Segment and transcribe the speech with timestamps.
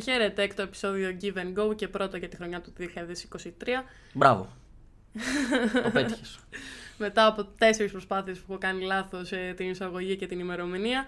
[0.00, 0.42] Χαίρετε, χαίρετε.
[0.42, 2.82] Έκτο επεισόδιο Give and Go και πρώτο για τη χρονιά του 2023.
[4.12, 4.48] Μπράβο.
[5.84, 6.38] το πέτυχες.
[6.98, 11.04] Μετά από τέσσερις προσπάθειες που έχω κάνει λάθος την εισαγωγή και την ημερομηνία.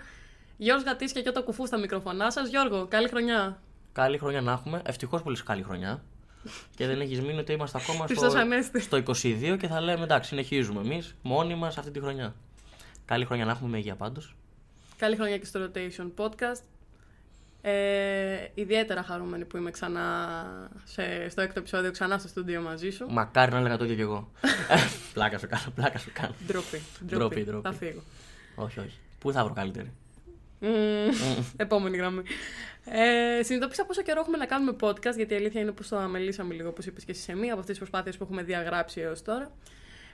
[0.56, 2.48] Γιώργος Γατήσια και το κουφού στα μικροφωνά σας.
[2.48, 3.62] Γιώργο, καλή χρονιά.
[3.92, 4.83] Καλή χρονιά να έχουμε.
[4.84, 6.02] Ευτυχώς πολύ καλή χρονιά.
[6.77, 8.30] και δεν έχεις μείνει ότι είμαστε ακόμα στο,
[8.80, 12.34] στο 22 και θα λέμε εντάξει, συνεχίζουμε εμείς μόνοι μας αυτή τη χρονιά.
[13.05, 14.36] Καλή χρονιά να έχουμε με υγεία πάντως.
[14.97, 16.62] Καλή χρονιά και στο Rotation Podcast.
[17.64, 20.00] Ε, ιδιαίτερα χαρούμενη που είμαι ξανά
[20.84, 23.06] σε, στο έκτο επεισόδιο, ξανά στο στούντιο μαζί σου.
[23.10, 24.30] Μακάρι να έλεγα το ίδιο κι εγώ.
[25.14, 26.34] πλάκα σου κάνω, πλάκα σου κάνω.
[26.46, 28.02] Ντροπή, ντροπή, Θα φύγω.
[28.55, 28.98] Όχι, όχι.
[29.18, 29.92] Πού θα βρω καλύτερη;
[31.56, 32.22] Επόμενη γραμμή.
[32.84, 36.55] Ε, συνειδητοποίησα πόσο καιρό έχουμε να κάνουμε podcast, γιατί η αλήθεια είναι που το αμελήσαμε
[36.55, 39.22] λίγο, όπως είπες και εσύ σε μία από αυτές τις προσπάθειες που έχουμε διαγράψει έως
[39.22, 39.50] τώρα.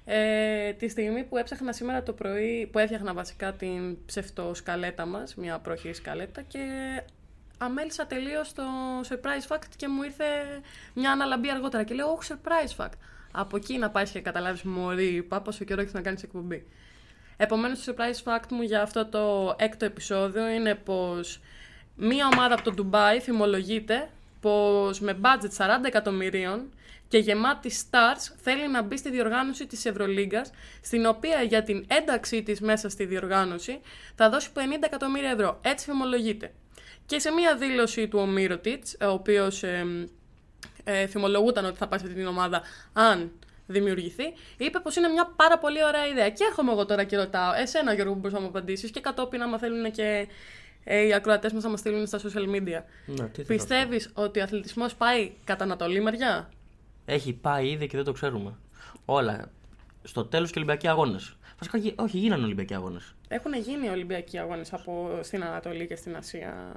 [0.05, 5.59] Ε, τη στιγμή που έψαχνα σήμερα το πρωί, που έφτιαχνα βασικά την ψευτοσκαλέτα μας, μια
[5.59, 6.61] προχή σκαλέτα και
[7.59, 8.63] αμέλησα τελείως το
[9.09, 10.25] surprise fact και μου ήρθε
[10.95, 12.99] μια αναλαμπή αργότερα και λέω, όχι surprise fact.
[13.31, 16.67] Από εκεί να πάει και καταλάβεις μωρή, είπα πόσο καιρό έχεις να κάνεις εκπομπή.
[17.37, 21.41] Επομένως, το surprise fact μου για αυτό το έκτο επεισόδιο είναι πως
[21.97, 26.71] μία ομάδα από το Dubai φημολογείται πως με budget 40 εκατομμυρίων
[27.09, 30.51] και γεμάτη stars θέλει να μπει στη διοργάνωση της Ευρωλίγκας,
[30.83, 33.81] στην οποία για την ένταξή της μέσα στη διοργάνωση
[34.15, 35.59] θα δώσει 50 εκατομμύρια ευρώ.
[35.63, 36.53] Έτσι φημολογείται.
[37.07, 40.09] Και σε μία δήλωση του ο Μύρωτιτς, ο οποίος ε,
[40.85, 42.63] ε, θυμολογούταν ότι θα πάει σε αυτή την ομάδα
[42.93, 43.31] αν
[43.67, 44.25] δημιουργηθεί,
[44.57, 46.31] είπε πως είναι μια πάρα πολύ ωραία ιδέα.
[46.31, 49.43] Και έρχομαι εγώ τώρα και ρωτάω, εσένα Γιώργο, που μπορείς να μου απαντήσεις, και κατόπιν,
[49.43, 50.29] άμα θέλουν και
[50.85, 52.83] ε, οι ακροατές μας να μας στείλουν στα social media.
[53.07, 56.51] Ναι, Πιστεύεις ότι ο αθλητισμός πάει κατά Ανατολή μεριά;
[57.05, 58.57] Έχει πάει ήδη και δεν το ξέρουμε.
[59.05, 59.51] Όλα.
[60.03, 61.37] Στο τέλος και Ολυμπιακοί αγώνες.
[61.59, 63.15] Βασικά, όχι, γίνανε Ολυμπιακοί αγώνες.
[63.29, 66.73] Έχουν γίνει Ολυμπιακοί αγώνες από στην Ανατολή και στην Ασία.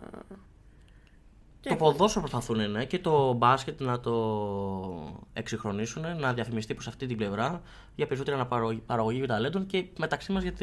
[1.62, 7.18] Το ποδόσφαιρο προσπαθούν ναι, και το μπάσκετ να το εξυγχρονίσουν, να διαφημιστεί προς αυτή την
[7.18, 7.62] πλευρά
[7.96, 10.54] για περισσότερη αναπαραγωγή ταλέντων και μεταξύ μας για,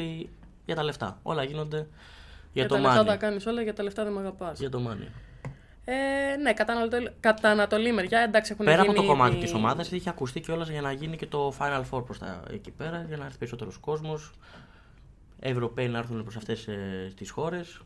[0.66, 1.19] για τα λεφτά.
[1.22, 1.87] Όλα γίνονται για,
[2.53, 2.84] για το τα money.
[2.84, 4.59] λεφτά τα κάνεις όλα, για τα λεφτά δεν με αγαπάς.
[4.59, 5.09] Για το money.
[5.84, 9.44] Ε, ναι, κατά Ανατολή, κατά Ανατολή μεριά εντάξει έχουν Πέρα γίνει από το κομμάτι ήδη-
[9.44, 12.71] της ομάδας, είχε ακουστεί κιόλας για να γίνει και το Final Four προς τα εκεί
[12.71, 14.31] πέρα, για να έρθει περισσότερος κόσμος.
[15.41, 17.81] Ευρωπαίοι να έρθουν προς αυτές ε, τις χώρες.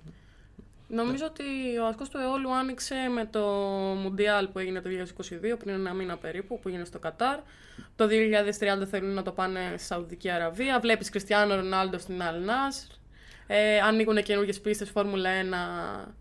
[0.89, 3.41] Νομίζω ότι ο ασκός του αιώλου άνοιξε με το
[4.03, 7.39] Μουντιάλ που έγινε το 2022, πριν ένα μήνα περίπου, που έγινε στο Κατάρ.
[7.97, 8.09] Το
[8.83, 10.81] 2030 θέλουν να το πάνε στη Σαουδική Αραβία.
[10.81, 12.87] Βλέπεις Κριστιανό Ρονάλντο στην Αλ Νάσρ.
[13.47, 15.31] Ε, ανοίγουν καινούργιες πίστες Φόρμουλα
[16.07, 16.13] 1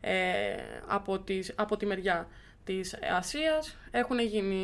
[0.00, 0.12] ε,
[0.86, 2.28] από, τις, από τη μεριά
[2.76, 3.76] της Ασίας.
[3.90, 4.56] Έχουν γίνει...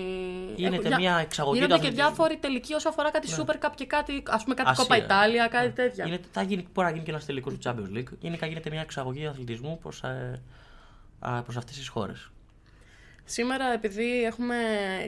[0.56, 2.14] Γίνεται έχουν- μια εξαγωγή Γίνονται του και αθλητισμού.
[2.14, 4.82] διάφοροι τελικοί όσο αφορά κάτι Super Cup και κάτι, ας πούμε κάτι Ασία.
[4.82, 6.06] Κόπα Ιτάλια, κάτι τέτοια.
[6.06, 8.12] Είναι, θα γίνει, μπορεί να γίνει και ένας τελικός του Champions League.
[8.20, 10.40] Γενικά γίνεται μια εξαγωγή αθλητισμού προς ε,
[11.44, 12.30] προς αυτές τις χώρες.
[13.24, 14.56] Σήμερα, επειδή έχουμε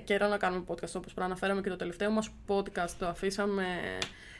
[0.05, 3.65] καιρό να κάνουμε podcast, όπως προαναφέραμε και το τελευταίο μας podcast, το αφήσαμε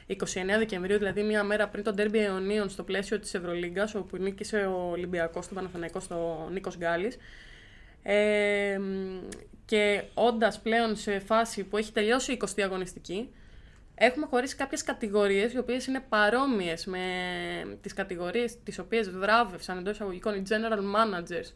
[0.07, 0.15] 29
[0.57, 4.89] Δεκεμβρίου, δηλαδή μία μέρα πριν το Derby Αιωνίων στο πλαίσιο της Ευρωλίγκας, όπου νίκησε ο
[4.91, 7.17] Ολυμπιακός του Παναθηναϊκός στο Νίκος Γκάλης.
[8.11, 8.79] Ε,
[9.65, 13.29] και όντας πλέον σε φάση που έχει τελειώσει η 20η αγωνιστική,
[13.95, 16.99] έχουμε χωρίσει κάποιες κατηγορίες οι οποίες είναι παρόμοιες με
[17.81, 21.53] τις κατηγορίες τις οποίες βράβευσαν εντός εισαγωγικών οι general managers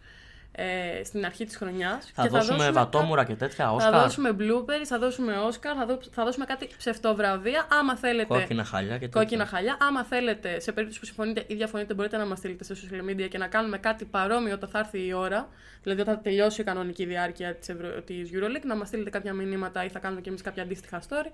[0.56, 2.12] ε, στην αρχή της χρονιάς.
[2.14, 4.02] Θα και δώσουμε βατόμουρα και τέτοια, Θα Όσκαρ.
[4.02, 7.68] δώσουμε bloopers, θα δώσουμε Oscar, θα, δώ- θα δώσουμε κάτι ψευτοβραβεία.
[7.72, 8.34] Άμα θέλετε.
[8.34, 9.22] Κόκκινα χάλια και τέτοια.
[9.22, 9.78] Κόκκινα χαλιά.
[9.80, 13.28] Άμα θέλετε, σε περίπτωση που συμφωνείτε ή διαφωνείτε, μπορείτε να μας στείλετε σε social media
[13.30, 15.50] και να κάνουμε κάτι παρόμοιο όταν θα έρθει η ώρα.
[15.84, 18.02] Δηλαδή, όταν θα τελειώσει η κανονική διάρκεια της Ευρω...
[18.02, 21.32] της EuroLeague, να μας στείλετε κάποια μηνύματα ή θα κάνουμε κι εμείς κάποια αντίστοιχα story.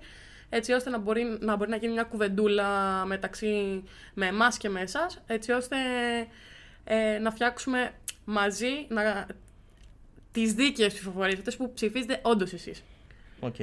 [0.48, 2.68] Έτσι ώστε να μπορεί να, μπορεί να γίνει μια κουβεντούλα
[3.06, 3.82] μεταξύ
[4.14, 5.20] με εμάς και με εσάς.
[5.26, 5.76] Έτσι ώστε
[6.84, 7.90] ε, να φτιάξουμε
[8.30, 9.26] μαζί να...
[10.32, 12.82] τις δίκαιες ψηφοφορίες, αυτές που ψηφίζετε όντως εσείς.
[13.40, 13.54] Οκ.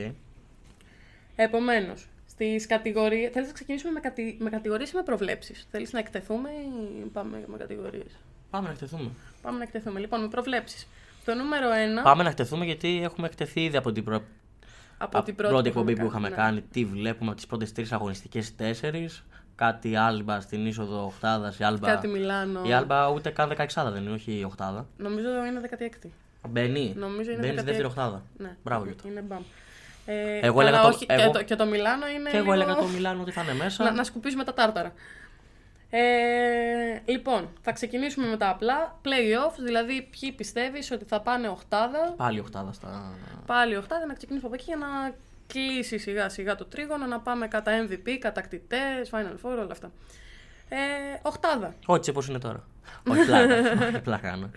[1.36, 3.32] Επομένως, στις κατηγορίες.
[3.32, 4.38] Θέλεις να ξεκινήσουμε με, κατη...
[4.40, 6.50] με κατηγορίες ή με προβλέψεις; Θέλεις να εκτεθούμε
[7.04, 8.18] ή πάμε με κατηγορίες;
[8.50, 9.10] Πάμε να εκτεθούμε.
[9.42, 10.00] Πάμε να εκτεθούμε.
[10.00, 10.88] Λοιπόν, με προβλέψεις.
[11.26, 11.68] Το νούμερο
[12.00, 12.04] 1.
[12.04, 14.16] Πάμε να εκτεθούμε γιατί έχουμε εκτεθεί ήδη από την, προ...
[14.98, 16.36] από από την πρώτη, πρώτη, εκπομπή που είχαμε ναι.
[16.36, 16.62] κάνει.
[16.62, 19.24] Τι βλέπουμε από τις πρώτες τρεις αγωνιστικές τέσσερις.
[19.58, 21.54] Κάτι Άλμπα στην είσοδο οχτάδα.
[21.60, 22.62] Η Άλμπα, Κάτι Μιλάνο.
[22.66, 24.86] η άλμπα ούτε καν 16 δεν είναι, όχι οχτάδα.
[24.98, 25.62] Νομίζω είναι
[26.04, 26.08] 16η.
[26.50, 26.94] Μπαίνει.
[26.98, 27.66] Νομίζω είναι Μπαίνει στη 16η.
[27.66, 28.22] δεύτερη οχτάδα.
[28.38, 28.56] Ναι.
[28.64, 29.08] Μπράβο Γιώτα.
[29.08, 29.42] Είναι μπαμ.
[30.06, 32.30] Ε, Εγώ καλά, έλεγα το- όχι, εγώ- και, το, και το Μιλάνο είναι.
[32.30, 33.84] Και εγώ λίγο- έλεγα το Μιλάνο ότι θα είναι μέσα.
[33.84, 34.94] να, να σκουπίσουμε τα τάρταρα.
[35.90, 36.00] Ε,
[37.06, 39.00] λοιπόν, θα ξεκινήσουμε με τα απλά.
[39.04, 42.14] Playoffs, δηλαδή ποιοι πιστεύεις ότι θα πάνε οχτάδα.
[42.18, 43.12] Πάλι οχτάδα στα.
[43.46, 45.14] Πάλι οχτάδα, να ξεκινήσουμε από εκεί για να
[45.48, 49.92] κλείσει σιγά σιγά το τρίγωνο, να πάμε κατά MVP, κατακτητές, Final Four, όλα αυτά.
[50.70, 50.76] Ε,
[51.22, 51.74] οχτάδα.
[51.86, 52.64] Όχι, όπως είναι τώρα.
[53.08, 54.00] Όχι, πλάκα.
[54.04, 54.50] πλάκα κάνω.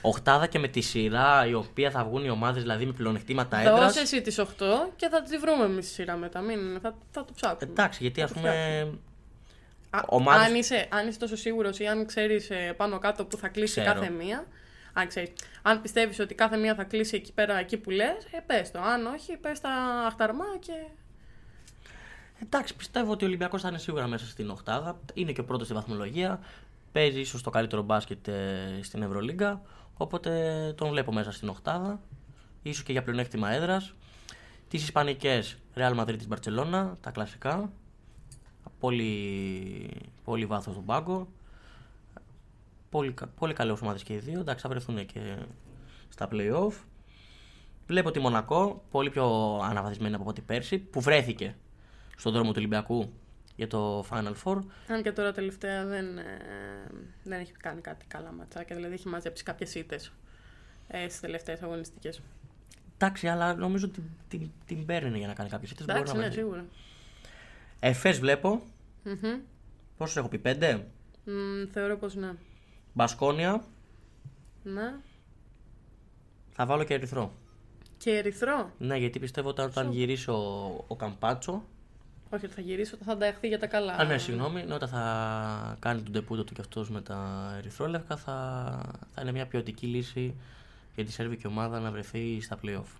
[0.00, 3.78] Οχτάδα και με τη σειρά η οποία θα βγουν οι ομάδες δηλαδή με πλεονεκτήματα έδρας.
[3.84, 4.44] Δώσε εσύ τις 8
[4.96, 6.40] και θα τη βρούμε εμείς τη σειρά μετά.
[6.40, 7.70] Μην, θα, θα το ψάξουμε.
[7.72, 8.50] Εντάξει, γιατί Θα ας το πούμε.
[8.50, 8.98] φτιάξουμε.
[9.90, 13.48] Α, ομάδες- αν, είσαι, αν είσαι τόσο σίγουρος ή αν ξέρεις πάνω κάτω που θα
[13.48, 13.94] κλείσει Ξέρω.
[14.00, 14.46] κάθε μία.
[14.98, 15.30] Αν, ξέρεις,
[15.62, 18.80] αν πιστεύεις ότι κάθε μία θα κλείσει εκεί πέρα εκεί που λες, ε, πες το.
[18.80, 19.70] Αν όχι, πες τα
[20.06, 20.72] αχταρμά και.
[22.42, 25.00] Εντάξει, πιστεύω ότι ο Ολυμπιακός θα είναι σίγουρα μέσα στην Οχτάδα.
[25.14, 26.40] Είναι και ο πρώτος στη βαθμολογία.
[26.92, 29.62] Παίζει ίσως το καλύτερο μπάσκετ ε, στην Ευρωλίγκα.
[29.96, 32.00] Οπότε τον βλέπω μέσα στην Οχτάδα.
[32.72, 33.94] σω και για πλεονέκτημα έδρας.
[34.68, 37.72] Τις Ισπανικές, Real Madrid της Μπαρσελόνα, τα κλασικά.
[38.80, 39.90] Πολύ,
[40.24, 41.28] πολύ βάθος στον πάγκο.
[42.90, 44.40] Πολύ, κα- πολύ καλές ομάδες και οι δύο.
[44.40, 45.36] Εντάξει, θα βρεθούν και
[46.08, 46.72] στα playoff.
[47.86, 51.56] Βλέπω τη Μονακό, πολύ πιο αναβαθισμένη από ό,τι πέρσι, που βρέθηκε
[52.16, 53.12] στον δρόμο του Ολυμπιακού
[53.56, 54.58] για το Final Four.
[54.88, 56.22] Αν και τώρα τελευταία δεν, ε,
[57.22, 58.76] δεν έχει κάνει κάτι καλά ματσάκια.
[58.76, 60.12] Δηλαδή έχει μαζέψει κάποιες ήττες
[60.88, 62.20] ε, στις τελευταίες αγωνιστικές.
[62.94, 65.86] Εντάξει, αλλά νομίζω ότι την, την παίρνει για να κάνει κάποιες ήττες.
[65.86, 66.64] Εντάξει, ναι, σίγουρα.
[67.80, 68.62] Εφές βλέπω.
[69.02, 69.38] Μμμ.
[69.96, 70.86] Πόσο έχω πει, πέντε;
[71.24, 71.30] Μ,
[71.72, 72.32] θεωρώ πως ναι.
[72.98, 73.64] Μπασκόνια.
[74.62, 74.94] Ναι.
[76.50, 77.32] Θα βάλω και ερυθρό.
[77.98, 80.36] Και ερυθρό; Ναι, γιατί πιστεύω ότι όταν γυρίσει ο,
[80.86, 81.62] ο Καμπάτσο.
[82.30, 83.92] Όχι, ότι θα γυρίσω, θα ανταχθεί για τα καλά.
[83.92, 84.62] Α, ναι, συγγνώμη.
[84.64, 88.34] ναι, Όταν θα κάνει τον τεπούτο του κι αυτός με τα ερυθρόλευκα, θα,
[89.14, 90.34] θα είναι μια ποιοτική λύση
[90.94, 92.96] για τη σερβική ομάδα να βρεθεί στα playoff.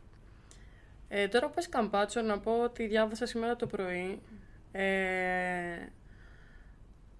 [1.08, 4.20] Ε, τώρα που πες Καμπάτσο, να πω ότι διάβασα σήμερα το πρωί
[4.72, 4.84] ε,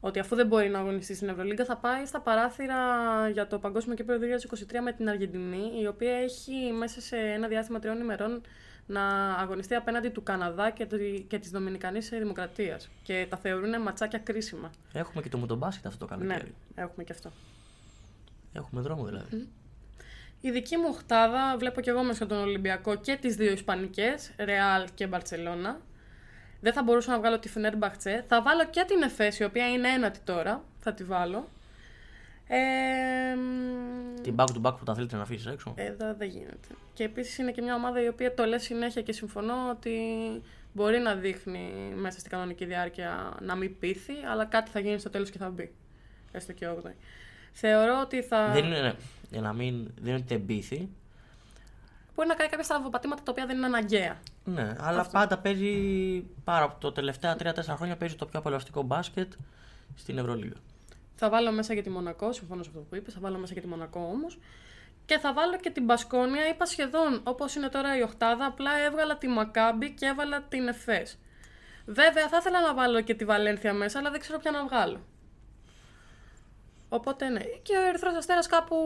[0.00, 2.76] ότι αφού δεν μπορεί να αγωνιστεί στην Ευρωλίγκα θα πάει στα παράθυρα
[3.32, 7.78] για το Παγκόσμιο Κύπρο 2023 με την Αργεντινή, η οποία έχει μέσα σε ένα διάστημα
[7.78, 8.40] τριών ημερών
[8.86, 12.88] να αγωνιστεί απέναντι του Καναδά και, τη- και της Δομινικανής Δημοκρατίας.
[13.02, 14.70] Και τα θεωρούν ματσάκια κρίσιμα.
[14.92, 16.54] Έχουμε και το μοτομπάσκετ αυτό το Ναι, καλοκαίρι.
[16.74, 17.30] έχουμε και αυτό.
[18.52, 19.48] Έχουμε δρόμο δηλαδή.
[20.40, 24.86] Η δική μου οχτάδα βλέπω και εγώ μέσα τον Ολυμπιακό και τις δύο Ισπανικές, Ρεάλ
[24.94, 25.80] και Μπαρτσελώνα.
[26.60, 28.24] Δεν θα μπορούσα να βγάλω τη Φενέρμπαχτσε.
[28.28, 30.62] Θα βάλω και την Εφές, η οποία είναι ένατη τώρα.
[30.80, 31.48] Θα τη βάλω.
[32.50, 32.58] Ε,
[33.34, 35.72] μ, Την back to back που τα θέλετε να αφήσεις έξω.
[35.76, 36.68] εδώ δεν γίνεται.
[36.94, 39.92] Και επίσης είναι και μια ομάδα η οποία το λέει συνέχεια και συμφωνώ ότι
[40.72, 45.10] μπορεί να δείχνει μέσα στην κανονική διάρκεια να μην πείθει, αλλά κάτι θα γίνει στο
[45.10, 45.72] τέλος και θα μπει.
[46.32, 46.90] Έστω και 8.
[47.52, 48.50] Θεωρώ ότι θα.
[48.52, 48.94] Δεν είναι, ναι,
[49.30, 50.88] για να μην, δεν είναι ότι δεν πείθει.
[52.18, 54.20] Μπορεί να κάνει κάποια στραβοπατήματα τα οποία δεν είναι αναγκαία.
[54.44, 55.72] Ναι, αλλά πάντα παίζει
[56.44, 59.32] πάρα από το τελευταία 3-4 χρόνια παίζει το πιο απολαυστικό μπάσκετ
[59.94, 60.56] στην Ευρωλίγα.
[61.14, 63.14] Θα βάλω μέσα και τη Μονακό, συμφωνώ σε αυτό που είπες.
[63.14, 64.38] Θα βάλω μέσα και τη Μονακό όμως.
[65.04, 66.48] Και θα βάλω και την Μπασκόνια.
[66.48, 68.46] Είπα σχεδόν όπως είναι τώρα η Οχτάδα.
[68.46, 71.18] Απλά έβγαλα τη Μακάμπη και έβαλα την Εφές.
[71.86, 75.00] Βέβαια θα ήθελα να βάλω και τη Βαλένθια μέσα, αλλά δεν ξέρω ποια να βγάλω.
[76.88, 77.40] Οπότε ναι.
[77.40, 78.76] Και ο Ερυθρός Αστέρας κάπου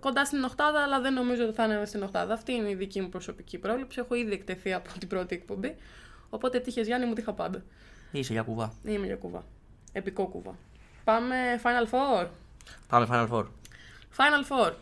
[0.00, 2.34] κοντά στην Οχτάδα, αλλά δεν νομίζω ότι θα είναι στην Οχτάδα.
[2.34, 4.00] Αυτή είναι η δική μου προσωπική πρόβλεψη.
[4.00, 5.76] Έχω ήδη εκτεθεί από την πρώτη εκπομπή.
[6.30, 7.62] Οπότε τι 'χες Γιάννη μου, τι 'χα πάντα.
[8.10, 8.72] Είσαι για κουβά.
[8.84, 9.44] Είμαι για κουβά.
[9.92, 10.54] Επικό κουβά.
[11.04, 12.26] Πάμε Final Four.
[12.88, 13.44] Πάμε Final Four.
[14.16, 14.72] Final Four.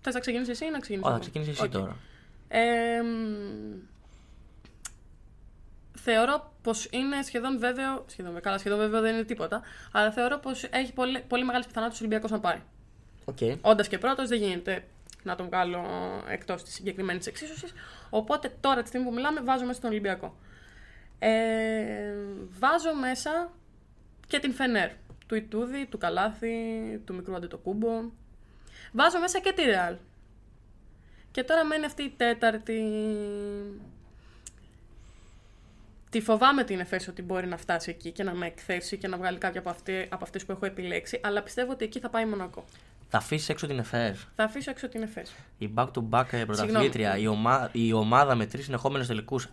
[0.00, 1.08] Θες να ξεκινήσεις εσύ ή να ξεκινήσω.
[1.08, 1.70] Ω, θα εγώ; ξεκινήσει εσύ Οκ.
[1.70, 1.96] τώρα.
[2.48, 3.06] Ε, μ,
[6.02, 8.04] θεωρώ πως είναι σχεδόν βέβαιο.
[8.06, 9.62] Σχεδόν, καλά, σχεδόν βέβαιο δεν είναι τίποτα.
[9.92, 12.62] Αλλά θεωρώ πως έχει πολύ, πολύ μεγάλες πιθανότητες ο Ολυμπιακός να πάρει.
[13.24, 13.38] Οκ.
[13.60, 14.84] Όντας και πρώτος, δεν γίνεται
[15.22, 15.84] να τον βγάλω
[16.28, 17.72] εκτός της συγκεκριμένης εξίσωσης.
[18.10, 20.36] Οπότε τώρα, τη στιγμή που μιλάμε, βάζω μέσα τον Ολυμπιακό.
[21.18, 22.14] Ε,
[22.58, 23.50] βάζω μέσα
[24.26, 24.90] και την Φενέρ.
[25.26, 26.56] Του Ιτούδη, του Καλάθη,
[27.04, 28.10] του μικρού Αντετοκούνμπο.
[28.92, 29.96] Βάζω μέσα και τη Ρεάλ.
[31.30, 32.82] Και τώρα μένει αυτή η τέταρτη.
[36.10, 39.16] Τη φοβάμαι την Εφέση ότι μπορεί να φτάσει εκεί και να με εκθέσει και να
[39.16, 42.24] βγάλει κάποια από, αυτή, από αυτές που έχω επιλέξει, αλλά πιστεύω ότι εκεί θα πάει
[42.26, 42.64] Μονακό.
[43.08, 44.28] Θα αφήσει έξω την ΕΦΕΣ.
[44.34, 45.34] Θα αφήσω έξω την Εφέση.
[45.58, 47.68] Η back to back ε, πρωταθλήτρια, η, ομα...
[47.72, 49.48] η ομάδα με τρεις συνεχόμενου τελικούς,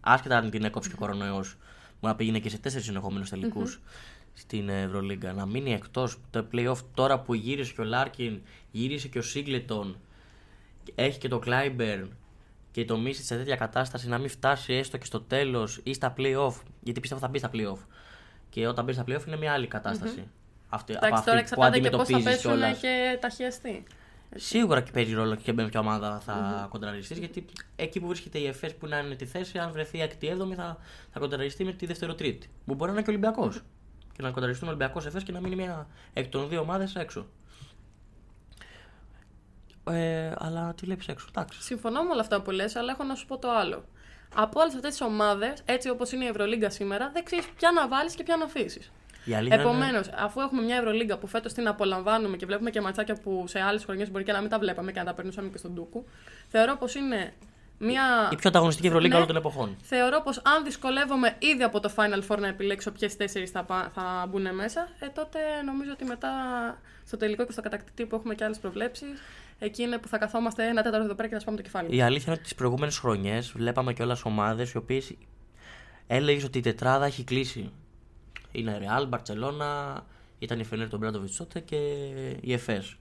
[0.00, 1.56] άσχετα αν την έκοψε και ο κορονοϊός,
[2.00, 3.80] μπορεί να πήγαινε και σε τέσσερις συνεχόμενους τελικούς
[4.32, 5.32] στην Ευρωλίγκα.
[5.32, 8.40] Να μείνει εκτός το playoff τώρα που γύρισε και ο Λάρκιν,
[8.70, 9.96] γύρισε και ο Σίγκλετον,
[10.94, 12.16] έχει και το Κλάιμπερν
[12.78, 16.14] και το Μίσιτ σε τέτοια κατάσταση να μην φτάσει έστω και στο τέλος ή στα
[16.16, 17.78] playoff, γιατί πιστεύω θα μπει στα playoff.
[18.48, 20.28] Και όταν μπει στα playoff είναι μια άλλη κατάσταση.
[20.68, 22.78] Αυτή, από Εντάξει, τώρα αυτή που εξαρτάται και πώ θα αντιμετωπίζεις πέσουν κιόλας.
[22.78, 23.84] και τα χιαστή.
[24.34, 27.44] Σίγουρα και παίζει ρόλο και με ποια ομάδα θα κοντραριστείς, γιατί
[27.76, 30.76] εκεί που βρίσκεται η ΕΦΕΣ που είναι τη θέση, αν βρεθεί έκτη-έβδομη, θα,
[31.10, 32.48] θα κοντραριστεί με τη δεύτερο-τρίτη.
[32.66, 33.62] Που μπορεί να είναι και Ολυμπιακός.
[34.12, 37.26] Και να κοντραριστούν Ολυμπιακός ΕΦΕΣ και να μείνει μια εκ των δύο ομάδες έξω.
[39.90, 41.62] Ε, αλλά τι βλέπει έξω, εντάξει.
[41.62, 43.84] Συμφωνώ με όλα αυτά που λες, αλλά έχω να σου πω το άλλο.
[44.34, 47.88] Από όλες αυτές τις ομάδες, έτσι όπως είναι η Ευρωλίγκα σήμερα, δεν ξέρεις ποια να
[47.88, 48.92] βάλεις και ποια να αφήσεις.
[49.48, 53.60] Επομένως, αφού έχουμε μια Ευρωλίγκα που φέτος την απολαμβάνουμε και βλέπουμε και ματσάκια που σε
[53.60, 56.04] άλλες χρονιές μπορεί και να μην τα βλέπαμε και να τα περνούσαμε και στον Τούκου,
[56.48, 57.32] θεωρώ πως είναι
[57.78, 58.28] μια...
[58.32, 59.22] Η πιο ανταγωνιστική Ευρωλίγκα Ναι.
[59.22, 59.76] όλων των εποχών.
[59.82, 63.90] Θεωρώ πως αν δυσκολεύομαι ήδη από το Final Four να επιλέξω ποιες τέσσερις θα, πα-
[63.94, 66.30] θα μπουν μέσα, ε, τότε νομίζω ότι μετά
[67.06, 69.08] στο τελικό και στο κατακτητή που έχουμε και άλλες προβλέψεις,
[69.58, 71.96] εκεί είναι που θα καθόμαστε ένα τέταρτο εδώ πέρα και θα σπάμε το κεφάλι.
[71.96, 75.16] Η αλήθεια είναι ότι τις προηγούμενες χρονιές βλέπαμε κιόλας ομάδες οι οποίες
[76.06, 77.72] έλεγες ότι η τετράδα έχει κλείσει.
[78.52, 80.00] Είναι Real, Barcelona,
[80.38, 81.76] ήταν η Φενέρ τον Μπράντοβιτς τότε και
[82.40, 82.96] η Εφές.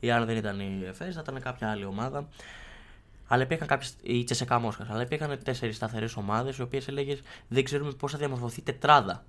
[0.00, 2.28] Ή αν δεν ήταν η Εφές, θα ήταν κάποια άλλη ομάδα.
[3.28, 4.88] Αλλά υπήρχαν κάποιες, η Τσεσεκά Μόσχας.
[4.90, 9.24] Αλλά υπήρχαν τέσσερις σταθερές ομάδες, οι οποίες έλεγες δεν ξέρουμε πώς θα διαμορφωθεί η τετράδα.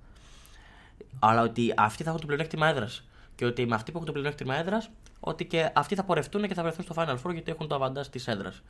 [1.18, 3.04] Αλλά ότι αυτοί θα έχουν το πλεονέκτημα έδρας.
[3.34, 6.54] Και ότι με αυτοί που έχουν το πλεονέκτημα έδρας, ότι και αυτοί θα πορευτούν και
[6.54, 8.62] θα βρεθούν στο Final Four γιατί έχουν το αβαντάζ της έδρας.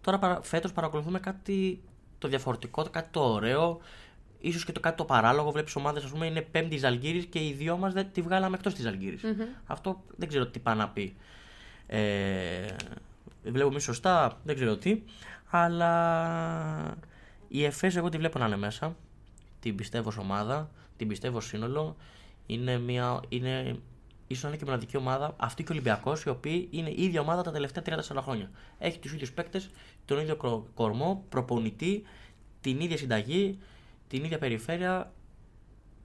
[0.00, 1.80] Τώρα φέτος παρακολουθούμε κάτι
[2.18, 3.80] το διαφορετικό, κάτι το ωραίο,
[4.40, 5.50] ίσως και το κάτι το παράλογο.
[5.50, 8.82] Βλέπεις ομάδες, ας πούμε, είναι πέμπτη Ζαλγκύρη και οι δυο μας τη βγάλαμε εκτός της
[8.82, 9.18] ζαλγκυρη
[9.66, 11.16] Αυτό δεν ξέρω τι πάει να πει.
[11.86, 12.66] Ε,
[13.42, 15.02] βλέπω μη σωστά, δεν ξέρω τι.
[15.50, 16.96] Αλλά
[17.48, 18.96] η ΕΦΕΣ εγώ τη βλέπω να είναι μέσα.
[19.60, 21.96] Την πιστεύω ως ομάδα, την πιστεύω σύνολο.
[22.46, 23.20] Είναι μια.
[23.28, 23.78] Είναι,
[24.26, 27.20] ίσως να είναι και μοναδική ομάδα, αυτή και ο Ολυμπιακός, η οποία είναι η ίδια
[27.20, 28.50] ομάδα τα τελευταία 34 χρόνια.
[28.78, 29.70] Έχει τους ίδιους παίκτες,
[30.04, 32.02] τον ίδιο κρο- κορμό, προπονητή,
[32.60, 33.58] την ίδια συνταγή,
[34.08, 35.12] την ίδια περιφέρεια.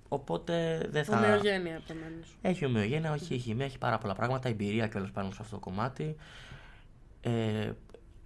[0.08, 1.18] Οπότε δεν θα.
[1.18, 2.38] Ομοιογένεια επομένως.
[2.42, 5.60] Έχει ομοιογένεια, όχι έχει χημεία, έχει πάρα πολλά πράγματα, εμπειρία κιόλα πάνω σε αυτό το
[5.62, 6.16] κομμάτι.
[7.22, 7.72] Ε,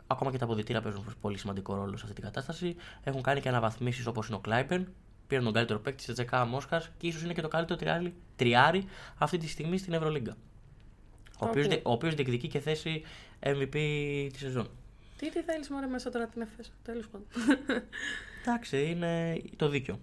[0.07, 2.75] ακόμα και τα αποδητήρια παίζουν πολύ σημαντικό ρόλο σε αυτή την κατάσταση.
[3.03, 4.87] Έχουν κάνει και αναβαθμίσεις όπως είναι ο Κλάιπεν.
[5.27, 8.85] Πήραν τον καλύτερο παίκτη τη Τζεκά Μόσχας και ίσως είναι και το καλύτερο τριάρι, τριάρι
[9.17, 10.35] αυτή τη στιγμή στην Ευρωλίγκα.
[11.39, 13.03] Ο οποίος, Όπου; δι- ο οποίος διεκδικεί και θέση
[13.39, 13.75] MVP
[14.33, 14.69] τη σεζόν.
[15.17, 16.71] Τι, τι θέλεις μόνο μέσα τώρα την ΕΦΕΣ.
[16.83, 17.27] Τέλος πάντων.
[18.41, 19.99] Εντάξει, είναι το δίκιο.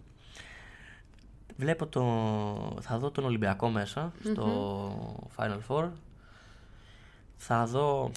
[1.57, 2.03] Βλέπω το...
[2.81, 5.89] Θα δω τον Ολυμπιακό μέσα στο Final Four.
[7.37, 8.11] Θα δω...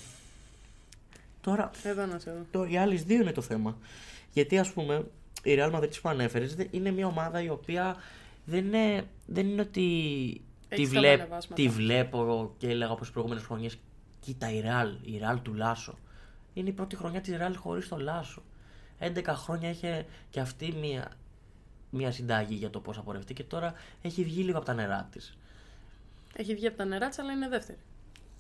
[1.42, 2.46] Τώρα, Εδώ να σε δω.
[2.52, 3.78] το, οι άλλες δύο είναι το θέμα.
[4.32, 5.06] Γιατί ας πούμε,
[5.46, 7.96] η Real Madrid που ανέφερες δεν- είναι μια ομάδα η οποία
[8.46, 9.82] δεν είναι, δεν είναι ότι
[10.70, 11.54] τη, Έχει βλέπ, ανεβάσματα.
[11.62, 13.78] τη βλέπω και έλεγα όπως τις προηγούμενες χρονιές
[14.20, 15.98] κοίτα η Real, η Real του Λάσο.
[16.54, 18.42] Είναι η πρώτη χρονιά της Real χωρίς το Λάσο.
[19.00, 21.12] 11 χρόνια είχε και αυτή μια,
[21.90, 25.08] μια συνταγή για το πώς θα πορευτεί και τώρα έχει βγει λίγο από τα νερά
[25.12, 25.38] της.
[26.36, 27.78] Έχει βγει από τα νερά της, αλλά είναι δεύτερη.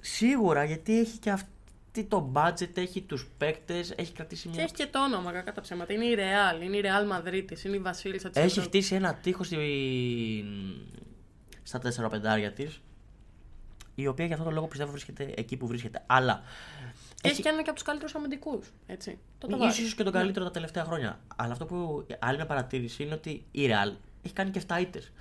[0.01, 1.49] Σίγουρα γιατί έχει και αυτή
[2.03, 5.61] το budget, έχει τους παίκτες, έχει κρατήσει μια Και έχει και το όνομα, κακά τα
[5.61, 5.93] ψέματα.
[5.93, 9.45] Είναι η Real, είναι η Real Madrid, είναι η Βασίλισσα της Έχει χτίσει ένα τείχος
[9.45, 9.57] στη...
[11.63, 12.81] στα 4 πεντάρια της.
[13.95, 16.03] Η οποία για αυτόν τον λόγο πιστεύω βρίσκεται εκεί που βρίσκεται.
[16.05, 16.43] Αλλά.
[17.21, 18.71] Και έχει και ένα και από τους καλύτερους αμυντικούς.
[18.85, 19.19] Έτσι.
[19.37, 19.81] Το το ίσως, βάζει.
[19.81, 21.19] ίσως και τον καλύτερο τα τελευταία χρόνια.
[21.35, 25.11] Αλλά αυτό που άλλη μια παρατήρηση είναι ότι η Real έχει κάνει και 7 ήττες.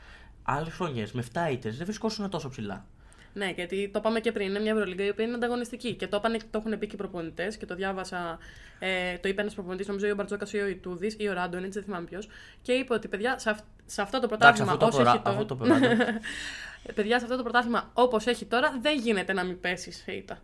[0.43, 2.87] Άλλες χρονιές με 7 ήττες δεν βρισκόσουν τόσο ψηλά.
[3.37, 4.49] Ναι, γιατί το είπαμε και πριν.
[4.49, 5.95] Είναι μια Ευρωλίγκα η οποία είναι ανταγωνιστική.
[5.95, 8.39] Και το, είπανε, το έχουν πει και οι προπονητές και το διάβασα.
[8.79, 11.61] Ε, το είπε ένας προπονητής, νομίζω ή ο Μπαρτζόκα ή ο Ιτούδης ή ο Ράντον,
[11.65, 12.29] έτσι δεν θυμάμαι ποιος.
[12.63, 15.11] Και είπε ότι παιδιά, σε, αυ- σε αυτό το Εντάξει, πρωτάθλημα αφού το, όσο προρα...
[15.13, 15.37] έχει τώρα.
[15.37, 16.05] αφού το προράτο-
[16.95, 20.39] παιδιά, σε αυτό το πρωτάθλημα όπως έχει τώρα, δεν γίνεται να μην πέσεις σε ήττα.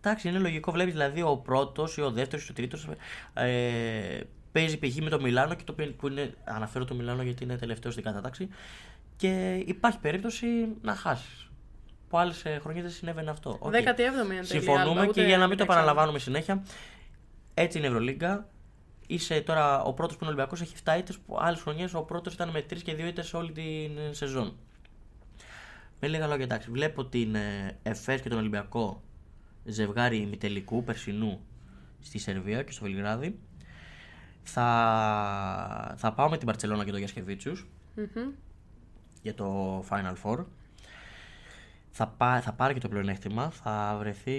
[0.00, 0.72] Εντάξει, είναι λογικό.
[0.72, 2.88] Βλέπεις δηλαδή ο πρώτος ή ο δεύτερος ή ο τρίτος
[3.34, 4.20] ε,
[4.52, 4.96] παίζει π.χ.
[4.96, 8.04] με το Μιλάνο και το οποίο- που είναι, αναφέρω το Μιλάνο γιατί είναι τελευταίος στην
[8.04, 8.48] κατάταξη
[9.18, 10.46] και υπάρχει περίπτωση
[10.82, 11.50] να χάσεις.
[12.08, 13.56] Που άλλες χρονιές δεν συνέβαινε αυτό.
[13.60, 13.72] Οκ.
[13.74, 14.44] 17η είναι τελευταία.
[14.44, 16.62] Συμφωνούμε Άλμπα, και ούτε για να μην το δεν επαναλαμβάνουμε συνέχεια.
[17.54, 18.48] Έτσι είναι η Ευρωλίγκα.
[19.06, 21.18] Είσαι τώρα ο πρώτος που είναι Ολυμπιακός, έχει 7 ήττες.
[21.38, 24.56] Άλλες χρονιές ο πρώτος ήταν με 3 και 2 ήττες όλη την ε, σεζόν.
[26.00, 26.70] Με λίγα λόγια, εντάξει.
[26.70, 29.02] Βλέπω την ε, ΕΦΕΣ και τον Ολυμπιακό
[29.64, 31.40] ζευγάρι ημιτελικού περσινού
[32.00, 33.38] στη Σερβία και στο Βελιγράδι.
[34.42, 38.30] Θα, θα πάω με την Παρσελόνα και τον Γιασκεβίτσιους Μμμ.
[39.28, 40.44] Για το Final Four.
[41.90, 44.36] Θα, πά, θα πάρει και το πλεονέκτημα, θα βρεθεί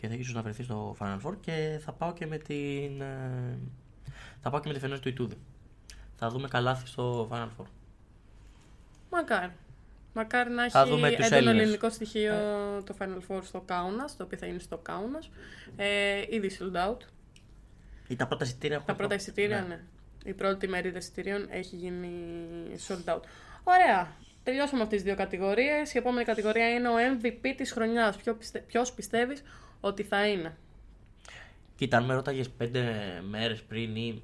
[0.00, 3.58] και θα ίσως να βρεθεί στο Final Four και θα πάω και με την ε,
[4.40, 5.36] θα πάω και με τη Φενέρ του Ιτούδη.
[6.16, 7.66] Θα δούμε καλάθι στο Final Four.
[9.10, 9.52] Μακάρι.
[10.14, 11.62] Μακάρι να Θα έχει δούμε τους έντονο Έλληνες.
[11.62, 12.32] ελληνικό στοιχείο
[12.86, 15.18] το Final Four στο Κάουνα, το οποίο θα είναι στο Κάουνα.
[15.76, 16.96] Ε, ήδη sold out.
[18.08, 19.80] Ή τα πρώτα εισιτήρια Τα έχουν- πρώτα εισιτήρια, ναι.
[20.24, 22.10] Η πρώτη μερίδα εισιτήριων έχει γίνει
[22.88, 23.20] sold out.
[23.64, 24.16] Ωραία.
[24.42, 25.94] Τελειώσαμε αυτές τις δύο κατηγορίες.
[25.94, 28.16] Η επόμενη κατηγορία είναι ο MVP της χρονιάς.
[28.16, 28.58] Ποιο πιστε...
[28.58, 29.42] Ποιος πιστεύεις
[29.80, 30.56] ότι θα είναι;
[31.76, 32.82] Κοίτα, αν με ρώταγες πέντε
[33.28, 34.22] μέρες πριν ή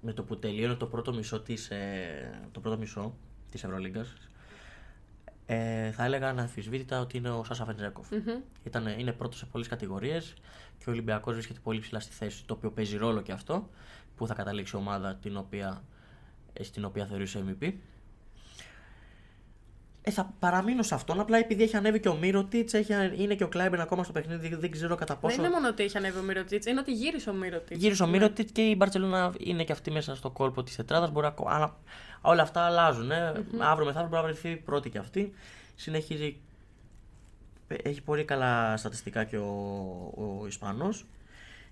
[0.00, 3.14] με το που τελείωνε το πρώτο μισό της, ε, το πρώτο μισό
[3.50, 4.14] της Ευρωλίγκας,
[5.46, 8.08] ε, θα έλεγα αναμφισβήτητα ότι είναι ο Σάσα Φεντζέκοφ.
[8.64, 10.34] Ήταν, είναι πρώτος σε πολλές κατηγορίες
[10.78, 13.68] και ο Ολυμπιακός βρίσκεται πολύ ψηλά στη θέση, το οποίο παίζει ρόλο και αυτό,
[14.16, 15.82] που θα καταλήξει η ομάδα την οποία,
[16.52, 17.72] ε, στην οποία θεωρούσε MVP.
[20.08, 21.20] Ε, θα παραμείνω σε αυτόν.
[21.20, 22.72] Απλά επειδή έχει ανέβει και ο Μύρωτιτς,
[23.16, 24.54] είναι και ο Κλάιμπεν ακόμα στο παιχνίδι.
[24.54, 25.36] Δεν ξέρω κατά πόσο.
[25.36, 27.80] Δεν είναι μόνο ότι έχει ανέβει ο Μύρωτιτς, είναι ότι γύρισε ο Μύρωτιτς.
[27.80, 28.12] Γύρισε ο ναι.
[28.12, 31.10] Μύρωτιτς και η Μπαρσελόνα είναι και αυτή μέσα στο κόλπο της τετράδας.
[31.10, 31.50] Μπορεί να...
[31.50, 31.76] Αλλά
[32.20, 33.10] όλα αυτά αλλάζουν.
[33.10, 33.32] Ε.
[33.36, 33.58] Mm-hmm.
[33.58, 35.32] Αύριο μεθαύριο μπορεί να βρεθεί πρώτη και αυτή.
[35.74, 36.36] Συνεχίζει.
[37.82, 39.50] Έχει πολύ καλά στατιστικά και ο,
[40.40, 41.06] ο Ισπανός.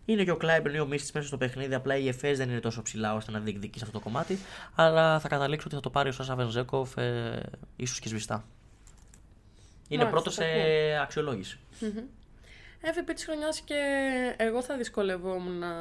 [0.06, 1.74] Είναι και ο Κλάιμπερν ή ο Μίστη μέσα στο παιχνίδι.
[1.74, 4.38] Απλά η ΕΦΕΣ δεν είναι τόσο ψηλά ώστε να διεκδικήσει αυτό το κομμάτι.
[4.74, 7.42] Αλλά θα καταλήξω ότι θα το πάρει ο Σάσα Βενζέκοφ ε,
[7.76, 8.44] ίσως και σβηστά.
[9.88, 10.44] Είναι πρώτος σε
[11.02, 11.58] αξιολόγηση.
[11.80, 12.04] Mm-hmm.
[12.82, 13.74] MVP της χρονιάς και
[14.36, 15.74] εγώ θα δυσκολευόμουν να,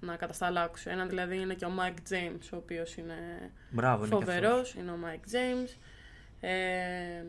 [0.00, 0.90] να κατασταλάξω.
[0.90, 3.50] Ένα δηλαδή είναι και ο Mike James, ο οποίος είναι
[4.08, 4.56] φοβερό.
[4.56, 5.76] Είναι, είναι ο Mike James.
[6.40, 7.24] Ε,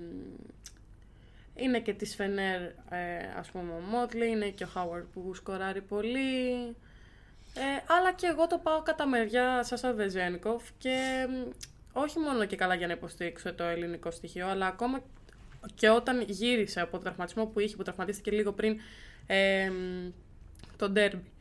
[1.55, 5.81] είναι και της Φενέρ, ε, ας πούμε, ο Μότλι, είναι και ο Χάουαρντ που σκοράρει
[5.81, 6.51] πολύ.
[7.55, 11.27] Ε, αλλά και εγώ το πάω κατά μεριά Σάσα Βεζένικοφ και
[11.93, 15.03] όχι μόνο και καλά για να υποστήριξω το ελληνικό στοιχείο, αλλά ακόμα
[15.75, 18.79] και όταν γύρισε από το τραυματισμό που είχε, που τραυματίστηκε λίγο πριν
[19.27, 19.71] ε,
[20.77, 21.31] το ντέρμπι.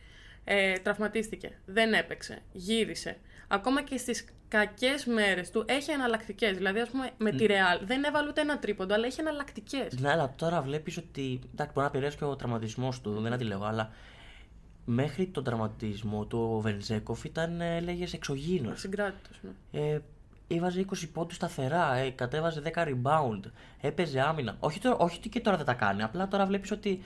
[0.44, 3.16] Ε, τραυματίστηκε, δεν έπαιξε, γύρισε.
[3.54, 6.56] Ακόμα και στις κακές μέρες του έχει εναλλακτικές.
[6.56, 9.98] Δηλαδή, ας πούμε, με τη Real δεν έβαλε ούτε ένα τρίποντο, αλλά έχει εναλλακτικές.
[10.00, 11.40] Ναι, αλλά τώρα βλέπεις ότι.
[11.52, 13.90] Εντάξει, μπορεί να επηρεάσει και ο τραυματισμός του, δεν αντιλέγω, αλλά
[14.84, 18.80] μέχρι τον τραυματισμό του ο Βενζέκοφ ήταν, έλεγε, εξωγήινος.
[18.80, 19.80] Συγκράτητος, ναι.
[19.80, 20.00] Ε,
[20.48, 23.40] Έβαζε 20 πόντους σταθερά, ε, κατέβαζε 10 rebound,
[23.80, 24.56] έπαιζε άμυνα.
[24.60, 27.00] Όχι, τώρα, όχι ότι και τώρα δεν τα κάνει, απλά τώρα βλέπεις ότι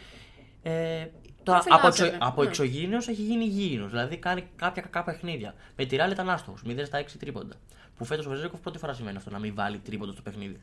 [0.62, 1.06] ε,
[1.46, 2.48] Τώρα, από, εξω, από ναι.
[2.48, 3.90] εξωγήινος έχει γίνει γήινος.
[3.90, 5.54] Δηλαδή κάνει κάποια κακά παιχνίδια.
[5.76, 6.62] Με τη Ράλ ήταν άστοχος.
[6.66, 7.54] 0 στα 6 τρίποντα.
[7.96, 10.58] Που φέτος ο Βεζέκοφ πρώτη φορά σημαίνει αυτό να μην βάλει τρίποντα στο παιχνίδι.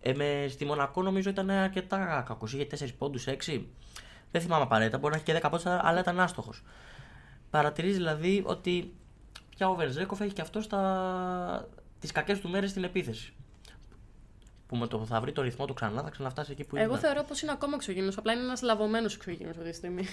[0.00, 2.52] Ε, με, στη Μονακό νομίζω ήταν αρκετά κακός.
[2.52, 3.62] Είχε 4 πόντους, 6.
[4.30, 4.98] Δεν θυμάμαι απαραίτητα.
[4.98, 6.62] Μπορεί να έχει και 10 πόντους, αλλά ήταν άστοχος.
[7.50, 8.94] Παρατηρείς δηλαδή ότι
[9.56, 10.60] πια ο Βερζέκοφ έχει και αυτό
[11.98, 13.32] τις κακές του μέρες στην επίθεση
[14.70, 16.84] που με το που θα βρει το ρυθμό του ξανά θα ξαναφτάσει εκεί που είναι.
[16.84, 18.16] Εγώ θεωρώ πως είναι ακόμα εξωγήινος.
[18.16, 20.06] Απλά είναι ένας λαβωμένος εξωγήινος αυτή τη στιγμή.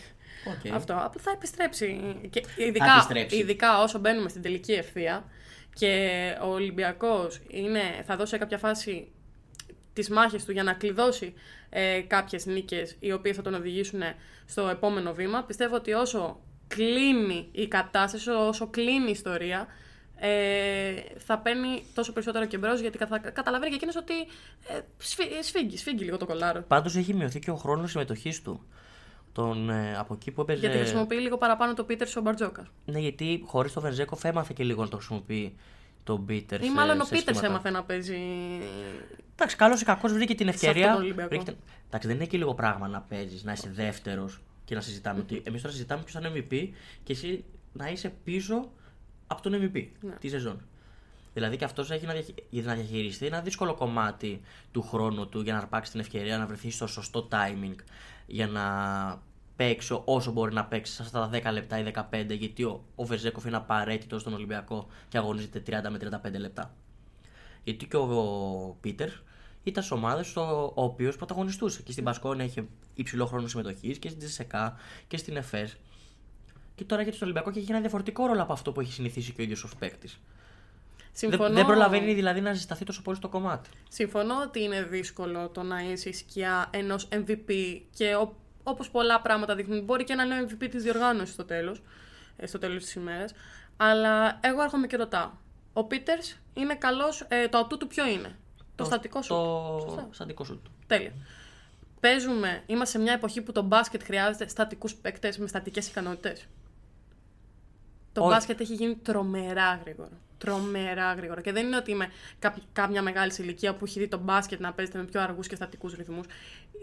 [0.52, 0.70] Okay.
[0.74, 0.94] Αυτό.
[0.94, 2.20] Απλά θα επιστρέψει.
[2.30, 3.36] Και ειδικά, θα επιστρέψει.
[3.36, 5.26] ειδικά όσο μπαίνουμε στην τελική ευθεία
[5.74, 7.42] και ο Ολυμπιακός
[8.06, 9.12] θα δώσει σε κάποια φάση
[9.94, 11.34] τις μάχες του για να κλειδώσει
[11.70, 14.02] ε, κάποιες νίκες οι οποίες θα τον οδηγήσουν
[14.46, 15.44] στο επόμενο βήμα.
[15.44, 19.68] Πιστεύω ότι όσο κλείνει η κατάσταση, όσο κλείνει η ιστορία,
[20.20, 24.14] ε, θα παίρνει τόσο περισσότερο και μπρος γιατί θα καταλαβαίνει και εκείνος ότι
[24.68, 24.82] ε,
[25.42, 26.62] σφίγγει, σφίγγει λίγο το κολάρο.
[26.68, 28.66] Πάντως έχει μειωθεί και ο χρόνος συμμετοχής του.
[29.32, 30.60] Τον, ε, από εκεί που έπαιζε...
[30.60, 32.68] Γιατί χρησιμοποιεί λίγο παραπάνω το Πίτερ ο Μπαρτζόκα.
[32.86, 35.58] Ναι, γιατί χωρίς το Βερζέκοφ έμαθε και λίγο να το χρησιμοποιεί
[36.04, 36.64] τον Πίτερ.
[36.64, 38.18] Ή μάλλον ο Πίτερ έμαθε να παίζει.
[39.34, 40.98] Εντάξει, καλός ή κακός βρήκε την ευκαιρία.
[41.28, 41.56] Βρήκε...
[41.88, 45.20] Εντάξει, δεν είναι και λίγο πράγμα να παίζεις, να είσαι δεύτερος και να συζητάμε.
[45.20, 46.70] Ότι εμείς τώρα συζητάμε ποιος θα είναι MVP
[47.04, 48.72] και εσύ να είσαι πίσω
[49.28, 50.12] από τον MVP ναι.
[50.12, 50.62] τη σεζόν.
[51.34, 52.14] Δηλαδή και αυτός έχει να,
[52.62, 56.72] να διαχειριστεί ένα δύσκολο κομμάτι του χρόνου του για να αρπάξει την ευκαιρία να βρεθεί
[56.72, 57.76] στο σωστό timing
[58.28, 58.64] για να
[59.56, 63.06] παίξει όσο μπορεί να παίξει σε αυτά τα 10 λεπτά ή 15 γιατί ο, ο
[63.06, 66.74] Βεζέκοφ είναι απαραίτητος στον Ολυμπιακό και αγωνίζεται 30 με 35 λεπτά.
[67.64, 69.10] Γιατί και ο, ο Πίτερ
[69.64, 71.82] ήταν σε ομάδες ο οποίος πρωταγωνιστούσε.
[71.82, 74.76] Και στην Πασκόνια είχε υψηλό χρόνο συμμετοχής και στην Τζεσεκά
[75.08, 75.78] και στην ΕΦΕΣ.
[76.78, 79.32] Και τώρα γιατί στο Ολυμπιακό και έχει ένα διαφορετικό ρόλο από αυτό που έχει συνηθίσει
[79.32, 80.20] και ο ίδιος ως παίκτης.
[81.12, 81.54] Συμφωνώ...
[81.54, 83.70] Δεν, προλαβαίνει δηλαδή να ζεσταθεί τόσο πολύ στο κομμάτι.
[83.90, 88.16] Συμφωνώ ότι είναι δύσκολο το να είσαι η σκιά ενός MVP και
[88.64, 91.82] όπως πολλά πράγματα δείχνουν, μπορεί και να είναι ο MVP της διοργάνωσης στο τέλος
[92.38, 93.34] ε, στο τέλος της ημέρας.
[93.78, 95.30] Αλλά εγώ έρχομαι και ρωτάω.
[95.74, 97.26] Ο Πίτερς είναι καλός.
[97.28, 100.62] Ε, το ατού του ποιο είναι; Το, το στατικό σου; Το στατικό σου.
[100.88, 101.12] Τέλεια.
[102.00, 106.48] Παίζουμε, είμαστε σε μια εποχή που το μπάσκετ χρειάζεται στατικούς παίκτες με στατικές ικανότητες.
[108.22, 110.10] Το μπάσκετ έχει γίνει τρομερά γρήγορο.
[110.38, 111.42] Τρομερά γρήγορο.
[111.42, 112.12] Και δεν είναι ότι είμαι
[112.74, 115.94] κάποια μεγάλη ηλικία που έχει δει το μπάσκετ να παίζεται με πιο αργούς και στατικούς
[115.94, 116.26] ρυθμούς.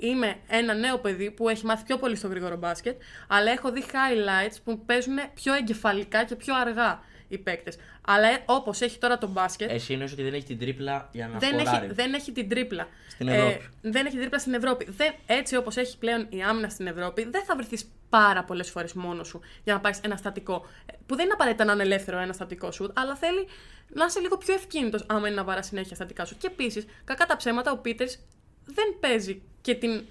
[0.01, 3.85] Είμαι ένα νέο παιδί που έχει μάθει πιο πολύ στο γρήγορο μπάσκετ, αλλά έχω δει
[3.87, 7.01] highlights που παίζουν πιο εγκεφαλικά και πιο αργά
[7.35, 7.77] οι παίκτες.
[8.07, 9.71] Αλλά ε, όπως έχει τώρα το μπάσκετ.
[9.71, 12.89] Εσύ εννοείς ότι δεν έχει την τρίπλα για να δεν έχει, δεν έχει την τρίπλα.
[13.09, 13.53] Στην Ευρώπη.
[13.53, 14.87] Ε, δεν έχει την τρίπλα στην Ευρώπη.
[14.91, 18.93] Δεν, έτσι όπως έχει πλέον η άμυνα στην Ευρώπη, δεν θα βρεθείς πάρα πολλές φορές
[18.93, 20.67] μόνος σου για να πάρεις ένα στατικό.
[20.87, 23.47] Ε, που δεν είναι απαραίτητα να είναι ελεύθερο ένα στατικό σου, αλλά θέλει
[23.89, 26.37] να είσαι λίγο πιο ευκίνητος άμα είναι να βαρά συνέχεια στατικά σου.
[26.37, 28.19] Και επίσης, κακά τα ψέματα, ο Πίτερς
[28.65, 30.05] δεν παίζει και την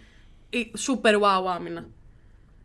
[0.87, 1.85] super wow άμυνα.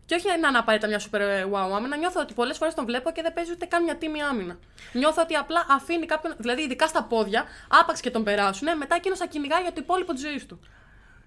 [0.09, 1.21] Και όχι να είναι απαραίτητα μια super
[1.53, 1.97] wow άμυνα.
[1.97, 4.59] Νιώθω ότι πολλές φορές τον βλέπω και δεν παίζει ούτε καν μια τίμη άμυνα.
[4.93, 9.17] Νιώθω ότι απλά αφήνει κάποιον, δηλαδή ειδικά στα πόδια, άπαξ και τον περάσουν, μετά εκείνο
[9.17, 10.61] θα κυνηγάει για το υπόλοιπο της ζωής του.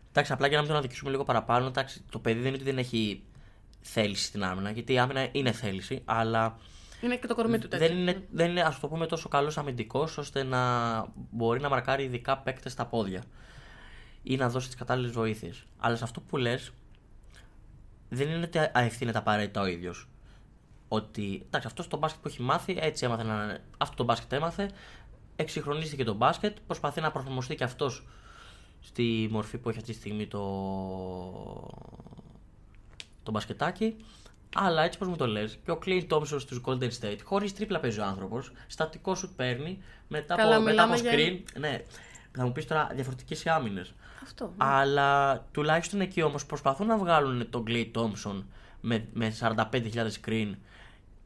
[0.10, 2.64] Εντάξει, απλά για να μην τον αδικήσουμε λίγο παραπάνω, εντάξει, το παιδί δεν είναι ότι
[2.64, 3.24] δεν έχει
[3.82, 6.58] θέληση στην άμυνα, γιατί η άμυνα είναι θέληση, αλλά
[7.02, 7.88] Είναι και το κορμί του τέτοιο.
[7.88, 10.60] Δεν είναι, δεν είναι ας το πούμε, τόσο καλός αμυντικός ώστε να
[11.14, 13.24] μπορεί να μαρκάρει ειδικά παίκτες στα πόδια
[14.24, 15.64] ή να δώσει τις κατάλληλες βοήθειες.
[15.80, 16.72] Αλλά σε αυτό που λες,
[18.14, 20.08] δεν είναι ότι αευθύνεται απαραίτητα ο ίδιος.
[20.88, 23.60] Ότι εντάξει, αυτός το μπάσκετ που έχει μάθει, έτσι έμαθε να.
[23.78, 24.72] Αυτό το μπάσκετ έμαθε,
[25.36, 28.08] εξυγχρονίστηκε το μπάσκετ, προσπαθεί να προσαρμοστεί και αυτός
[28.80, 30.40] στη μορφή που έχει αυτή τη στιγμή το,
[33.24, 33.96] το μπασκετάκι.
[34.56, 37.80] Αλλά έτσι πώ μου το λες, και ο Κλέιν Τόμσον στους Golden State, χωρίς τρίπλα
[37.80, 41.60] παίζει ο άνθρωπος, στατικό σου παίρνει, μετά Καλά, από, μετά από μιλάμε για- screen.
[41.60, 41.82] Ναι,
[42.32, 43.94] θα μου πεις τώρα διαφορετικές οι άμυνες.
[44.24, 44.46] Αυτό.
[44.46, 44.52] ναι.
[44.58, 48.44] Αλλά τουλάχιστον εκεί όμως προσπαθούν να βγάλουν τον Clay Thompson
[48.82, 49.56] με, με 45.000
[50.26, 50.52] screen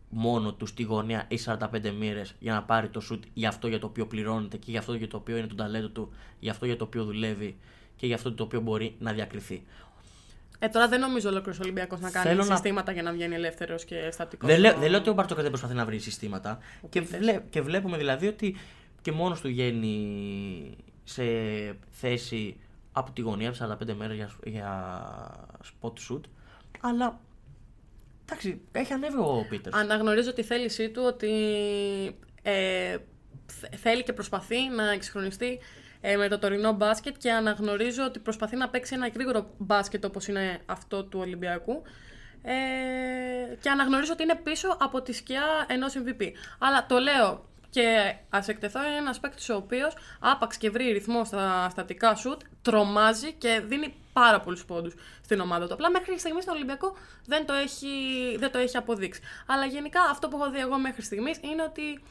[0.09, 3.79] μόνο τους στη γωνία ή 45 μοίρες για να πάρει το shoot για αυτό για
[3.79, 6.65] το οποίο πληρώνεται και για αυτό για το οποίο είναι το ταλέντο του, για αυτό
[6.65, 7.57] για το οποίο δουλεύει
[7.95, 9.63] και για αυτό το οποίο μπορεί να διακριθεί.
[10.59, 13.85] Ε, τώρα δεν νομίζω ολόκληρος Ολυμπιακός να κάνει Θέλω να- συστήματα για να βγαίνει ελεύθερος
[13.85, 14.49] και στατικός.
[14.49, 16.57] Δεν, λέω, δεν λέω ότι ο Μπαρτζόκα δεν προσπαθεί να βρει συστήματα.
[16.89, 18.55] Και, βλέ, και βλέπουμε δηλαδή ότι
[19.01, 21.23] και μόνος του βγαίνει σε
[21.91, 22.57] θέση
[22.97, 24.91] από τη γωνία 45 μέρες για, για
[25.63, 26.21] spot shoot.
[26.81, 27.19] Αλλά
[28.25, 29.77] εντάξει, έχει ανέβει ο Πίτερς.
[29.77, 31.31] Αναγνωρίζω τη θέλησή του ότι
[32.41, 32.97] ε,
[33.45, 35.59] θ- θέλει και προσπαθεί να εξυγχρονιστεί
[36.01, 40.27] ε, με το τωρινό μπάσκετ και αναγνωρίζω ότι προσπαθεί να παίξει ένα γρήγορο μπάσκετ όπως
[40.27, 41.81] είναι αυτό του Ολυμπιακού
[42.41, 42.53] ε,
[43.61, 46.31] και αναγνωρίζω ότι είναι πίσω από τη σκιά ενός MVP.
[46.59, 51.25] Αλλά το λέω και ας εκτεθώ είναι ένας παίκτης ο οποίος άπαξ και βρει ρυθμό
[51.25, 55.73] στα στατικά σουτ, τρομάζει και δίνει πάρα πολλούς πόντους στην ομάδα του.
[55.73, 57.87] Απλά μέχρι στιγμής στον Ολυμπιακό δεν το, έχει,
[58.37, 59.21] δεν το έχει αποδείξει.
[59.47, 62.03] Αλλά γενικά αυτό που έχω δει εγώ μέχρι στιγμής είναι ότι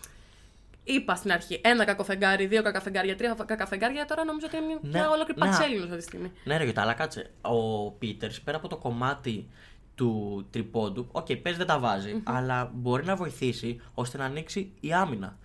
[0.84, 4.04] είπα στην αρχή ένα κακό φεγγάρι, δύο κακά φεγγάρια, τρία κακά φεγγάρια.
[4.04, 5.46] Τώρα νομίζω ότι είναι μια ολόκληρη ναι.
[5.46, 6.32] πατσέλινο αυτή τη στιγμή.
[6.44, 7.30] Ναι, ρε Γιώτα, αλλά κάτσε.
[7.42, 9.48] Ο Πίτερς πέρα από το κομμάτι
[9.94, 14.92] του τρίποντου, OK, okay, δεν τα βαζει αλλά μπορεί να βοηθήσει ώστε να ανοίξει η
[14.92, 15.38] άμυνα.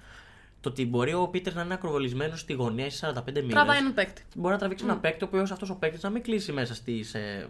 [0.61, 3.49] Το ότι μπορεί ο Πίτερ να είναι ακροβολισμένος στη γωνία σε 45 μοίρες.
[3.53, 4.23] Τραβάει έναν παίκτη.
[4.35, 7.13] Μπορεί να τραβήξει ένα παίκτη, ο οποίος αυτός ο παίκτης να μην κλείσει μέσα, στις,
[7.13, 7.49] ε,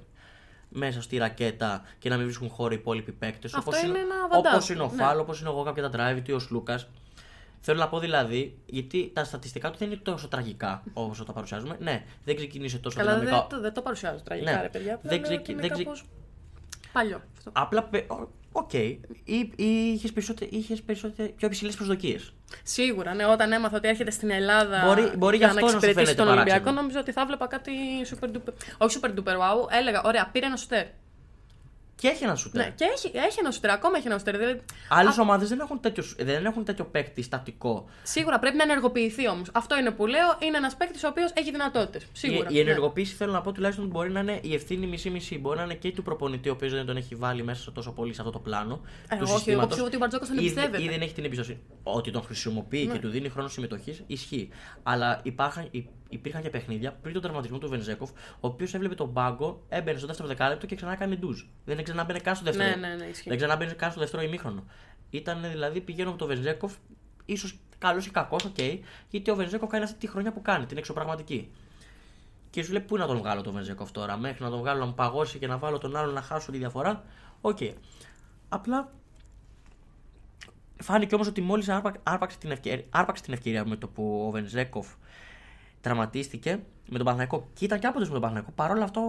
[0.69, 3.53] μέσα στη ρακέτα και να μην βρίσκουν χώρο οι υπόλοιποι παίκτες.
[3.53, 5.03] Αυτό είναι ένα αβαντάζ, Όπως είναι ο ναι.
[5.03, 6.79] Φάλ, όπως είναι ο Γουόκαπ με τα drive, ή ο Λούκα.
[7.61, 11.77] Θέλω να πω δηλαδή, γιατί τα στατιστικά του δεν είναι τόσο τραγικά όπως τα παρουσιάζουμε.
[11.79, 13.47] Ναι, δεν ξεκίνησε τόσο Καλά, δεν δυναμικά.
[13.47, 14.61] το, δεν το παρουσιάζω τραγικά, Ναι.
[14.61, 14.93] ρε παιδιά.
[14.93, 16.03] Απλά Δεν λέω ξεκι- ότι είναι δεν ξε- κάπως
[16.91, 17.21] Παλιό.
[17.37, 17.51] Αυτό.
[17.53, 17.83] Απλά.
[17.83, 18.73] πε- ο- Οκ.
[18.73, 18.99] Ή,
[19.55, 22.33] ή είχες, περισσότε- είχες περισσότε- πιο υψηλές προσδοκίες.
[22.63, 25.69] Σίγουρα, ναι, όταν έμαθα ότι έρχεται στην Ελλάδα Μπορεί- μπορεί για γι' αυτό να να
[25.69, 26.81] σου εξυπηρετήσει φαίνεται τον Ολυμπιακό, παράξενο.
[26.81, 27.71] νομίζω ότι θα βλέπα κάτι
[28.09, 28.53] super duper.
[28.77, 29.67] Όχι super duper wow.
[29.79, 30.85] Έλεγα, ωραία, πήρε ένα σουτέρ.
[31.99, 32.65] Και έχει ένα σουτέρ.
[32.65, 34.37] Ναι, και έχει, έχει ένα σουτέρ, ακόμα έχει ένα σουτέρ.
[34.37, 37.85] Δηλαδή, Άλλες ομάδες δεν, έχουν τέτοιο σου- δεν έχουν τέτοιο παίκτη στατικό.
[38.03, 39.49] σίγουρα πρέπει να ενεργοποιηθεί όμως.
[39.53, 40.37] Αυτό είναι που λέω.
[40.39, 42.05] Είναι ένας παίκτης ο οποίος έχει δυνατότητες.
[42.11, 42.47] Σίγουρα.
[42.49, 42.69] Η, η ναι.
[42.69, 45.37] ενεργοποίηση θέλω να πω τουλάχιστον μπορεί να είναι η ευθύνη μισή-μισή.
[45.39, 47.91] Μπορεί να είναι και του προπονητή, ο οποίος δεν τον έχει βάλει μέσα σε τόσο
[47.91, 48.73] πολύ σε αυτό το πλάνο.
[48.73, 49.67] Ε, του όχι, εγώ συστήματος.
[49.67, 50.77] πιστεύω ότι ο Μπαρτζόκας τον Ή- εμπιστεύεται.
[50.77, 50.83] Ναι.
[50.83, 51.59] Ή δεν έχει την εμπιστοσύνη.
[51.83, 54.49] Ότι τον χρησιμοποιεί και του δίνει χρόνο συμμετοχής, ισχύει.
[54.83, 59.13] Αλλά υπάρχουν, υ- υπήρχαν και παιχνίδια πριν τον τραυματισμό του Βεζένκοφ, ο οποίος έβλεπε τον
[59.13, 61.43] πάγκο, έμπαινε στο δεύτερο δεκάλεπτο και ξανά έκανε ντουζ.
[61.65, 62.69] Δεν ξανάμπαινε καν στο δεύτερο.
[62.69, 63.29] Ναι, ναι, ναι, ισχύει.
[63.29, 64.63] δεν ξανάμπαινε καν στο δεύτερο ημίχρονο.
[65.09, 66.73] Ήταν δηλαδή πηγαίνω με τον Βεζένκοφ,
[67.25, 68.57] ίσως καλός ή κακός, οκ,
[69.09, 71.51] γιατί ο Βεζένκοφ κάνει αυτή τη χρονιά που κάνει, την εξωπραγματική.
[72.49, 74.85] Και σου λέει πού να τον βγάλω τον Βεζένκοφ τώρα, μέχρι να τον βγάλω να
[74.85, 77.03] μου παγώσει και να βάλω τον άλλο να χάσω τη διαφορά.
[77.41, 77.57] Οκ.
[78.49, 78.91] Απλά
[80.81, 81.69] φάνηκε όμως ότι μόλις
[82.03, 84.87] άρπαξε, την ευκαιρία, άρπαξε την ευκαιρία με το που ο Βεζένκοφ
[85.81, 86.59] τραυματίστηκε
[86.91, 88.51] με τον Παναθηναϊκό και ήταν και άφαντος με τον Παναθηναϊκό.
[88.55, 89.01] Παρ' όλα αυτό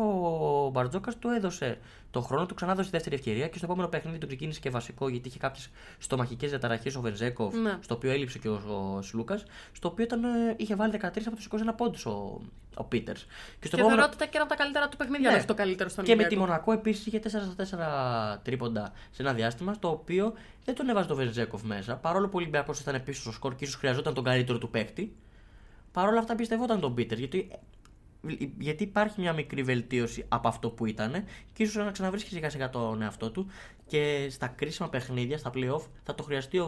[0.66, 1.78] ο Μπαρτζόκας του έδωσε
[2.10, 4.70] τον χρόνο του, ξανά έδωσε τη δεύτερη ευκαιρία και στο επόμενο παιχνίδι του ξεκίνησε και
[4.70, 7.78] βασικό γιατί είχε κάποιες στομαχικές διαταραχές ο Βενζέκοφ, Ναι.
[7.80, 8.60] στο οποίο έλειψε και ο,
[8.96, 12.40] ο Σλούκας, στο οποίο ήταν, ε, είχε βάλει 13 από τους 21 πόντους ο,
[12.74, 13.26] ο Πίτερς.
[13.60, 15.32] Και στο Και θεωρώ ότι ήταν και ένα από τα καλύτερα του παιχνίδια, Ναι.
[15.32, 16.46] μέχρι το καλύτερο στον και με τη Ολυμπιακό.
[16.50, 20.32] Μονακό επίσης είχε 4 στα 4 τρίποντα σε ένα διάστημα, στο οποίο
[20.64, 21.94] δεν τον έβαζε το Βενζέκοφ μέσα.
[21.96, 25.12] Παρόλο που ο Ολυμπιακός ήταν πίσω στο σκορ και ίσως χρειαζόταν τον καλύτερο του παίκτη.
[25.92, 27.18] Παρ' όλα αυτά πιστευόταν τον Πίτερ.
[27.18, 27.50] Γιατί,
[28.58, 31.12] γιατί υπάρχει μια μικρή βελτίωση από αυτό που ήταν
[31.52, 33.46] και ίσως να ξαναβρίσκει σιγά σιγά τον εαυτό του
[33.86, 36.66] και στα κρίσιμα παιχνίδια, στα playoff, θα το χρειαστεί ο,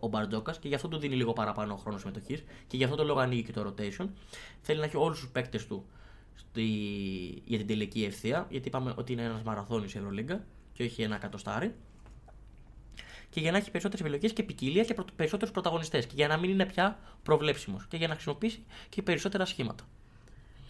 [0.00, 3.04] ο Μπαρτζόκας και γι' αυτό του δίνει λίγο παραπάνω χρόνος συμμετοχής και γι' αυτό το
[3.04, 4.08] λόγο ανοίγει και το rotation.
[4.60, 5.86] Θέλει να έχει όλους τους παίκτες του
[6.34, 6.62] στη,
[7.44, 11.14] για την τελική ευθεία, γιατί είπαμε ότι είναι ένας μαραθώνιος η Ευρωλίγκα και όχι ένα
[11.14, 11.74] εκατοστάρι.
[13.34, 16.06] Και για να έχει περισσότερες επιλογές και ποικιλία και περισσότερους πρωταγωνιστές.
[16.06, 17.86] Και για να μην είναι πια προβλέψιμος.
[17.88, 19.84] Και για να χρησιμοποιήσει και περισσότερα σχήματα.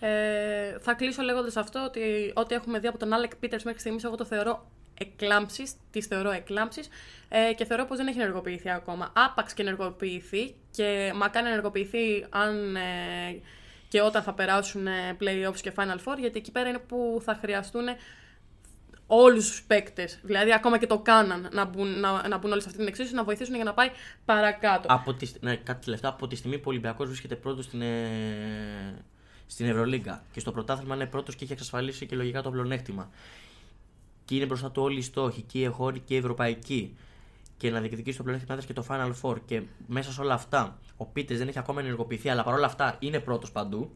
[0.00, 4.04] Ε, θα κλείσω λέγοντας αυτό ότι ό,τι έχουμε δει από τον Άλεκ Πίτερς μέχρι στιγμής,
[4.04, 4.66] εγώ το θεωρώ
[4.98, 6.88] εκλάμψει, τις θεωρώ εκλάμψεις
[7.28, 9.12] ε, και θεωρώ πως δεν έχει ενεργοποιηθεί ακόμα.
[9.14, 12.80] Άπαξ και ενεργοποιηθεί και μακάρι να ενεργοποιηθεί αν ε,
[13.88, 17.38] και όταν θα περάσουν ε, playoffs και Final Four, γιατί εκεί πέρα είναι που θα
[17.40, 17.84] χρειαστούν
[19.16, 20.18] όλους τους παίκτες.
[20.22, 23.14] Δηλαδή, ακόμα και το κάναν να μπουν, να, να μπουν όλοι σε αυτή την εξίσωση,
[23.14, 23.90] να βοηθήσουν για να πάει
[24.24, 24.86] παρακάτω.
[24.90, 26.10] Από τη, ναι, κάτι τελευταίο.
[26.10, 29.04] Από τη στιγμή που ο Ολυμπιακός βρίσκεται πρώτος στην, ε,
[29.46, 33.10] στην Ευρωλίγκα και στο πρωτάθλημα είναι πρώτος και έχει εξασφαλίσει και λογικά το πλεονέκτημα.
[34.24, 36.96] Και είναι μπροστά του όλοι οι στόχοι, και οι εγχώροι και οι ευρωπαϊκοί.
[37.56, 39.36] Και να διεκδικήσει το πλεονέκτημα και το Final Four.
[39.46, 43.20] Και μέσα σε όλα αυτά, ο Πίτερς δεν έχει ακόμα ενεργοποιηθεί, αλλά παρόλα αυτά είναι
[43.20, 43.90] πρώτος παντού.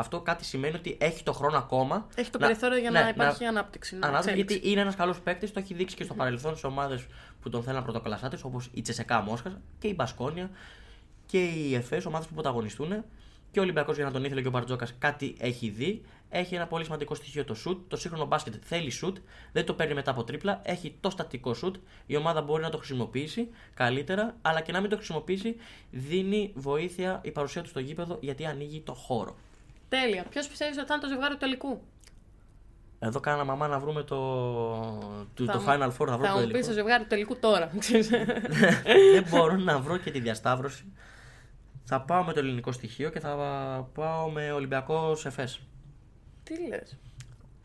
[0.00, 2.06] Αυτό κάτι σημαίνει ότι έχει το χρόνο ακόμα.
[2.14, 3.96] Έχει το περιθώριο για ναι, να υπάρχει ανάπτυξη.
[3.96, 4.56] Να ανάπτυξη εξέλιξη.
[4.56, 7.06] γιατί είναι ένας καλός παίκτης, το έχει δείξει και στο παρελθόν σε ομάδες
[7.40, 10.50] που τον θέλουν πρωτοκλασάτε, όπως η Τσεσεκά Μόσχας και η Μπασκόνια
[11.26, 13.04] και η ΕΦΕΣ, ομάδες που πρωταγωνιστούν.
[13.50, 16.02] Και ο Ολυμπιακός για να τον ήθελε και ο Μπαρτζόκας κάτι έχει δει.
[16.28, 17.78] Έχει ένα πολύ σημαντικό στοιχείο το σουτ.
[17.88, 19.16] Το σύγχρονο μπάσκετ θέλει σουτ,
[19.52, 20.60] δεν το παίρνει μετά από τρίπλα.
[20.64, 21.76] Έχει το στατικό σουτ.
[22.06, 25.56] Η ομάδα μπορεί να το χρησιμοποιήσει καλύτερα, αλλά και να μην το χρησιμοποιήσει,
[25.90, 29.36] δίνει βοήθεια η παρουσία του στο γήπεδο γιατί ανοίγει το χώρο.
[29.90, 30.24] Τέλεια.
[30.30, 31.80] Ποιος πιστεύεις ότι θα είναι το ζευγάρι του τελικού;
[32.98, 34.16] Εδώ κάνα μαμά να βρούμε το,
[35.34, 36.72] το, Θα το μου- Final Four, να βρω Θα το μου πεις το τελικό.
[36.72, 37.70] ζευγάρι του τελικού τώρα.
[39.12, 40.92] Δεν μπορώ να βρω και τη διασταύρωση.
[41.84, 43.34] Θα πάω με το ελληνικό στοιχείο και θα
[43.94, 45.60] πάω με Ολυμπιακό Εφές.
[46.42, 46.96] Τι λες;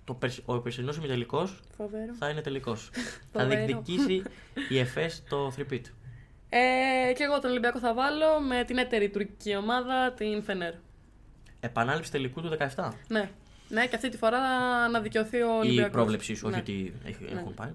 [0.03, 2.13] Το περσι- Ο περσινός ημιτελικός Φοβερό.
[2.19, 2.89] θα είναι τελικός.
[3.31, 3.65] θα Φοβερό.
[3.65, 4.23] διεκδικήσει
[4.69, 5.81] η Εφές το 3-pit.
[6.49, 10.73] Ε, και εγώ τον Ολυμπιακό θα βάλω με την έτερη τουρκική ομάδα, την Φενέρ.
[11.65, 12.89] Επανάληψη τελικού του 17.
[13.08, 13.30] Ναι.
[13.69, 14.39] Ναι, και αυτή τη φορά
[14.88, 15.91] να δικαιωθεί ο Η Ολυμπιακός.
[15.91, 16.62] πρόβλεψή σου, όχι Ναι.
[16.62, 17.73] ότι έχει- έχουν πάει.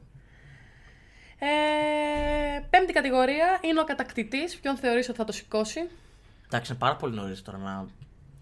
[1.38, 4.56] Ε, πέμπτη κατηγορία είναι ο κατακτητής.
[4.58, 5.80] Ποιον θεωρείς ότι θα το σηκώσει;
[6.46, 7.86] Εντάξει, είναι πάρα πολύ νωρίς τώρα να.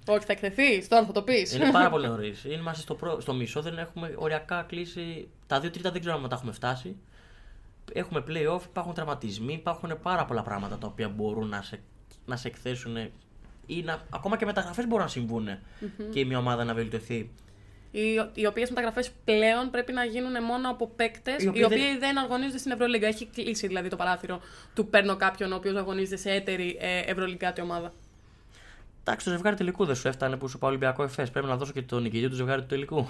[0.06, 0.88] Όχι, θα εκθεθείς.
[0.88, 1.54] Τώρα θα το πεις.
[1.54, 2.44] είναι πάρα πολύ νωρίς.
[2.44, 3.20] Είμαστε στο, προ...
[3.20, 5.28] στο μισό, δεν έχουμε οριακά κλείσει.
[5.46, 6.96] Τα δύο τρίτα δεν ξέρω αν τα έχουμε φτάσει.
[7.92, 11.80] Έχουμε playoff, υπάρχουν τραυματισμοί, υπάρχουν πάρα πολλά πράγματα τα οποία μπορούν να σε,
[12.26, 12.96] να σε εκθέσουν
[13.70, 15.48] ή να, ακόμα και μεταγραφές μπορούν να συμβουν
[16.10, 17.30] και η μια ομάδα να βελτιωθεί.
[17.90, 18.00] Οι,
[18.34, 21.98] οι οποίες μεταγραφές πλέον πρέπει να γίνουν μόνο από παίκτες Οι οι, οποίοι οποίοι δεν-
[21.98, 22.18] δεν...
[22.18, 23.06] αγωνίζονται στην Ευρωλίγκα.
[23.06, 24.40] Έχει κλείσει δηλαδή το παράθυρο
[24.74, 27.92] του παίρνω κάποιον ο οποίος αγωνίζεται σε έτερη ε, Ευρωλυγκάτη ομάδα.
[29.00, 31.30] Εντάξει, το ζευγάρι τελικού δεν σου έφτανε που σου πάω Ολυμπιακό Εφές.
[31.30, 33.06] Πρέπει να δώσω και τον νικητή του ζευγάρι του τελικού.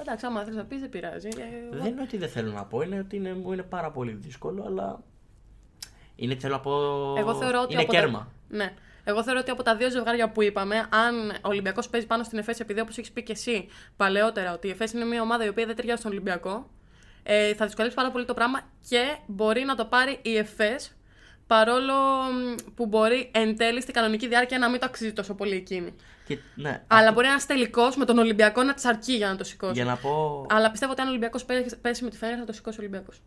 [0.00, 1.28] Εντάξει, άμα θες να πεις, δεν πειράζει.
[1.28, 4.12] Ε, Δεν είναι ότι δεν θέλω να πω, είναι ότι είναι, μου είναι πάρα πολύ
[4.12, 5.00] δύσκολο, αλλά.
[6.16, 6.72] Είναι, θέλω να πω.
[7.18, 8.18] Εγώ θεωρώ ότι είναι από κέρμα.
[8.18, 8.56] Τα...
[8.56, 8.72] Ναι.
[9.08, 12.38] Εγώ θεωρώ ότι από τα δύο ζευγάρια που είπαμε, αν ο Ολυμπιακός παίζει πάνω στην
[12.38, 15.48] ΕΦΕΣ, επειδή όπως έχεις πει και εσύ παλαιότερα, ότι η ΕΦΕΣ είναι μια ομάδα η
[15.48, 16.70] οποία δεν ταιριάζει στον Ολυμπιακό,
[17.22, 20.96] ε, θα δυσκολεύσει πάρα πολύ το πράγμα και μπορεί να το πάρει η ΕΦΕΣ
[21.46, 21.94] παρόλο
[22.32, 25.94] μ, που μπορεί εν τέλει στην κανονική διάρκεια να μην το αξίζει τόσο πολύ εκείνη.
[26.26, 29.44] Και, ναι, Αλλά μπορεί ένας τελικός με τον Ολυμπιακό να της αρκεί για να το
[29.44, 29.72] σηκώσει.
[29.72, 30.46] για να πω.
[30.48, 31.44] Αλλά πιστεύω ότι αν ο Ολυμπιακός
[31.80, 33.20] πέσει με τη Φενέρ θα το σηκώσει ο Ολυμπιακός.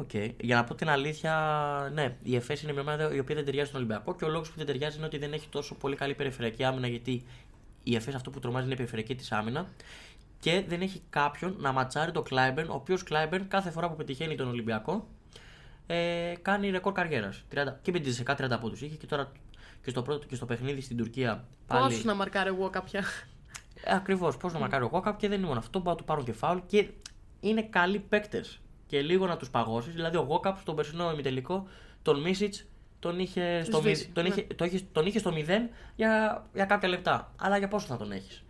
[0.00, 0.14] Οκ.
[0.40, 3.68] Για να πω την αλήθεια, ναι, η ΕΦΕΣ είναι μια ομάδα η οποία δεν ταιριάζει
[3.68, 6.14] στον Ολυμπιακό και ο λόγος που δεν ταιριάζει είναι ότι δεν έχει τόσο πολύ καλή
[6.14, 7.24] περιφερειακή άμυνα γιατί
[7.82, 9.66] η ΕΦΕΣ αυτό που τρομάζει είναι η περιφερειακή της άμυνα
[10.40, 14.34] και δεν έχει κάποιον να ματσάρει τον Κλάιμπερν, ο οποίος Κλάιμπερν κάθε φορά που πετυχαίνει
[14.34, 15.08] τον Ολυμπιακό
[15.86, 17.44] ε, κάνει ρεκόρ καριέρας.
[17.82, 19.32] Και με τη 10 30 από του είχε και τώρα
[19.82, 21.82] και στο, πρώτο, και στο παιχνίδι στην Τουρκία πάλι.
[21.82, 23.04] Πόσου να μαρκάρει ο Γουόκαπ.
[23.86, 24.36] Ακριβώς.
[24.36, 25.78] Πώς να μαρκάρει ο Γουόκαπ και δεν είναι μόνο αυτό.
[25.78, 26.88] Μπορεί να του πάρουν και φάουλ και
[27.40, 28.60] είναι καλοί παίκτες.
[28.90, 29.94] Και λίγο να τους παγώσεις.
[29.94, 31.68] Δηλαδή, ο Γόκαπ στον περσινό ημιτελικό,
[32.02, 32.66] τον Μίσιτς,
[32.98, 34.28] τον είχε στο, Σβήσει, μη- τον ναι.
[34.28, 37.32] είχε, το είχε, τον είχε στο 0 για, για κάποια λεπτά.
[37.40, 38.44] Αλλά για πόσο θα τον έχεις;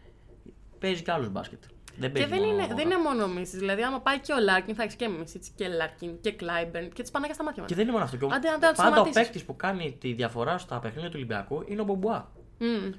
[0.79, 1.63] Παίζει και άλλους μπάσκετ.
[1.97, 2.93] Δεν Και παίζει δεν μόνο είναι, ο δεν Γόκαπ.
[2.93, 3.59] είναι μόνο ο Μίσης.
[3.59, 7.03] Δηλαδή, άμα πάει και ο Λάρκιν, θα έχεις και Μίσιτς και Λάρκιν και Κλάιμπερν και
[7.03, 7.77] τις πάνε και στα μάτια Και μα.
[7.77, 8.17] δεν είναι μόνο αυτό.
[8.17, 9.23] Και ο- Άντε, άντε, να το πάντα ο σταματήσεις.
[9.23, 12.31] παίκτης που κάνει τη διαφορά στα παιχνίδια του Ολυμπιακού είναι ο Μπομπουά.
[12.61, 12.93] Mm.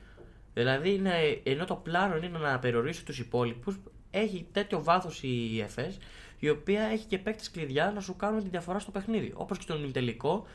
[0.54, 1.12] Δηλαδή, είναι,
[1.43, 3.80] ενώ το πλάνο είναι να περιορίσει τους υπόλοιπους,
[4.12, 5.97] έχει τέτοιο βάθος η ΕΦΕΣ,
[6.41, 9.32] η οποία έχει και παίκτες κλειδιά να σου κάνουν τη διαφορά στο παιχνίδι.
[9.36, 10.47] Όπως και στον ημιτελικό,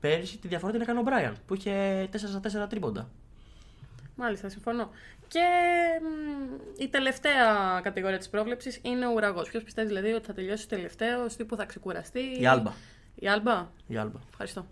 [0.00, 3.08] πέρυσι τη διαφορά την έκανε ο Μπράιαν, που είχε 4 4 τρίποντα.
[4.16, 4.90] Μάλιστα, συμφωνώ.
[5.28, 5.40] Και
[6.02, 9.48] μ, η τελευταία κατηγορία της πρόβλεψης είναι ο ουραγός.
[9.48, 12.40] Ποιος πιστεύει δηλαδή ότι θα τελειώσει τελευταίος, τύπου θα ξεκουραστεί.
[12.40, 12.72] Η Άλμπα.
[13.22, 14.18] Η Άλμπα; Η Άλμπα.
[14.30, 14.66] Ευχαριστώ.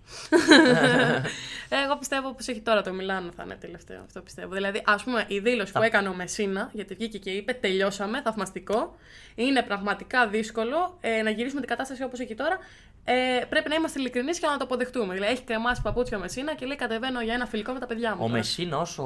[1.85, 4.01] Εγώ πιστεύω πως έχει τώρα το Μιλάνο θα είναι τελευταίο.
[4.05, 4.55] Αυτό πιστεύω.
[4.55, 8.95] Δηλαδή, ας πούμε, η δήλωση που έκανε ο Μεσίνα, γιατί βγήκε και είπε: Τελειώσαμε, θαυμαστικό.
[9.35, 12.59] Είναι πραγματικά δύσκολο ε, να γυρίσουμε την κατάσταση όπως έχει τώρα.
[13.05, 15.15] Ε, πρέπει να είμαστε ειλικρινείς και να το αποδεχτούμε.
[15.15, 18.11] Δηλαδή, έχει κρεμάσει παπούτσια ο Μεσίνα και λέει: Κατεβαίνω για ένα φιλικό με τα παιδιά
[18.11, 18.17] μου.
[18.19, 18.33] Ο τώρα».
[18.33, 19.05] Μεσίνα, όσο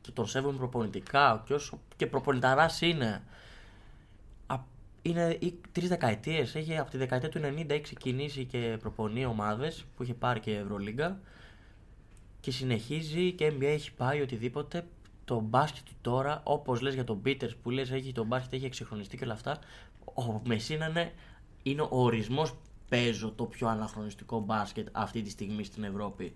[0.00, 3.20] και τον σέβομαι προπονητικά και όσο και προπονηταράς είναι, α-
[5.02, 5.38] είναι
[5.72, 6.54] τρεις δεκαετίες.
[6.54, 10.56] Έχει από τη δεκαετία του 90 έχει ξεκινήσει και προπονεί ομάδες που είχε πάρει και
[10.56, 11.20] Ευρωλίγκα
[12.40, 14.86] και συνεχίζει και NBA έχει πάει οτιδήποτε.
[15.24, 18.64] Το μπάσκετ του τώρα, όπως λες για τον Πίτερς που λες έχει το μπάσκετ, έχει
[18.64, 19.58] εξυγχρονιστεί και όλα αυτά.
[20.04, 21.12] Ο Μεσίνα είναι,
[21.62, 22.54] είναι ο ορισμός
[22.88, 26.34] παίζω το πιο αναχρονιστικό μπάσκετ αυτή τη στιγμή στην Ευρώπη.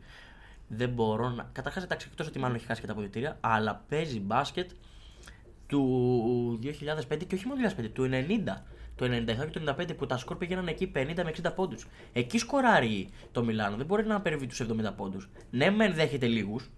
[0.69, 1.49] Δεν μπορώ να.
[1.53, 4.71] Καταρχάς, εντάξει, εκτός ότι μάλλον έχει χάσει και τα αποδητήρια, αλλά παίζει μπάσκετ.
[5.67, 8.63] Του 2005 και όχι μόνο 2005, του 90.
[8.97, 11.87] Το 97 και το 95 που τα σκορ πήγαιναν εκεί 50 με 60 πόντους.
[12.13, 13.77] Εκεί σκοράρει το Μιλάνο.
[13.77, 14.65] Δεν μπορεί να περιβεί τους 70
[14.97, 15.29] πόντους.
[15.51, 16.71] Ναι, μεν δέχεται λίγους.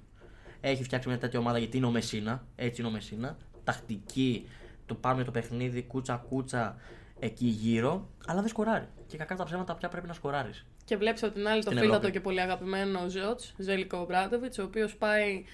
[0.61, 2.44] Έχει φτιάξει μια τέτοια ομάδα γιατί είναι ο Μεσίνα.
[2.57, 3.37] Έτσι είναι ο Μεσίνα.
[3.64, 4.49] Τακτική,
[4.87, 6.77] το πάμε το παιχνίδι, κούτσα κούτσα
[7.18, 8.09] εκεί γύρω.
[8.27, 8.88] Αλλά δεν σκοράρει.
[9.07, 10.66] Και κακά τα ψέματα πια πρέπει να σκοράρεις.
[10.85, 14.96] Και βλέπεις από την άλλη το φίλατο και πολύ αγαπημένο Ζωτ, Ζέλικο Μπράντοβιτ, ο οποίος
[14.96, 15.44] πάει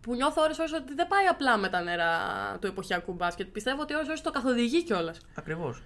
[0.00, 2.18] που νιώθω ώρες ώρες ότι δεν πάει απλά με τα νερά
[2.60, 3.46] του εποχιακού μπάσκετ.
[3.46, 5.18] Πιστεύω ότι ώρες ώρες το καθοδηγεί κιόλας.
[5.34, 5.82] Ακριβώς.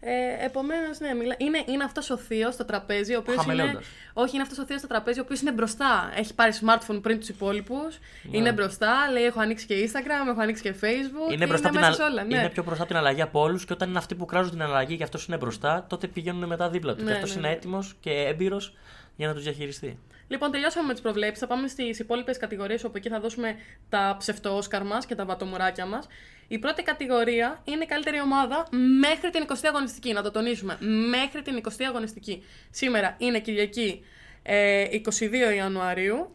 [0.00, 1.34] Ε, Επομένως, ναι, μιλά...
[1.38, 3.78] είναι, είναι αυτός ο θείος στο τραπέζι, ο οποίος είναι.
[4.12, 6.12] Όχι, είναι αυτός ο θείος στο τραπέζι, ο οποίος είναι μπροστά.
[6.16, 7.98] Έχει πάρει smartphone πριν τους υπόλοιπους.
[8.22, 8.36] Ναι.
[8.36, 11.32] Είναι μπροστά, λέει: Έχω ανοίξει και Instagram, έχω ανοίξει και Facebook.
[11.32, 12.38] Είναι, μπροστά είναι, την όλα, ναι.
[12.38, 14.62] είναι πιο μπροστά από την αλλαγή από όλους και όταν είναι αυτοί που κράζουν την
[14.62, 17.04] αλλαγή και αυτός είναι μπροστά, τότε πηγαίνουν μετά δίπλα του.
[17.04, 17.54] Ναι, και αυτός ναι, είναι ναι.
[17.54, 18.74] έτοιμος και έμπειρος
[19.16, 19.98] για να τους διαχειριστεί.
[20.28, 21.38] Λοιπόν, τελειώσαμε με τις προβλέψεις.
[21.38, 23.56] Θα πάμε στις υπόλοιπες κατηγορίες, όπου εκεί θα δώσουμε
[23.88, 26.06] τα ψευτοόσκαρ μας και τα βατομουράκια μας.
[26.48, 28.66] Η πρώτη κατηγορία είναι η καλύτερη ομάδα
[29.00, 30.12] μέχρι την 20η αγωνιστική.
[30.12, 30.78] Να το τονίσουμε.
[31.10, 32.44] Μέχρι την 20η αγωνιστική.
[32.70, 34.04] Σήμερα είναι Κυριακή
[34.42, 36.30] 22 ε, Ιανουαρίου.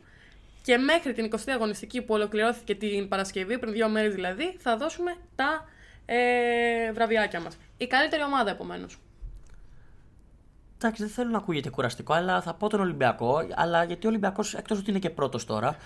[0.63, 5.15] Και μέχρι την 20η αγωνιστική που ολοκληρώθηκε την Παρασκευή, πριν δύο μέρες δηλαδή, θα δώσουμε
[5.35, 5.69] τα
[6.05, 7.57] ε, βραβιάκια μας.
[7.77, 8.99] Η καλύτερη ομάδα επομένως.
[10.83, 13.47] Εντάξει, δεν θέλω να ακούγεται κουραστικό, αλλά θα πω τον Ολυμπιακό.
[13.55, 15.77] Αλλά γιατί ο Ολυμπιακός, εκτός ότι είναι και πρώτος τώρα,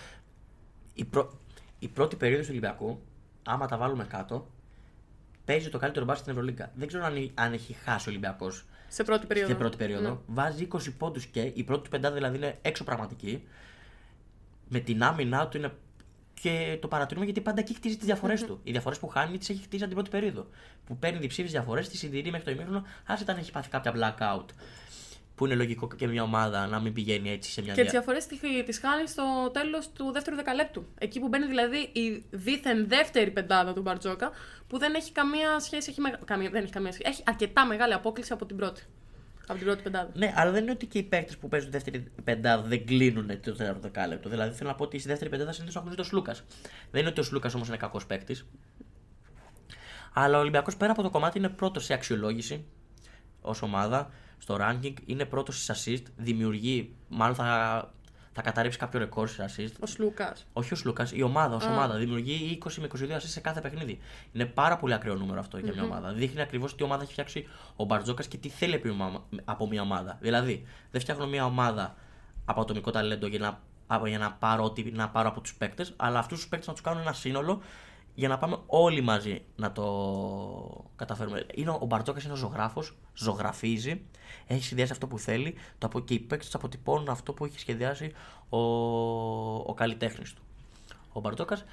[0.93, 1.39] η, πρω...
[1.79, 3.01] η πρώτη περίοδος του Ολυμπιακού,
[3.43, 4.47] άμα τα βάλουμε κάτω,
[5.45, 6.71] παίζει το καλύτερο μπάσκετ στην Ευρωλίγκα.
[6.75, 8.65] Δεν ξέρω αν, αν έχει χάσει ο Ολυμπιακός.
[8.87, 9.49] Σε πρώτη περίοδο.
[9.49, 10.09] Σε πρώτη περίοδο.
[10.09, 10.17] Ναι.
[10.25, 13.47] Βάζει 20 πόντους και η πρώτη του πεντάδα δηλαδή είναι έξω πραγματική.
[14.67, 15.71] Με την άμυνά του είναι.
[16.41, 18.59] Και το παρατηρούμε γιατί πάντα εκεί χτίζει τις διαφορές του.
[18.63, 20.47] Οι διαφορές που χάνει τις έχει χτίσει από την πρώτη περίοδο.
[20.85, 24.45] Που παίρνει διψήφιε διαφορές, τι συντηρεί μέχρι το ημίχρονο, άσε αν έχει πάθει κάποια blackout
[25.35, 28.25] που είναι λογικό και μια ομάδα να μην πηγαίνει έτσι σε μια Και τις διαφορές
[28.65, 30.85] τις χάνει στο τέλος του δεύτερου δεκαλέπτου.
[30.97, 34.31] Εκεί που μπαίνει δηλαδή η δίθεν δεύτερη πεντάδα του Μπαρτζόκα,
[34.67, 35.89] που δεν έχει καμία σχέση.
[35.89, 37.09] Έχει καμία, δεν έχει καμία σχέση.
[37.11, 38.83] Έχει αρκετά μεγάλη απόκληση από την πρώτη.
[39.47, 40.09] Από την πρώτη πεντάδα.
[40.13, 43.55] Ναι, αλλά δεν είναι ότι και οι παίκτες που παίζουν δεύτερη πεντάδα δεν κλείνουν το
[43.55, 44.29] τέταρτο δεκάλεπτο.
[44.29, 46.43] Δηλαδή θέλω να πω ότι στη δεύτερη πεντάδα συνήθως ακολουθεί το Σλούκας.
[46.91, 48.45] Δεν είναι ότι ο Σλούκας όμως είναι κακός παίκτης.
[50.13, 52.65] Αλλά ο Ολυμπιακός πέρα από το κομμάτι είναι πρώτος σε αξιολόγηση
[53.41, 57.91] ως ομάδα στο ranking, είναι πρώτος στις assist, δημιουργεί, μάλλον θα,
[58.31, 59.73] θα καταρρύψει κάποιο ρεκόρ στις assist.
[59.79, 60.45] Ο Σλούκας.
[60.53, 61.97] Όχι ο Σλούκας, η ομάδα, ως ομάδα.
[61.97, 63.99] Δημιουργεί 20 με 22 assist σε κάθε παιχνίδι.
[64.31, 66.13] Είναι πάρα πολύ ακραίο νούμερο αυτό για μια ομάδα.
[66.13, 68.81] Δείχνει ακριβώς τι ομάδα έχει φτιάξει ο Μπαρτζόκας και τι θέλει
[69.45, 70.17] από μια ομάδα.
[70.21, 71.95] Δηλαδή, δεν φτιάχνω μια ομάδα
[72.45, 76.37] από ατομικό ταλέντο για να, για να πάρω, να πάρω από τους παίκτες, αλλά αυτούς
[76.37, 77.61] τους παίκτες να τους κάνω ένα σύνολο
[78.15, 81.45] για να πάμε όλοι μαζί να το καταφέρουμε.
[81.53, 84.01] Είναι, ο Μπαρτζόκας είναι ο ζωγράφος, ζωγραφίζει,
[84.47, 88.11] έχει σχεδιάσει αυτό που θέλει το, και οι παίκτες αποτυπώνουν αυτό που έχει σχεδιάσει
[88.49, 88.57] ο,
[89.55, 90.41] ο καλλιτέχνης του.
[91.13, 91.65] Ο Μπαρτζόκας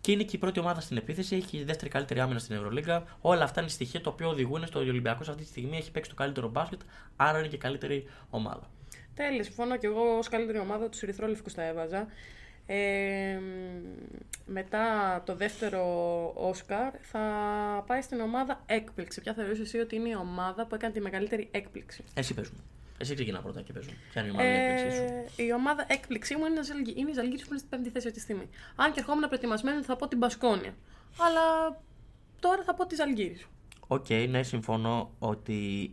[0.00, 3.04] και είναι και η πρώτη ομάδα στην επίθεση, έχει η δεύτερη καλύτερη άμυνα στην Ευρωλίγα.
[3.20, 6.16] Όλα αυτά είναι στοιχεία τα οποία οδηγούν στο Ολυμπιακός αυτή τη στιγμή έχει παίξει το
[6.16, 6.80] καλύτερο μπάσκετ,
[7.16, 8.70] άρα είναι και καλύτερη ομάδα.
[9.14, 12.06] Τέλει, συμφωνώ και εγώ ως καλύτερη ομάδα τους Ερυθρόλευκους τα έβαζα.
[12.66, 13.38] Ε,
[14.46, 14.82] μετά
[15.26, 15.82] το δεύτερο
[16.34, 17.20] Όσκαρ θα
[17.86, 19.20] πάει στην ομάδα έκπληξη.
[19.20, 22.64] Ποια θεωρείς εσύ ότι είναι η ομάδα που έκανε τη μεγαλύτερη έκπληξη; Εσύ πες μου.
[22.98, 23.94] Εσύ ξεκινά πρώτα και πες μου.
[24.10, 26.60] Ποια είναι η ομάδα ε, έκπληξη σου; Η ομάδα έκπληξή μου είναι,
[26.94, 28.48] είναι η Ζαλγκύρη που είναι στην πέμπτη θέση αυτή τη στιγμή.
[28.76, 30.74] Αν και ερχόμουν προετοιμασμένη θα πω την Μπασκόνια.
[31.18, 31.76] Αλλά
[32.40, 33.40] τώρα θα πω τη Ζαλγκίρις.
[33.86, 35.90] OK, okay, ναι, συμφωνώ ότι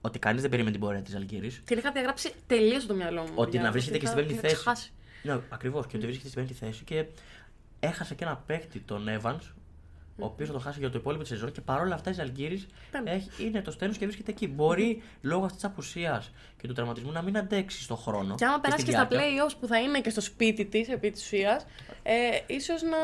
[0.00, 1.50] ότι κανείς δεν περίμενε την πορεία της Ζαλγκίρις.
[1.64, 3.32] Την είχα διαγράψει τελείως στο μυαλό μου.
[3.34, 4.92] Ότι να βρίσκεται και στην πέμπτη θέση.
[5.22, 5.86] Ναι, ακριβώς.
[5.86, 7.06] Και ότι βρίσκεται στην πέμπτη θέση και
[7.80, 9.52] έχασε και ένα παίκτη, τον Evans,
[10.20, 12.66] ο οποίος θα τον χάσει για το υπόλοιπο της σεζόν και παρόλα αυτά η Ζαλγκίρις
[13.38, 14.48] είναι το στέλνο και βρίσκεται εκεί.
[14.48, 18.34] Μπορεί λόγω αυτής της απουσίας και του τραυματισμού να μην αντέξει στον χρόνο.
[18.34, 21.22] Και άμα περάσει και, στα playoffs που θα είναι και στο σπίτι της επί της
[21.22, 21.66] ουσίας,
[22.02, 22.14] ε,
[22.46, 22.96] ίσως να.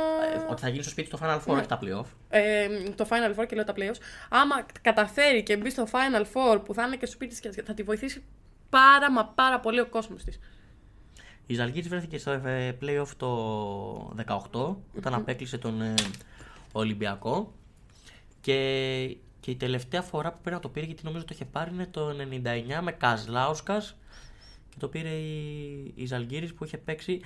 [0.43, 1.59] Ε, ότι θα γίνει στο σπίτι το Final Four, ναι.
[1.59, 2.07] όχι τα playoff.
[2.29, 4.01] Ε, το Final Four και λέω τα playoffs.
[4.29, 7.75] Άμα καταφέρει και μπει στο Final Four που θα είναι και στο σπίτι της, θα
[7.75, 8.25] τη βοηθήσει
[8.71, 10.39] πάρα μα πάρα πολύ ο κόσμος της.
[11.47, 14.15] Η Ζαλγκύρης βρέθηκε στο ε, playoff το
[14.53, 15.95] 18 όταν απέκλεισε τον ε,
[16.73, 17.53] Ολυμπιακό
[18.41, 21.71] και, και η τελευταία φορά που πήρε να το πήρε γιατί νομίζω το είχε πάρει
[21.73, 23.97] είναι το 99 με Καζλάουσκας
[24.69, 27.21] και το πήρε η, η Ζαλγκύρης που είχε παίξει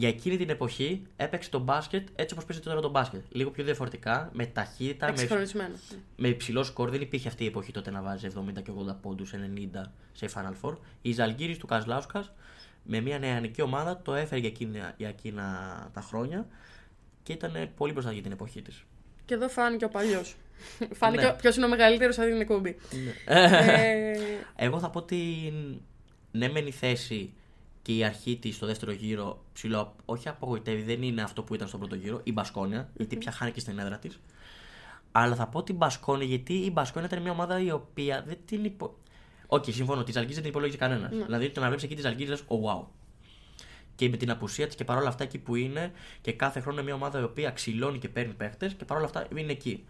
[0.00, 3.22] για εκείνη την εποχή έπαιξε το μπάσκετ έτσι όπως παίζει τώρα το μπάσκετ.
[3.28, 5.72] Λίγο πιο διαφορετικά, με ταχύτητα, με,
[6.16, 6.90] με υψηλό σκορ.
[6.90, 10.54] Δεν υπήρχε αυτή η εποχή τότε να βάζει 70 και 80 πόντους, 90 σε Final
[10.62, 10.76] Four.
[11.02, 12.32] Η Ζαλγκύρη του Καζλάουσκας
[12.90, 15.44] με μια νεανική ομάδα το έφερε για εκείνα, για εκείνα
[15.92, 16.46] τα χρόνια
[17.22, 18.84] και ήταν πολύ μπροστά για την εποχή της.
[19.24, 20.36] Και εδώ φάνηκε ο παλιός.
[21.00, 21.32] φάνηκε ναι.
[21.32, 22.76] ποιος είναι ο μεγαλύτερος από την εκπομπή.
[22.90, 23.34] Ναι.
[23.34, 24.18] ε...
[24.56, 25.52] Εγώ θα πω ότι
[26.30, 27.32] ναι, μεν η θέση
[27.82, 31.68] και η αρχή της στο δεύτερο γύρο ψηλό, όχι απογοητεύει, δεν είναι αυτό που ήταν
[31.68, 34.20] στο πρώτο γύρο, η Μπασκόνια γιατί πια χάνει και στην έδρα της.
[35.12, 38.64] Αλλά θα πω την Μπασκόνια γιατί η Μπασκόνια ήταν μια ομάδα η οποία δεν την
[38.64, 38.94] υπο...
[39.52, 41.12] OK, okay, συμφωνώ, τη Ζαλγκίρις δεν την υπολόγιζε κανένας.
[41.12, 41.24] Ναι.
[41.24, 42.84] Δηλαδή το να βλέπεις εκεί τη Ζαλγκίρις λες, oh, wow.
[43.94, 46.86] Και με την απουσία της και παρόλα αυτά εκεί που είναι και κάθε χρόνο είναι
[46.86, 49.84] μια ομάδα η οποία ξυλώνει και παίρνει παίχτες και παρόλα αυτά είναι εκεί.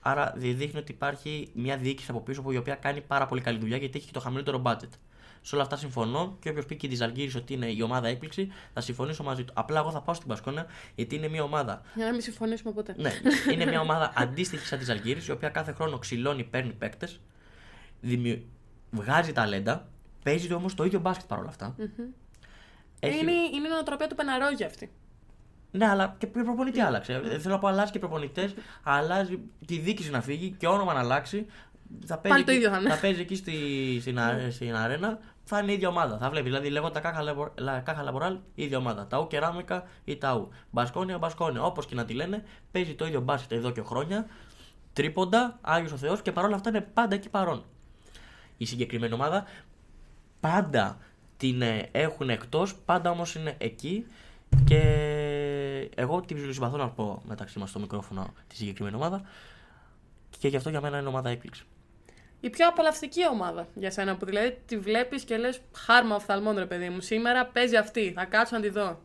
[0.00, 3.58] Άρα δείχνει ότι υπάρχει μια διοίκηση από πίσω που η οποία κάνει πάρα πολύ καλή
[3.58, 4.90] δουλειά γιατί έχει και το χαμηλότερο budget.
[5.40, 8.48] Σε όλα αυτά συμφωνώ και όποιος πει και τη Ζαλγκύρη ότι είναι η ομάδα έκπληξη,
[8.74, 9.52] θα συμφωνήσω μαζί του.
[9.56, 11.82] Απλά εγώ θα πάω στην Πασκόνα γιατί είναι μια ομάδα.
[11.94, 12.94] Για να μην συμφωνήσουμε ποτέ.
[12.98, 13.12] Ναι,
[13.52, 17.08] είναι μια ομάδα αντίστοιχη σαν τη Ζαλγκύρη, η οποία κάθε χρόνο ξυλώνει, παίρνει παίκτε,
[18.00, 18.42] δημιου...
[18.90, 19.88] βγάζει ταλέντα,
[20.24, 21.74] παίζει όμως το ίδιο μπάσκετ παρόλα αυτά.
[21.78, 22.14] Mm-hmm.
[23.00, 23.20] Έχει...
[23.20, 24.90] Είναι, είναι η νοοτροπία του Πεναρόγια αυτή.
[25.70, 27.20] Ναι, αλλά και προπονητή άλλαξε.
[27.20, 31.00] Δεν θέλω να πω αλλάζει και προπονητές, αλλάζει τη διοίκηση να φύγει και όνομα να
[31.00, 31.46] αλλάξει.
[32.06, 33.52] Θα παίζει, το ίδιο θα, θα παίζει εκεί στη,
[34.00, 34.18] στην,
[34.50, 36.18] στην αρένα, θα είναι η ίδια ομάδα.
[36.18, 36.50] Θα βλέπεις.
[36.50, 39.06] Δηλαδή λέγονται τα Κάχα Λαμποράλ, η ίδια ομάδα.
[39.06, 40.48] Τάου Κεράμικα ή Τάου.
[40.70, 41.62] Μπασκόνια, Μπασκόνια.
[41.62, 44.26] Όπως και να τη λένε, παίζει το ίδιο μπάσκετ εδώ και χρόνια.
[44.92, 47.64] Τρίποντα, Άγιος ο Θεός και παρόλα αυτά είναι πάντα εκεί παρόν.
[48.58, 49.44] Η συγκεκριμένη ομάδα
[50.40, 50.98] πάντα
[51.36, 54.06] την ε, έχουν εκτός, πάντα όμως είναι εκεί
[54.64, 54.80] και
[55.94, 59.22] εγώ την συμπαθώ να πω μεταξύ μας στο μικρόφωνο τη συγκεκριμένη ομάδα
[60.38, 61.64] και γι' αυτό για μένα είναι ομάδα έκπληξη.
[62.40, 66.66] Η πιο απολαυστική ομάδα για σένα που δηλαδή τη βλέπεις και λες χάρμα οφθαλμών ρε
[66.66, 67.00] παιδί μου.
[67.00, 69.00] Σήμερα παίζει αυτή, θα κάτσω να τη δω.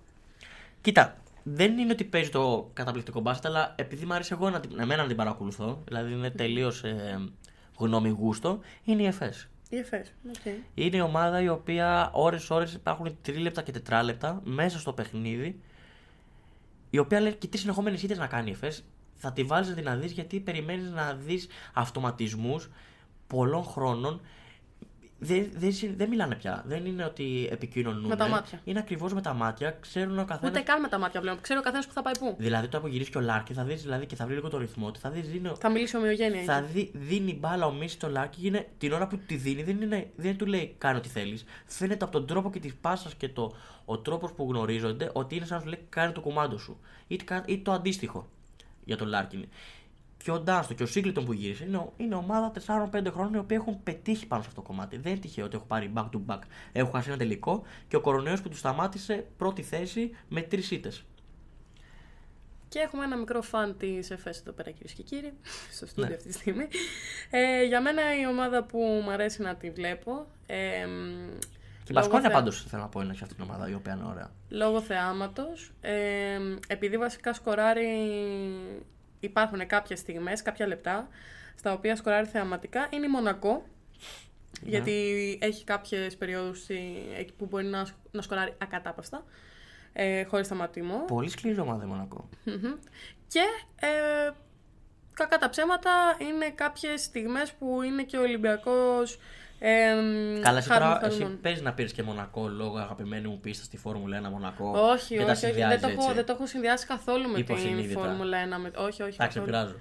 [0.81, 5.01] Κοίτα, δεν είναι ότι παίζει το καταπληκτικό μπάσκετ, αλλά επειδή μου αρέσει εγώ να, εμένα
[5.01, 7.29] να την παρακολουθώ, δηλαδή είναι τελείως ε,
[7.77, 9.47] γνώμη γούστο, είναι η ΕΦΕΣ.
[9.71, 10.55] Okay.
[10.73, 15.59] Είναι η ομάδα η οποία ώρες-ώρες υπάρχουν τρίλεπτα και τετράλεπτα μέσα στο παιχνίδι.
[16.89, 18.83] Η οποία λέει και τι συνεχόμενες ήττες να κάνει η ΕΦΕΣ.
[19.15, 22.69] Θα τη βάλεις να την δεις γιατί περιμένεις να δεις αυτοματισμούς
[23.27, 24.21] πολλών χρόνων
[25.23, 26.63] δεν, δεν, δεν μιλάνε πια.
[26.67, 28.07] Δεν είναι ότι επικοινωνούν.
[28.07, 28.59] Με τα μάτια.
[28.63, 29.77] Είναι ακριβώς με τα μάτια.
[29.79, 30.49] Ξέρουν ο καθένας.
[30.49, 31.41] Ούτε καν με τα μάτια πλέον.
[31.41, 32.35] Ξέρει ο καθένας που θα πάει πού.
[32.37, 34.91] Δηλαδή το απογυρίσεις και ο Λάρκιν θα δεις δηλαδή, και θα βρει λίγο το ρυθμό
[34.91, 34.99] του.
[34.99, 36.43] Θα, δεις, δίνει, θα μιλήσει ομοιογένεια.
[36.43, 38.47] Θα δει, δίνει μπάλα ο Μίσιτς στο Λάρκιν.
[38.47, 41.45] Είναι, την ώρα που τη δίνει δεν, είναι, δεν του λέει κάνει ό,τι θέλεις.
[41.65, 43.53] Φαίνεται από τον τρόπο και της πάσας και το,
[43.85, 46.79] ο τρόπος που γνωρίζονται ότι είναι σαν να σου λέει κάνει το κουμάντο σου.
[47.07, 48.27] Ή, ή το αντίστοιχο
[48.85, 49.45] για τον Λάρκιν
[50.23, 52.51] και ο Ντάνστον και ο Σίνγκλετον που γύρισε είναι, είναι ομάδα
[52.91, 54.97] 4-5 χρόνων οι οποίοι έχουν πετύχει πάνω σε αυτό το κομμάτι.
[54.97, 56.39] Δεν είναι τυχαίο ότι έχω πάρει back to back.
[56.71, 61.03] Έχω χάσει ένα τελικό και ο κορονοϊό που τους σταμάτησε πρώτη θέση με τρεις ήττες.
[62.67, 65.33] Και έχουμε ένα μικρό φαν της ΕΦΕΣ εδώ πέρα, κυρίες και κύριοι,
[65.75, 66.15] στο στούντιο ναι.
[66.15, 66.67] αυτή τη στιγμή.
[67.29, 70.25] Ε, για μένα η ομάδα που μου αρέσει να τη βλέπω.
[70.45, 70.55] Ε,
[71.83, 72.37] και η Μπασκόνια θεα...
[72.37, 74.31] πάντως θέλω να πω είναι σε αυτή την ομάδα η οποία είναι ωραία.
[74.49, 75.71] Λόγω θεάματος.
[75.81, 77.87] Ε, επειδή βασικά σκοράρει
[79.25, 81.07] υπάρχουν κάποιες στιγμές, κάποια λεπτά,
[81.55, 83.65] στα οποία σκοράρει θεαματικά, είναι η Μονακό.
[84.61, 84.69] Ναι.
[84.69, 86.67] Γιατί έχει κάποιες περιόδους
[87.17, 89.23] εκεί που μπορεί να, να σκοράρει ακατάπαστα,
[89.93, 91.05] ε, χωρίς σταματημό.
[91.05, 92.29] Πολύ σκληρή ομάδα η μονακο
[93.27, 93.43] Και
[93.79, 94.31] ε,
[95.13, 99.17] κακά τα ψέματα είναι κάποιες στιγμές που είναι και ο Ολυμπιακός
[99.65, 99.95] ε,
[100.41, 104.21] Καλά, εσύ τώρα εσύ παίζει να πήρες και Μονακό λόγω αγαπημένου μου πίστα στη Φόρμουλα
[104.27, 104.69] 1 Μονακό.
[104.69, 108.61] Όχι, όχι, όχι δεν, το έχω, δεν το έχω συνδυάσει καθόλου με την Φόρμουλα 1.
[108.61, 108.71] Με...
[108.75, 109.13] Όχι, όχι.
[109.13, 109.75] Εντάξει, πειράζω.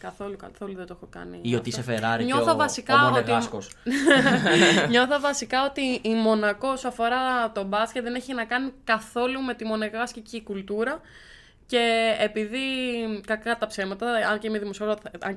[0.00, 1.38] Καθόλου, καθόλου δεν το έχω κάνει.
[1.42, 3.32] Ή ότι είσαι Ferrari Νιώθω και ο, βασικά ο ότι...
[4.90, 9.54] Νιώθω βασικά ότι η Μονακό όσο αφορά τον μπάσκετ δεν έχει να κάνει καθόλου με
[9.54, 11.00] τη μονεγάσκικη κουλτούρα.
[11.70, 12.58] Και επειδή
[13.26, 14.46] κακά τα ψέματα, αν και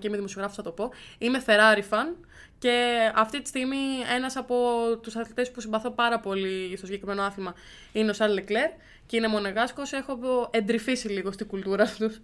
[0.08, 2.16] είμαι δημοσιογράφος, θα το πω, είμαι Ferrari fan.
[2.60, 3.78] Και αυτή τη στιγμή
[4.16, 4.56] ένας από
[5.02, 7.54] τους αθλητές που συμπαθώ πάρα πολύ στο συγκεκριμένο άθλημα
[7.92, 8.70] είναι ο Σαρλ Λεκλέρ
[9.06, 9.92] και είναι μονεγάσκος.
[9.92, 10.20] Έχω
[10.52, 12.20] εντρυφήσει λίγο στην κουλτούρα τους,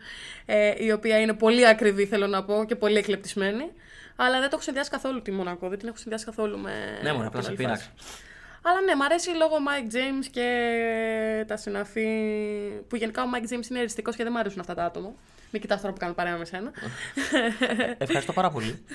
[0.46, 3.72] ε, η οποία είναι πολύ ακριβή, θέλω να πω, και πολύ εκλεπτισμένη.
[4.16, 6.72] Αλλά δεν το έχω συνδυάσει καθόλου τη Μονακό, δεν την έχω συνδυάσει καθόλου με.
[7.04, 7.92] Ναι, μόνο απλά σε πείραξε.
[8.62, 12.08] Αλλά ναι, μου αρέσει λόγω Mike James και τα συναφή.
[12.88, 15.14] που γενικά ο Mike James είναι εριστικός και δεν μου αρέσουν αυτά τα άτομα.
[15.52, 16.72] Μην κοιτάς τώρα που κάνω παρέα με σένα.
[17.98, 18.86] Ευχαριστώ πάρα πολύ.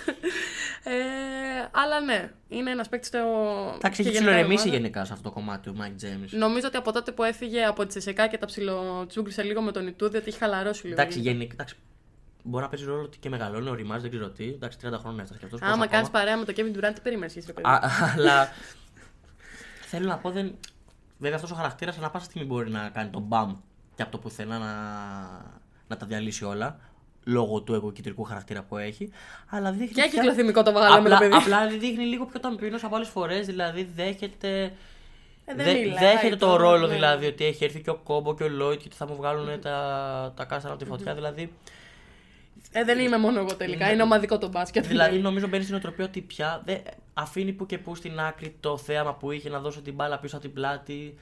[0.85, 0.93] ε,
[1.71, 3.19] αλλά ναι, είναι ένας παίκτης στο.
[3.75, 6.29] Εντάξει, έχει ψιλορεμήσει γενικά σε αυτό το κομμάτι του Mike James.
[6.31, 9.87] Νομίζω ότι από τότε που έφυγε από τη ΣΕΚΑ και τα ψιλοτσούγκρισε λίγο με τον
[9.87, 11.01] Ιτούδη, ότι έχει χαλαρώσει λίγο.
[11.01, 11.53] Εντάξει, γενικά.
[11.53, 11.77] Εντάξει,
[12.47, 14.45] Μπορεί να παίζει ρόλο ότι και μεγαλώνει, ο Ρημάζ, δεν ξέρω τι.
[14.45, 15.67] Εντάξει, 30 χρόνια έφτασε και αυτό.
[15.67, 17.39] Άμα κάνεις παρέα με το Kevin Durant, τι περιμένεις,
[18.17, 18.49] Αλλά
[19.95, 20.55] θέλω να πω, δεν...
[21.19, 23.57] βέβαια αυτός ο χαρακτήρας ανά πάσα στιγμή μπορεί να κάνει τον μπαμ
[23.95, 24.73] και από το πουθενά να,
[25.89, 26.79] να τα διαλύσει όλα
[27.25, 29.11] λόγω του εγωκεντρικού χαρακτήρα που έχει.
[29.49, 29.95] Αλλά δείχνει.
[29.95, 31.35] Και έχει κυκλοθυμικό το μεγάλο το παιδί.
[31.35, 33.47] Απλά δείχνει λίγο πιο ταμπινό από άλλες φορές.
[33.47, 34.73] Δηλαδή δέχεται.
[35.45, 36.95] Ε, δεν Δε, δέχεται το ρόλο ναι.
[36.95, 40.33] δηλαδή ότι έχει έρθει και ο Κόμπο και ο Λόιτ και θα μου βγάλουν τα,
[40.37, 41.15] τα κάστρα από τη φωτιά.
[41.15, 41.53] Δηλαδή.
[42.73, 43.93] Ε, δεν είμαι μόνο εγώ τελικά.
[43.93, 44.87] Είναι ομαδικό το μπάσκετ.
[44.87, 46.63] Δηλαδή νομίζω μπαίνει στην οτροπία ότι πια.
[46.65, 46.77] Δε,
[47.15, 50.37] αφήνει που και που στην άκρη το θέαμα που είχε να δώσει την μπάλα πίσω
[50.37, 51.15] από την πλάτη.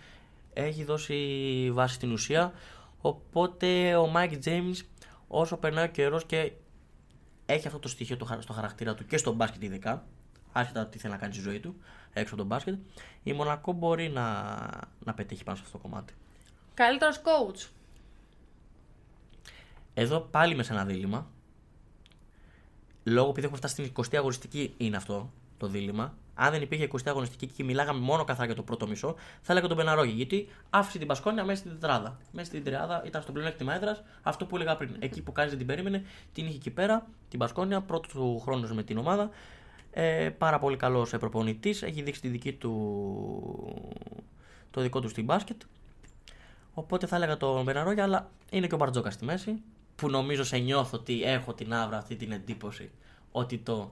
[0.53, 2.53] Έχει δώσει βάση στην ουσία.
[3.01, 4.77] Οπότε ο Mike James
[5.29, 6.53] όσο περνάει ο καιρός και
[7.47, 10.07] έχει αυτό το στοιχείο στο χαρακτήρα του και στο μπάσκετ ειδικά,
[10.53, 11.77] άσχετα τι θέλει να κάνει στη ζωή του
[12.13, 12.79] έξω από τον μπάσκετ,
[13.23, 14.53] η Μονακό μπορεί να,
[14.99, 16.15] να πετύχει πάνω σε αυτό το κομμάτι.
[16.75, 17.69] Καλύτερος coach.
[19.95, 21.31] Εδώ πάλι με σε ένα δίλημα.
[23.05, 25.31] Λόγω επειδή έχουμε φτάσει στην 20η αγωνιστική είναι αυτό
[25.63, 26.15] το δίλημα.
[26.35, 29.69] Αν δεν υπήρχε 20η αγωνιστική και μιλάγαμε μόνο καθαρά για το πρώτο μισό, θα έλεγα
[29.69, 30.13] τον Πεναρόγη.
[30.13, 32.19] Γιατί άφησε την Πασκόνια μέσα στην τετράδα.
[32.33, 34.03] Μέσα στην τριάδα ήταν στο πλεονέκτημα έδρας.
[34.23, 34.97] Αυτό που έλεγα πριν.
[34.99, 37.07] Εκεί που κάνει δεν την περίμενε, την είχε εκεί πέρα.
[37.29, 39.31] Την Πασκόνια, πρώτος του χρόνος με την ομάδα.
[39.91, 41.83] Ε, πάρα πολύ καλός προπονητής.
[41.83, 42.73] Έχει δείξει τη δική του,
[44.71, 45.63] το δικό του στην μπάσκετ.
[46.75, 49.63] Οπότε θα έλεγα τον Μπεναρόγια, αλλά είναι και ο Μπαρτζόκα στη μέση.
[49.97, 52.91] Που νομίζω σε νιώθω ότι έχω την άβρα αυτή την εντύπωση
[53.33, 53.91] ότι το,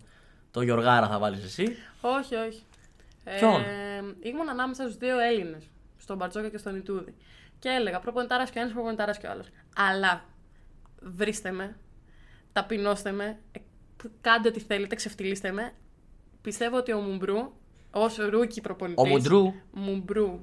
[0.50, 1.76] το Γιωργάρα θα βάλεις εσύ.
[2.00, 2.62] Όχι, όχι.
[3.38, 7.14] Ποιον; Ε, ήμουν ανάμεσα στους δύο Έλληνες, στον Μπαρτζόκα και στον Ιτούδη.
[7.58, 9.46] Και έλεγα προπονητάρας και ο ένας, προπονητάρας και ο άλλος.
[9.76, 10.24] Αλλά
[11.00, 11.76] βρίστε με,
[12.52, 13.58] ταπεινώστε με, ε,
[14.20, 15.72] κάντε ό,τι θέλετε, ξεφτυλίστε με.
[16.42, 17.52] Πιστεύω ότι ο Μουμπρού,
[17.90, 19.00] ως rookie προπονητή.
[19.00, 20.40] Ο Μουντρού; Μουμπρού.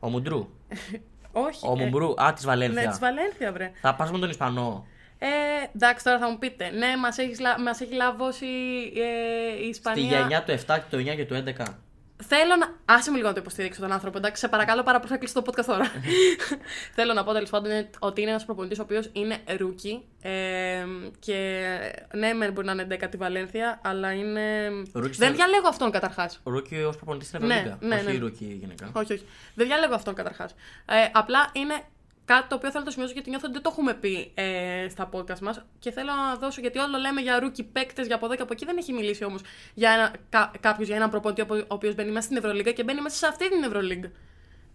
[0.00, 0.48] Ο Μουντρού.
[1.32, 1.66] Όχι.
[1.66, 2.22] Ο ε, Μουμπρού.
[2.22, 2.82] Α, της Βαλένθια.
[2.82, 3.72] Ναι, της Βαλένθια, βρε.
[3.80, 4.86] Θα πας με τον Ισπανό.
[5.18, 5.26] Ε,
[5.74, 6.70] εντάξει, τώρα θα μου πείτε.
[6.70, 8.46] Ναι, μας έχεις, μας έχει λαβώσει
[8.96, 10.04] ε, η Ισπανία.
[10.08, 11.64] Στη γενιά του 7 και του 9 και του 11.
[12.24, 12.94] Θέλω να.
[12.94, 14.40] Άσε με λίγο να το υποστηρίξω τον άνθρωπο, εντάξει.
[14.40, 15.84] Σε παρακαλώ πάρα πολύ, θα κλείσω το podcast τώρα.
[16.96, 20.04] Θέλω να πω τέλος πάντων είναι ότι είναι ένας προπονητής ο οποίος είναι rookie.
[20.22, 20.84] Ε,
[21.18, 21.66] και
[22.12, 24.66] ναι, μεν μπορεί να είναι 10η η Βαλένθια, αλλά είναι.
[24.92, 26.40] Rookie Δεν στα- διαλέγω αυτόν καταρχάς.
[26.44, 27.78] Rookie ως προπονητής στην Ναι, Ευρωλίγκα.
[27.86, 28.18] ναι, όχι ναι.
[28.18, 28.90] rookie γενικά.
[28.92, 29.24] Όχι, όχι.
[29.54, 30.52] Δεν διαλέγω αυτόν καταρχάς.
[30.86, 31.74] Ε, απλά είναι
[32.30, 34.86] κάτι το οποίο θέλω να το σημειώσω γιατί νιώθω ότι δεν το έχουμε πει ε,
[34.88, 35.64] στα podcast μας.
[35.78, 38.52] Και θέλω να δώσω, γιατί όλο λέμε για rookie παίκτες, για από εδώ και από
[38.52, 38.64] εκεί.
[38.64, 39.40] Δεν έχει μιλήσει όμως
[39.74, 43.00] για ένα, κα, κάποιος για έναν προπονητή ο οποίο μπαίνει μέσα στην Ευρωλίγκα και μπαίνει
[43.00, 44.08] μέσα σε αυτή την Ευρωλίγκα.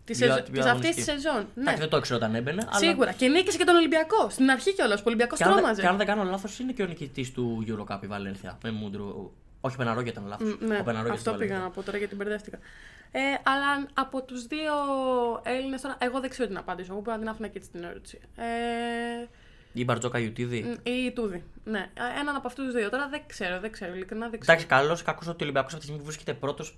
[0.06, 0.42] Τη Πιο- σεζο...
[0.44, 1.12] την πιο της αυτής αγωνιστική.
[1.18, 1.48] τη σεζόν.
[1.56, 1.62] Ναι.
[1.62, 2.62] Εντάξει, δεν το ήξερα όταν έμπαινε.
[2.70, 3.12] αλλά- Σίγουρα.
[3.12, 4.30] Και νίκησε και τον Ολυμπιακό.
[4.30, 5.00] Στην αρχή κιόλας.
[5.00, 5.82] Ο Ολυμπιακός Και αν, δεν- τρόμαζε.
[5.82, 8.58] και αν δεν κάνω λάθος, είναι και ο νικητής του Eurocup η Βαλένθια.
[8.64, 9.32] Με Μούντρου.
[9.62, 10.58] Όχι, ο Πεναρόγια ήταν λάθος.
[10.62, 12.58] Μ, Ναι, ο Πεναρόγια αυτό πήγα να πω τώρα γιατί μπερδεύτηκα.
[13.12, 14.74] Ε, αλλά από τους δύο
[15.44, 16.92] Έλληνες τώρα, εγώ δεν ξέρω τι να απαντήσω.
[16.92, 18.20] Εγώ μπορώ να την άφηνα και έτσι την ερώτηση.
[18.36, 18.44] Ε,
[19.74, 20.62] Η Μπαρτζόκα Ιουτίδη.
[20.62, 21.44] μ, ή η Τούδη.
[21.64, 22.90] Ναι, Ε, έναν από αυτούς τους δύο.
[22.90, 23.94] Τώρα δεν ξέρω, δεν ξέρω.
[23.96, 24.58] Ειλικρινά δεν ξέρω.
[24.58, 26.78] Εντάξει, καλό ή κακό ότι ο Ολυμπιακός αυτή τη στιγμή που βρίσκεται πρώτος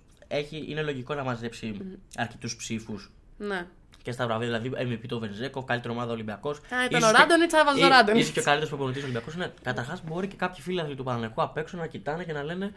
[0.49, 3.67] είναι λογικό να μαζέψει αρκετούς ψήφους Ναι.
[4.03, 4.59] Και στα βραβεία.
[4.59, 6.57] Δηλαδή, MVP το Βενζέκο, καλύτερη ομάδα Ολυμπιακός.
[6.57, 8.23] Α, ήταν ο Ράντονιτς, θα βάζω Ράντονιτς.
[8.23, 9.35] Είσαι και ο καλύτερος προπονητής Ολυμπιακός.
[9.35, 12.71] Ναι, καταρχάς μπορεί και κάποιοι φίλοι του Παναγενικού απ' έξω να κοιτάνε και να λένε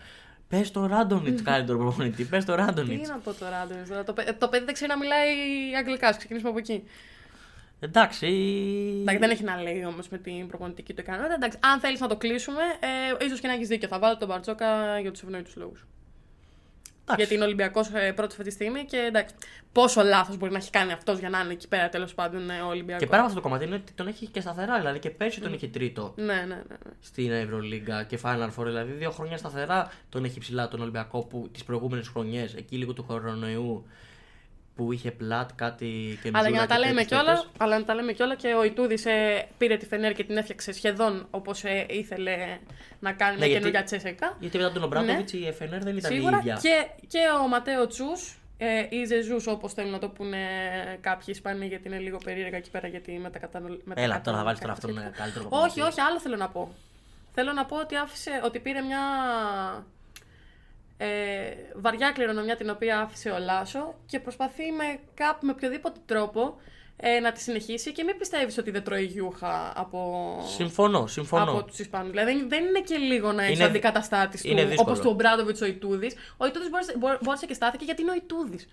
[0.48, 2.24] Πες το Ράντονιτς καλύτερο προπονητή.
[2.24, 3.06] Πες το Τι Ράντονιτ.
[3.06, 3.88] να πω το Ράντονιτς.
[3.88, 5.28] τώρα, Το, παι- το παιδί δεν ξέρει να μιλάει
[5.78, 6.08] αγγλικά.
[6.08, 6.84] ας Ξεκινήσουμε από εκεί.
[7.80, 8.26] Εντάξει.
[9.00, 11.34] Εντάξει, δεν έχει να λέει όμως με την προπονητική του ικανότητα.
[11.34, 12.62] Εντάξει, αν θέλεις να το κλείσουμε,
[13.20, 13.88] ε, ίσως και να έχεις δίκιο.
[13.88, 15.86] Θα βάλω τον Μπαρτσόκα για τους ευνόητου λόγους.
[17.08, 17.22] Εντάξει.
[17.22, 19.34] Γιατί είναι Ολυμπιακός ε, πρώτος αυτή τη στιγμή και εντάξει,
[19.72, 22.60] πόσο λάθος μπορεί να έχει κάνει αυτός για να είναι εκεί πέρα τέλος πάντων ε,
[22.60, 23.02] ο Ολυμπιακός.
[23.02, 24.78] Και πέρα από αυτό το κομμάτι είναι ότι τον έχει και σταθερά.
[24.78, 26.54] Δηλαδή και πέρσι τον είχε τρίτο Ναι, ναι, ναι.
[26.54, 26.92] ναι.
[27.00, 28.64] στην Ευρωλίγκα και Final Four.
[28.64, 32.92] Δηλαδή δύο χρόνια σταθερά τον έχει ψηλά τον Ολυμπιακό που τις προηγούμενες χρονιές, εκεί λίγο
[32.92, 33.86] του κορονοϊού
[34.76, 37.52] που είχε πλάτ κάτι και Αλλά για να μιζούρα τα και λέμε τέτοιες κιόλα, τέτοιες.
[37.58, 40.72] αλλά να τα λέμε κιόλα και ο Ιτούδης ε, πήρε τη Φενέρ και την έφτιαξε
[40.72, 42.36] σχεδόν όπως ήθελε
[43.00, 44.36] να κάνει Ναι, μια γιατί- καινούργια τσέσεκα.
[44.40, 46.00] Γιατί μετά τον Ομπράντοβιτς η FNR δεν ήταν η Ναι.
[46.00, 46.58] Σίγουρα ίδια.
[46.62, 50.38] και, και ο Ματέο Τσούς ε, ή Ζεζούς, όπως θέλουν να το πούνε
[51.00, 53.78] κάποιοι Ισπανοί, γιατί είναι λίγο περίεργα εκεί πέρα γιατί μετακατανολ...
[53.94, 55.80] Έλα τώρα θα βάλεις τώρα αυτόν ε, καλύτερο προπονητή.
[55.80, 56.74] Όχι, όχι, άλλο θέλω να πω.
[57.34, 58.98] Θέλω να πω ότι άφησε, ότι πήρε μια
[60.96, 61.06] ε,
[61.74, 66.56] βαριά κληρονομιά την οποία άφησε ο Λάσο και προσπαθεί με, κάπου, με οποιοδήποτε τρόπο
[66.96, 71.50] ε, να τη συνεχίσει και μην πιστεύεις ότι δεν τρώει γιούχα από, Συμφωνώ, συμφωνώ.
[71.50, 72.10] από τους Ισπανού.
[72.10, 74.90] Δηλαδή δεν, δεν είναι και λίγο να έχεις Είναι- αντικαταστάτης είναι του δύσκολο.
[74.90, 76.14] όπως του Ομπράντοβιτ ο Ιτούδης.
[76.36, 78.68] Ο Ιτούδης μπόρεσε, μπο- μπόρεσε και στάθηκε γιατί είναι ο Ιτούδης.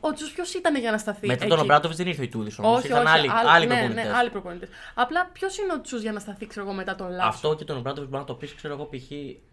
[0.00, 1.26] Ο Τσου ποιος ήταν για να σταθεί.
[1.26, 2.78] Μετά εκεί; τον Ομπράντοβιτ δεν ήρθε ο Ιτούδη όμως.
[2.78, 4.04] Όχι, Ήταν όχι, άλλοι, άλλοι, άλλοι ναι, προπονητές.
[4.04, 4.68] ναι, άλλοι προπονητές.
[4.94, 7.64] Απλά ποιος είναι ο Τσου για να σταθεί, ξέρω εγώ, μετά τον Λάσο; Αυτό και
[7.64, 9.08] τον Ομπράντοβιτ μπορεί να το πεις, ξέρω εγώ, π.χ.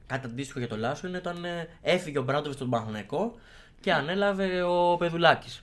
[0.08, 3.36] κάτι αντίστοιχο για τον Λάσο είναι όταν ε, έφυγε ο Ομπράντοβιτ στον Παναθηναϊκό
[3.82, 5.62] και ανέλαβε ο Πεδουλάκης.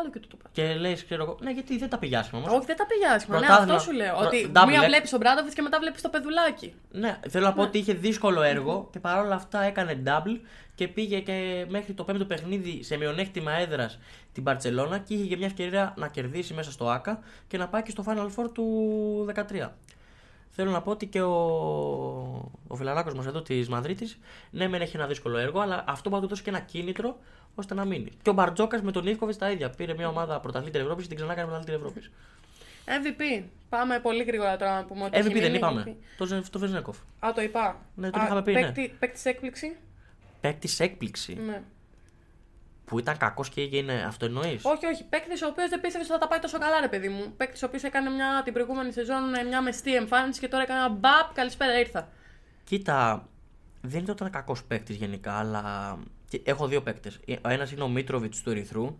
[0.00, 0.50] Άλλο και τούτο πράγμα.
[0.74, 2.52] Και λες, ξέρω εγώ, ναι, γιατί δεν τα πήγε άσχημα όμως.
[2.52, 3.38] Όχι, δεν τα πήγε άσχημα.
[3.38, 3.74] Ναι, Πρωτάθλημα.
[3.76, 4.14] αυτό σου λέω.
[4.16, 4.86] Προ- Ότι double μία leg.
[4.86, 6.74] βλέπεις τον Μπράντοβιτ και μετά βλέπεις το πεδουλάκι.
[6.90, 10.38] Ναι, θέλω να πω ότι είχε δύσκολο έργο και παρόλα αυτά έκανε double
[10.80, 13.98] και πήγε και μέχρι το πέμπτο παιχνίδι σε μειονέκτημα έδρας
[14.32, 17.82] την Παρσελώνα και είχε και μια ευκαιρία να κερδίσει μέσα στο ΑΚΑ και να πάει
[17.82, 18.64] και στο Final Four του
[19.34, 19.68] 13.
[20.50, 21.34] Θέλω να πω ότι και ο,
[22.66, 24.18] ο φιλαράκος μας εδώ της Μαδρίτης
[24.50, 27.18] ναι μεν έχει ένα δύσκολο έργο αλλά αυτό μπορεί να του δώσει και ένα κίνητρο
[27.54, 28.10] ώστε να μείνει.
[28.22, 29.70] Και ο Μπαρτζόκας με τον Ιβκοβιτ τα ίδια.
[29.70, 32.10] Πήρε μια ομάδα πρωταθλήτρια Ευρώπης και την ξανά έκανε πρωταθλήτρια Ευρώπης.
[32.86, 33.44] MVP.
[33.68, 35.18] Πάμε πολύ γρήγορα τώρα να πούμε ότι.
[35.18, 35.84] έχει MVP δεν μείνει είπαμε.
[35.86, 35.94] MVP.
[36.16, 36.98] Το, Ζε- το Βεζνέκοφ.
[37.18, 37.80] Α, το είπα.
[37.94, 38.72] Ναι, το είχαμε πει, ναι.
[38.98, 39.76] Παίκτης έκπληξη;
[40.40, 41.34] Παίκτης έκπληξη.
[41.34, 41.62] Ναι.
[42.84, 44.04] Που ήταν κακός και έγινε.
[44.06, 44.58] Αυτό εννοεί.
[44.62, 45.04] Όχι, όχι.
[45.04, 47.32] Παίκτης ο οποίος δεν πίστευε ότι θα τα πάει τόσο καλά, ρε παιδί μου.
[47.36, 50.78] Παίκτης ο οποίος έκανε μια, την προηγούμενη σεζόν ε, μια μεστή εμφάνιση και τώρα έκανε
[50.78, 51.34] ένα μπαπ.
[51.34, 52.08] Καλησπέρα, ήρθα.
[52.64, 53.28] Κοίτα,
[53.80, 55.98] δεν είναι ότι ήταν κακός παίκτης γενικά, αλλά.
[56.28, 57.20] και Έχω δύο παίκτες.
[57.42, 58.98] Ο ένας είναι ο Μίτροβιτς του ερυθρου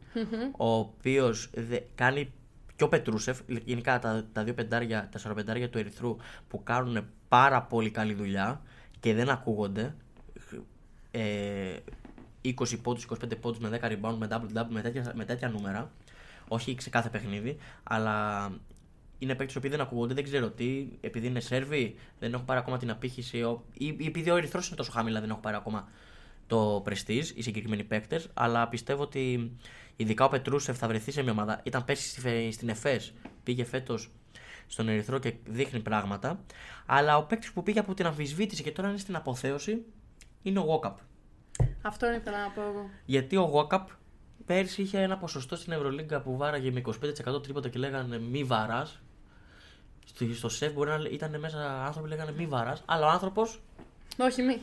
[0.56, 1.50] ο οποίος
[1.94, 2.32] κάνει
[2.80, 6.16] και ο Πετρούσεφ, γενικά τα, τα δύο πεντάρια, τα σαροπεντάρια του Ερυθρού
[6.48, 8.62] που κάνουν πάρα πολύ καλή δουλειά
[9.00, 9.94] και δεν ακούγονται.
[11.10, 11.76] Ε,
[12.44, 15.90] 20 πόντους, 25 πόντους με 10 rebound, με double double, με τέτοια, με τέτοια νούμερα.
[16.48, 18.48] Όχι σε κάθε παιχνίδι, αλλά
[19.18, 22.78] είναι παίκτες που δεν ακούγονται, δεν ξέρω τι, επειδή είναι Σέρβοι, δεν έχουν πάρει ακόμα
[22.78, 25.88] την απήχηση, ο- ή, ή επειδή ο Ερυθρός είναι τόσο χαμηλά, δεν έχουν πάρει ακόμα
[26.46, 29.52] το prestige, οι συγκεκριμένοι παίκτες, αλλά πιστεύω ότι
[29.96, 31.60] ειδικά ο Πετρούσεφ θα βρεθεί σε μια ομάδα.
[31.64, 34.10] Ήταν πέρσι στη Φε- στην ΕΦΕΣ, πήγε φέτος
[34.66, 36.44] στον Ερυθρό και δείχνει πράγματα.
[36.86, 39.82] Αλλά ο παίκτης που πήγε από την αμφισβήτηση και τώρα είναι στην αποθέωση
[40.42, 40.98] είναι ο Γόκαπ.
[41.82, 42.90] Αυτό ήθελα να πω εγώ.
[43.04, 43.88] Γιατί ο Γόκαπ
[44.46, 46.82] πέρσι είχε ένα ποσοστό στην Ευρωλίγκα που βάραγε με
[47.34, 49.00] 25% τρίποτα και λέγανε μη βαράς.
[50.34, 53.46] Στο σεφ μπορεί να ήταν μέσα άνθρωποι που λέγανε μη βαράς, αλλά ο άνθρωπο
[54.18, 54.56] Όχι, μη.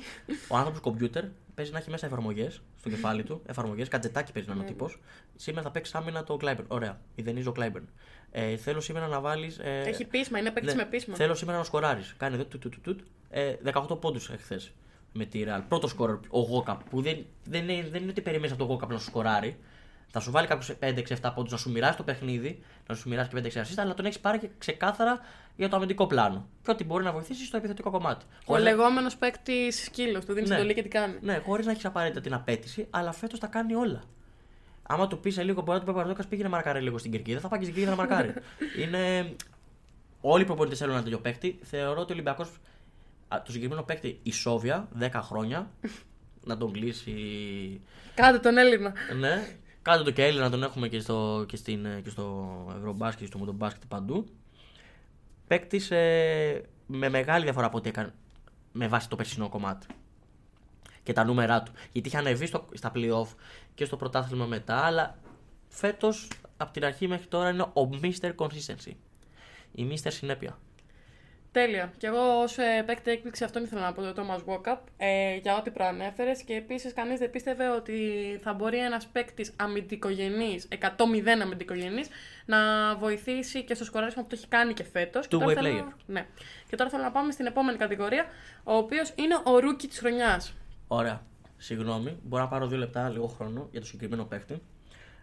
[0.48, 1.24] ο άνθρωπος κομπιούτερ
[1.56, 3.42] παίζει να έχει μέσα εφαρμογές στο κεφάλι του.
[3.46, 5.00] Εφαρμογές, κατζετάκι παίζει να είναι ο τύπος.
[5.36, 6.68] Σήμερα θα παίξει άμυνα το Κλάιμπερν.
[6.70, 7.90] Ωραία, ιδενίζει ο Κλάιμπερν.
[8.32, 9.58] Ε, θέλω σήμερα να βάλεις.
[9.58, 11.16] Ε, Έχει πείσμα, είναι παίκτης ναι, με πείσμα.
[11.16, 12.16] Θέλω σήμερα να σκοράρεις.
[12.18, 12.96] Κάνει εδώ του, του, του, του,
[13.30, 14.60] ε, 18 πόντους εχθέ
[15.14, 15.62] με τη Real.
[15.68, 16.84] Πρώτο σκόρερ, ο Γόκαπ.
[16.90, 19.58] Που δεν, δεν, είναι, δεν είναι ότι περιμένεις από τον Γόκαπ να σου σκοράρει.
[20.10, 20.78] Θα σου βάλει κάποιους
[21.22, 24.06] 5-6-7 πόντους να σου μοιράσει το παιχνίδι, να σου μοιράσει και 5-6 assist, αλλά τον
[24.06, 25.20] έχεις πάρει και ξεκάθαρα
[25.56, 26.48] για το αμυντικό πλάνο.
[26.64, 28.26] Και ότι μπορεί να βοηθήσει στο επιθετικό κομμάτι.
[28.30, 30.26] Ο Χωρίς να- λεγόμενος παίκτη σκύλος.
[30.26, 30.56] Του δίνεις Ναι.
[30.56, 31.14] εντολή και τι κάνει.
[31.22, 34.04] ναι, χωρίς να έχεις απαραίτητα την απέτηση, αλλά φέτος τα κάνει όλα.
[34.90, 37.12] Άμα του πεις σε λίγο, μπορεί να του πει Παπαδόκας πήγαινε να μαρκάρει λίγο στην
[37.12, 38.34] κερκίδα, θα πάει και στην κερκίδα να μαρκάρει.
[38.84, 39.34] είναι.
[40.22, 41.60] Όλοι οι προπονητές θέλουν ένα τέτοιο παίκτη.
[41.64, 42.50] Θεωρώ ότι ο Ολυμπιακός,
[43.28, 45.72] το συγκεκριμένο παίκτη, η Σόβια, 10 χρόνια,
[46.44, 47.14] να τον κλείσει.
[48.16, 48.94] Κάντε τον Έλληνα.
[49.20, 53.28] Ναι, κάτω το και Έλληνα να τον έχουμε και στο, και στην, και στο Ευρωμπάσκετ,
[53.28, 54.28] στο Μοντομπάσκετ παντού.
[55.48, 58.14] Παίκτης ε, με μεγάλη διαφορά από ό,τι έκανε
[58.72, 59.88] με βάση το περσινό κομμάτι
[61.04, 61.72] και τα νούμερά του.
[61.92, 63.28] Γιατί είχε ανεβεί στο, στα playoff
[63.76, 65.18] και στο πρωτάθλημα μετά, αλλά
[65.68, 68.36] φέτος από την αρχή μέχρι τώρα είναι ο Mr.
[68.36, 68.92] Consistency.
[69.72, 70.08] Η Mr.
[70.08, 70.58] Συνέπεια.
[71.58, 71.94] Τέλεια.
[71.98, 75.58] Και εγώ ως ε, παίκτη έκπληξη αυτόν ήθελα να πω το Thomas Walkup ε, για
[75.58, 78.00] ό,τι προανέφερες και επίσης κανείς δεν πίστευε ότι
[78.44, 80.78] θα μπορεί ένας παίκτης αμυντικογενής, 100-0
[81.42, 82.08] αμυντικογενής,
[82.46, 82.58] να
[82.96, 85.28] βοηθήσει και στο σκοράρισμα που το έχει κάνει και φέτος.
[85.30, 85.84] Two-way player.
[86.06, 86.26] Ναι.
[86.70, 88.26] Και τώρα θέλω να πάμε στην επόμενη κατηγορία,
[88.64, 90.54] ο οποίος είναι ο rookie της χρονιάς.
[90.88, 91.22] Ωραία.
[91.58, 94.62] Συγγνώμη, μπορώ να πάρω δύο λεπτά, λίγο χρόνο για το συγκεκριμένο παίκτη.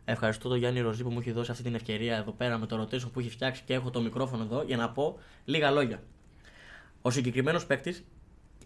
[0.04, 2.76] Ευχαριστώ τον Γιάννη Ροζή που μου έχει δώσει αυτή την ευκαιρία εδώ πέρα με το
[2.76, 6.02] ρωτήσιο που έχει φτιάξει και έχω το μικρόφωνο εδώ για να πω λίγα λόγια.
[7.06, 8.04] Ο συγκεκριμένος παίκτης,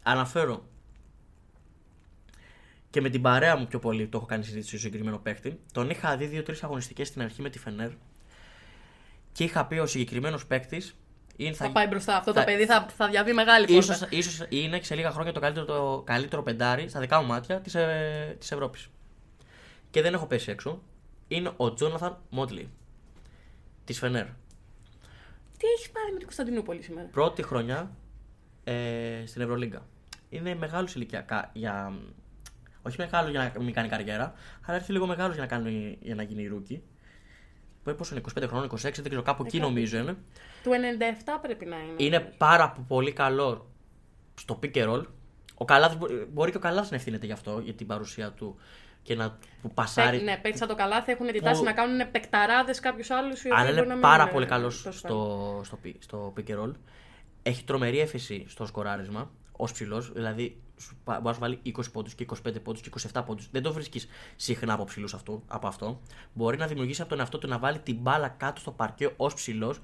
[0.02, 0.64] αναφέρω
[2.90, 5.60] και με την παρέα μου πιο πολύ το έχω κάνει συζήτηση στο συγκεκριμένο παίκτη.
[5.72, 7.90] Τον είχα δει δύο-τρεις αγωνιστικές στην αρχή με τη Φενέρ
[9.32, 10.96] και είχα πει ο συγκεκριμένος παίκτης.
[11.54, 12.16] Θα, πάει μπροστά.
[12.16, 13.94] Αυτό θα- το παιδί θα, θα διαβεί μεγάλη πόρτα.
[13.94, 17.60] Ίσως, ίσως είναι σε λίγα χρόνια το καλύτερο, το καλύτερο πεντάρι στα δικά μου μάτια
[17.60, 18.88] της, ε, της Ευρώπης.
[19.90, 20.82] Και δεν έχω πέσει έξω.
[21.28, 22.70] Είναι ο Τζόναθαν Μότλι.
[23.84, 24.24] Της Φενέρ.
[25.58, 27.90] Τι έχεις πάρει με την Κωνσταντινούπολη σήμερα; Πρώτη χρονιά
[28.72, 29.86] ε, στην Ευρωλίγκα.
[30.28, 31.92] Είναι μεγάλος ηλικιακά για.
[32.82, 34.32] Όχι μεγάλος για να μην κάνει καριέρα,
[34.66, 36.82] αλλά έρθει λίγο μεγάλος για να, κάνει, για να γίνει rookie.
[37.82, 40.16] Που πόσο είναι, 25 χρόνων, 26, δεν ξέρω, κάπου εκεί νομίζω είναι.
[40.62, 41.92] Του 97 πρέπει να είναι.
[41.96, 43.70] Είναι πάρα πολύ καλό
[44.34, 45.04] στο pick and roll.
[45.54, 45.96] Ο Καλάθης,
[46.32, 48.56] μπορεί και ο Καλάθης να ευθύνεται γι' αυτό, για την παρουσία του
[49.02, 50.16] και να που πασάρει.
[50.16, 53.42] Παί- Ναι, παίκτη σαν το Καλάθη έχουν τη τάση Που- να κάνουν παικταράδες κάποιους άλλους.
[53.50, 56.72] Αλλά είναι πάρα πολύ καλός στο, στο, pi- στο pick and roll.
[57.48, 60.12] Έχει τρομερή έφεση στο σκοράρισμα ως ψηλός.
[60.12, 63.48] Δηλαδή σου πα- μπορεί να σου βάλει 20 πόντους και 25 πόντους και 27 πόντους.
[63.50, 65.14] Δεν το βρίσκεις συχνά από ψηλούς
[65.46, 66.00] από αυτό.
[66.32, 69.34] Μπορεί να δημιουργήσει από τον εαυτό του να βάλει την μπάλα κάτω στο παρκέ ως
[69.34, 69.80] ψηλός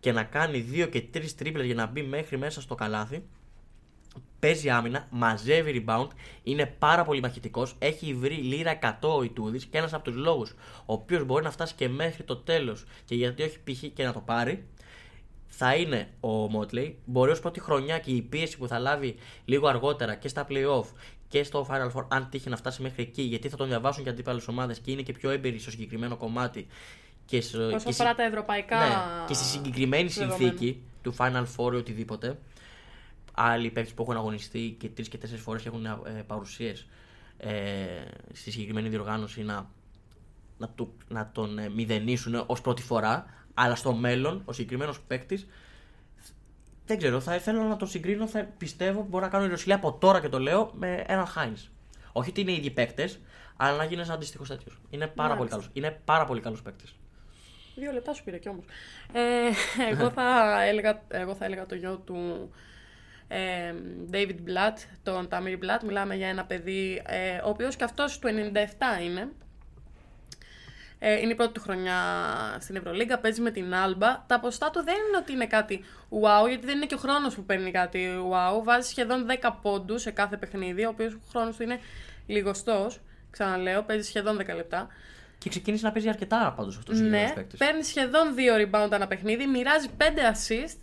[0.00, 3.22] και να κάνει 2 και 3 τρίπλες για να μπει μέχρι μέσα στο καλάθι.
[4.38, 6.08] Παίζει άμυνα, μαζεύει rebound,
[6.42, 7.74] είναι πάρα πολύ μαχητικός.
[7.78, 10.50] Έχει βρει λίρα 100 ο Ιτούδης και ένας από τους λόγους
[10.86, 13.84] ο οποίος μπορεί να φτάσει και μέχρι το τέλος και γιατί όχι π.χ.
[13.94, 14.66] και να το πάρει,
[15.52, 16.98] θα είναι ο Μότλεϊ.
[17.04, 20.84] Μπορεί ως πρώτη χρονιά και η πίεση που θα λάβει λίγο αργότερα και στα playoff
[21.28, 24.10] και στο Final Four, αν τύχει να φτάσει μέχρι εκεί, γιατί θα τον διαβάσουν και
[24.10, 26.66] αντίπαλες ομάδες και είναι και πιο έμπειροι στο συγκεκριμένο κομμάτι.
[27.26, 28.78] Και, στο- Όσο και, αφορά τα ευρωπαϊκά.
[28.78, 28.94] ναι,
[29.26, 30.36] και στη συγκεκριμένη δεδομένα.
[30.38, 32.38] συνθήκη του Final Four ή οτιδήποτε,
[33.32, 36.86] άλλοι παίκτες που έχουν αγωνιστεί και τρεις και τέσσερις φορές και έχουν ε, παρουσίες
[37.36, 37.50] ε,
[38.32, 39.70] στη συγκεκριμένη διοργάνωση να,
[40.58, 43.26] να, του, να τον ε, μηδενίσουν ως πρώτη φορά.
[43.62, 45.46] Αλλά στο μέλλον ο συγκεκριμένος παίκτης
[46.90, 48.26] δεν ξέρω, θα ήθελα να τον συγκρίνω.
[48.26, 51.68] Θα πιστεύω μπορώ να κάνω ιεροσυλία από τώρα και το λέω με έναν Χάινς.
[52.12, 53.20] Όχι ότι είναι οι ίδιοι παίκτες,
[53.56, 54.80] αλλά να γίνεις ένα αντίστοιχος τέτοιος.
[54.90, 55.70] Είναι πάρα πολύ καλός.
[55.72, 56.94] Είναι πάρα πολύ καλός παίκτης.
[57.74, 58.64] Δύο λεπτά σου πήρε κι όμως.
[59.12, 59.20] Ε,
[59.92, 62.50] εγώ, θα έλεγα, εγώ θα έλεγα το γιο του
[63.28, 63.74] ε,
[64.10, 65.82] David Blatt, τον Tamir Blatt.
[65.86, 69.28] Μιλάμε για ένα παιδί, ε, ο οποίος και αυτός του 97 είναι.
[71.02, 71.96] Ε, είναι η πρώτη του χρονιά
[72.60, 74.24] στην Ευρωλίγκα, παίζει με την Άλμπα.
[74.26, 77.34] Τα ποστά του δεν είναι ότι είναι κάτι wow, γιατί δεν είναι και ο χρόνος
[77.34, 78.64] που παίρνει κάτι wow.
[78.64, 81.80] Βάζει σχεδόν 10 πόντους σε κάθε παιχνίδι, ο οποίος ο χρόνος του είναι
[82.26, 83.00] λιγοστός.
[83.30, 84.88] Ξαναλέω, παίζει σχεδόν 10 λεπτά.
[85.38, 89.46] Και ξεκίνησε να παίζει αρκετά πάντως αυτός ο Ναι, παίρνει σχεδόν 2 rebound ένα παιχνίδι,
[89.46, 90.76] μοιράζει 5 assist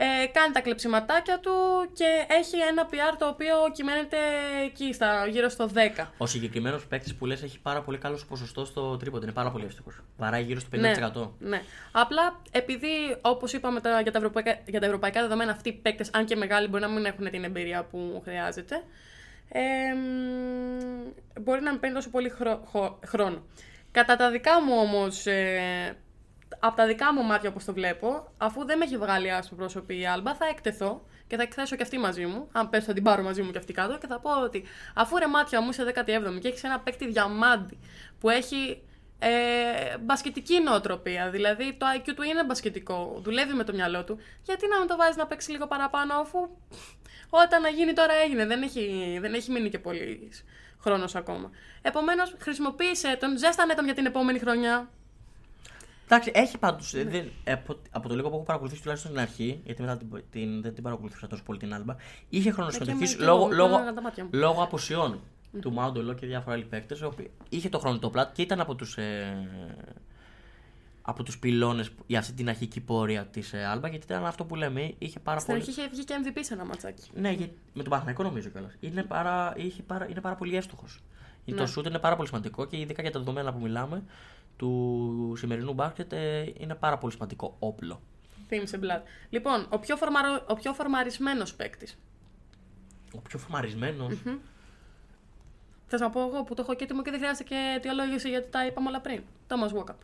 [0.00, 1.52] ε, κάνει τα κλεψιματάκια του
[1.92, 4.16] και έχει ένα PR το οποίο κυμαίνεται
[4.64, 6.06] εκεί, στα, γύρω στο 10.
[6.18, 9.22] Ο συγκεκριμένος παίκτης που λες έχει πάρα πολύ καλός ποσοστό στο τρίποντο.
[9.22, 10.00] Είναι πάρα πολύ εύστοχος.
[10.16, 10.78] Βαράει γύρω στο 50%.
[10.78, 11.62] Ναι, ναι.
[11.92, 12.88] Απλά επειδή,
[13.20, 16.36] όπως είπαμε τα, για, τα ευρωπαϊκά, για τα ευρωπαϊκά δεδομένα, αυτοί οι παίκτες, αν και
[16.36, 18.82] μεγάλοι, μπορεί να μην έχουν την εμπειρία που χρειάζεται.
[19.48, 19.60] Ε,
[21.40, 22.32] μπορεί να μην παίρνει τόσο πολύ
[23.06, 23.42] χρόνο.
[23.90, 25.96] Κατά τα δικά μου όμως ε,
[26.60, 29.92] από τα δικά μου μάτια όπως το βλέπω, αφού δεν με έχει βγάλει άσπρο πρόσωπο
[29.92, 32.48] η Άλμπα, θα εκτεθώ και θα εκθέσω και αυτή μαζί μου.
[32.52, 35.18] Αν πέσω, θα την πάρω μαζί μου και αυτή κάτω και θα πω ότι αφού
[35.18, 37.78] ρε μάτια μου είσαι 17η και έχεις ένα παίκτη διαμάντη
[38.20, 38.82] που έχει
[39.18, 44.68] ε, μπασκετική νοοτροπία, δηλαδή το IQ του είναι μπασκετικό, δουλεύει με το μυαλό του, γιατί
[44.68, 46.38] να μην το βάζεις να παίξει λίγο παραπάνω, αφού
[47.30, 50.44] όταν να γίνει τώρα έγινε, δεν έχει, δεν έχει μείνει και πολύς
[50.80, 51.50] χρόνος ακόμα.
[51.82, 54.90] Επομένως, χρησιμοποίησε τον, ζέστανε τον για την επόμενη χρονιά.
[56.10, 56.92] Εντάξει, έχει πάντως.
[56.92, 57.24] Ναι.
[57.52, 60.74] Από, από, το λίγο που έχω παρακολουθήσει τουλάχιστον στην αρχή, γιατί μετά την, την, δεν
[60.74, 61.96] την παρακολουθούσα τόσο πολύ την άλμπα,
[62.28, 63.78] είχε χρόνο συμμετοχή λόγω, λόγω,
[64.30, 65.58] λόγω απουσιών mm.
[65.60, 67.08] του Μάουντολο και διάφορα άλλοι παίκτες.
[67.48, 68.96] Είχε το χρόνο το πλάτ και ήταν από τους.
[68.96, 69.48] Ε,
[71.02, 74.54] από τους πυλώνες για αυτή την αρχική πορεία της ε, Άλμπα, γιατί ήταν αυτό που
[74.54, 74.94] λέμε.
[74.98, 75.66] Είχε πάρα Στην πολύ...
[75.66, 77.10] αρχή είχε βγει και MVP σε ένα ματσάκι.
[77.14, 77.36] Ναι,
[77.72, 78.72] με τον Παναγικό νομίζω κιόλας.
[78.80, 79.54] Είναι, πάρα,
[79.86, 81.02] πάρα, είναι πάρα πολύ εύστοχος.
[81.44, 81.56] Ναι.
[81.56, 84.02] Το σουτ είναι πάρα πολύ σημαντικό και ειδικά για τα δεδομένα που μιλάμε
[84.58, 88.00] του σημερινού μπάσκετ ε, είναι πάρα πολύ σημαντικό όπλο.
[88.48, 89.06] Θύμησε μπλατ.
[89.30, 90.44] Λοιπόν, ο πιο, φορμαρο...
[90.48, 91.98] ο πιο φορμαρισμένος παίκτης.
[93.14, 94.14] Ο πιο φορμαρισμένος.
[94.24, 94.38] Mm-hmm.
[95.86, 98.50] Θες να πω εγώ που το έχω και έτοιμο και δεν χρειάζεται και αιτιολόγηση γιατί
[98.50, 99.22] τα είπαμε όλα πριν.
[99.46, 99.94] Τόμα Walkup.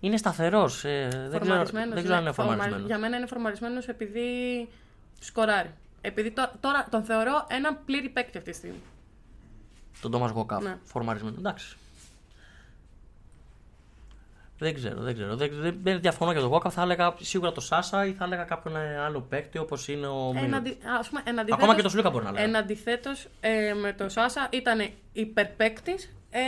[0.00, 0.84] Είναι σταθερός.
[0.84, 2.86] Ε, δεν ξέρω, δεν ξέρω αν είναι φορμαρισμένος.
[2.86, 4.28] Για μένα είναι φορμαρισμένος επειδή
[5.20, 5.74] σκοράρει.
[6.00, 8.80] Επειδή τώρα τον θεωρώ ένα πλήρη παίκτη αυτή τη στιγμή.
[10.00, 10.62] Τον Τόμα Walkup.
[10.62, 10.78] Ναι.
[10.84, 11.38] Φορμαρισμένος.
[11.38, 11.76] Εντάξει.
[14.58, 15.36] Δεν ξέρω, δεν ξέρω.
[15.36, 16.70] Δεν, δεν, δεν διαφωνώ για τον Γόκα.
[16.70, 20.78] Θα έλεγα σίγουρα το Σάσα ή θα έλεγα κάποιον άλλο παίκτη όπως είναι ο Εναντι...
[21.52, 22.44] Ακόμα και το Σλούκα μπορεί να λέει.
[22.44, 26.40] Εν αντιθέτω ε, με το Σάσα ήταν υπερπαίκτης ε,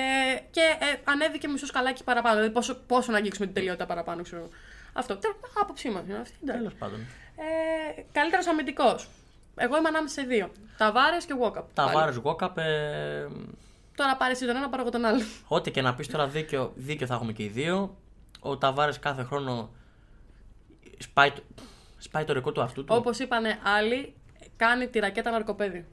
[0.51, 2.35] και ε, ανέβηκε μισός σκαλάκι παραπάνω.
[2.35, 4.49] Δηλαδή πόσο, πόσο να αγγίξουμε την τελειότητα παραπάνω, ξέρω.
[4.93, 5.19] Αυτό.
[5.61, 6.47] Άποψή μας είναι αυτή.
[6.47, 6.99] Τέλος πάντων.
[7.37, 9.09] Ε, Καλύτερος αμυντικός.
[9.57, 10.53] Εγώ είμαι ανάμεσα σε δύο.
[10.77, 11.65] Ταβάρες και Walkup.
[11.75, 12.57] Ταβάρες, Walkup.
[12.57, 13.27] Ε...
[13.95, 15.23] Τώρα πάρεις τον ένα, πάρω τον άλλο.
[15.49, 17.97] Ό,τι και να πεις τώρα δίκιο, δίκιο θα έχουμε και οι δύο.
[18.41, 19.71] Ο Ταβάρες κάθε χρόνο
[20.99, 21.33] σπάει,
[21.99, 22.95] σπάει το ρεκόρ του αυτού του.
[22.97, 24.15] Όπως είπανε άλλοι,
[24.57, 25.87] κάνει τη ρακέτα ναρκοπέδι.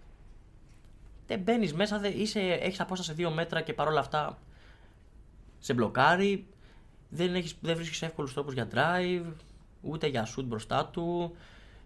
[1.28, 4.38] Δεν μπαίνεις μέσα, έχεις απόσταση δύο μέτρα και παρόλα αυτά
[5.60, 6.48] σε μπλοκάρει.
[7.10, 9.34] Δεν, έχεις, δεν βρίσκεις εύκολους τρόπους για drive,
[9.82, 11.36] ούτε για shoot μπροστά του.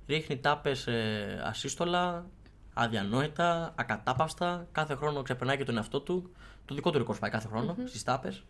[0.07, 2.25] Ρίχνει τάπες ε, ασύστολα
[2.73, 4.67] αδιανόητα, ακατάπαυστα.
[4.71, 6.31] Κάθε χρόνο ξεπερνάει και τον εαυτό του.
[6.65, 7.87] Το δικό του ρεκόρ πάει κάθε χρόνο mm-hmm.
[7.87, 8.43] στις τάπες.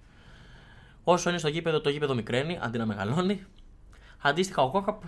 [1.04, 3.46] Όσο είναι στο γήπεδο, το γήπεδο μικραίνει αντί να μεγαλώνει.
[4.22, 5.00] Αντίστοιχα, ο Κόκα,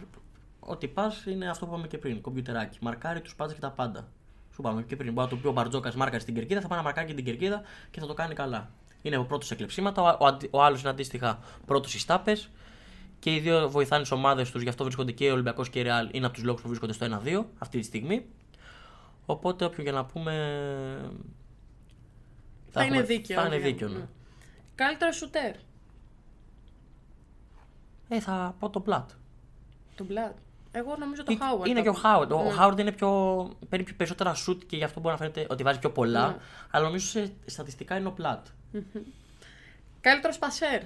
[0.59, 2.22] ό,τι πας είναι αυτό που είπαμε και πριν.
[2.22, 2.78] Κομπιουτεράκι.
[2.82, 4.07] Μαρκάρει τους πάντε και τα πάντα.
[4.53, 5.14] Σου είπαμε και πριν.
[5.14, 7.26] Μπορεί να το πει ο Μπαρτζόκας μάρκα στην κερκίδα, θα πάει να μαρκάρει και την
[7.26, 7.61] κερκίδα
[7.91, 8.72] και θα το κάνει καλά.
[9.01, 12.49] Είναι ο πρώτος σε κλεψίματα, ο, ο, ο άλλος είναι αντίστοιχα πρώτος στις τάπες.
[13.20, 15.82] Και οι δύο βοηθάνε τις ομάδες τους, γι' αυτό βρίσκονται και ο Ολυμπιακός και η
[15.82, 16.09] Ρεάλ.
[16.11, 18.26] Είναι από τους λόγους που βρίσκονται στο 1-2 αυτή τη στιγμή.
[19.26, 20.34] Οπότε όποιο για να πούμε.
[22.69, 23.41] Θα, θα είναι δίκαιο.
[23.41, 24.07] Θα είναι δίκαιο, ναι.
[24.76, 25.55] Καλύτερο σουτέρ.
[28.07, 29.09] Ε, θα πω το Πλάτ.
[29.95, 30.38] Το Πλάτ.
[30.71, 31.67] Εγώ νομίζω το Χάουαρντ.
[31.67, 32.32] Είναι και ο Χάουαρντ.
[32.32, 33.09] Ο Χάουαρντ είναι πιο.
[33.69, 36.28] παίρνει περισσότερα σουτ και γι' αυτό μπορεί να φαίνεται ότι βάζει πιο πολλά.
[36.28, 36.38] Ναι.
[36.71, 38.45] Αλλά νομίζω σε στατιστικά είναι ο Πλάτ.
[40.01, 40.82] Καλύτερος Πασέρ.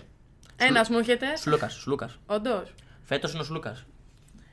[0.55, 1.35] Ένας μου έρχεται.
[1.35, 1.69] Σλούκα.
[1.69, 2.17] Σλούκας.
[2.25, 2.73] Όντως.
[3.03, 3.77] Φέτος είναι ο Σλούκα.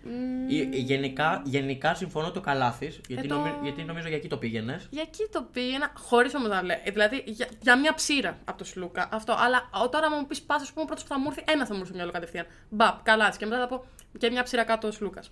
[0.04, 0.72] Mm.
[0.72, 3.58] Γενικά, γενικά συμφωνώ το καλάθι, γιατί, ε, το...
[3.62, 4.86] γιατί νομίζω για εκεί το πήγαινες.
[4.90, 6.76] Για εκεί το πήγαινα, χωρίς όμως να λέω.
[6.92, 9.08] Δηλαδή για, για, μια ψήρα από το Σλούκα.
[9.12, 9.34] Αυτό.
[9.38, 11.78] Αλλά τώρα μου πεις πας, ας πούμε, πρώτος που θα μου έρθει, ένα θα μου
[11.78, 12.46] έρθει στο μυαλό κατευθείαν.
[12.68, 13.38] Μπαπ, καλάθι.
[13.38, 13.84] Και μετά θα πω
[14.18, 15.30] και μια ψήρα κάτω ο Σλούκας.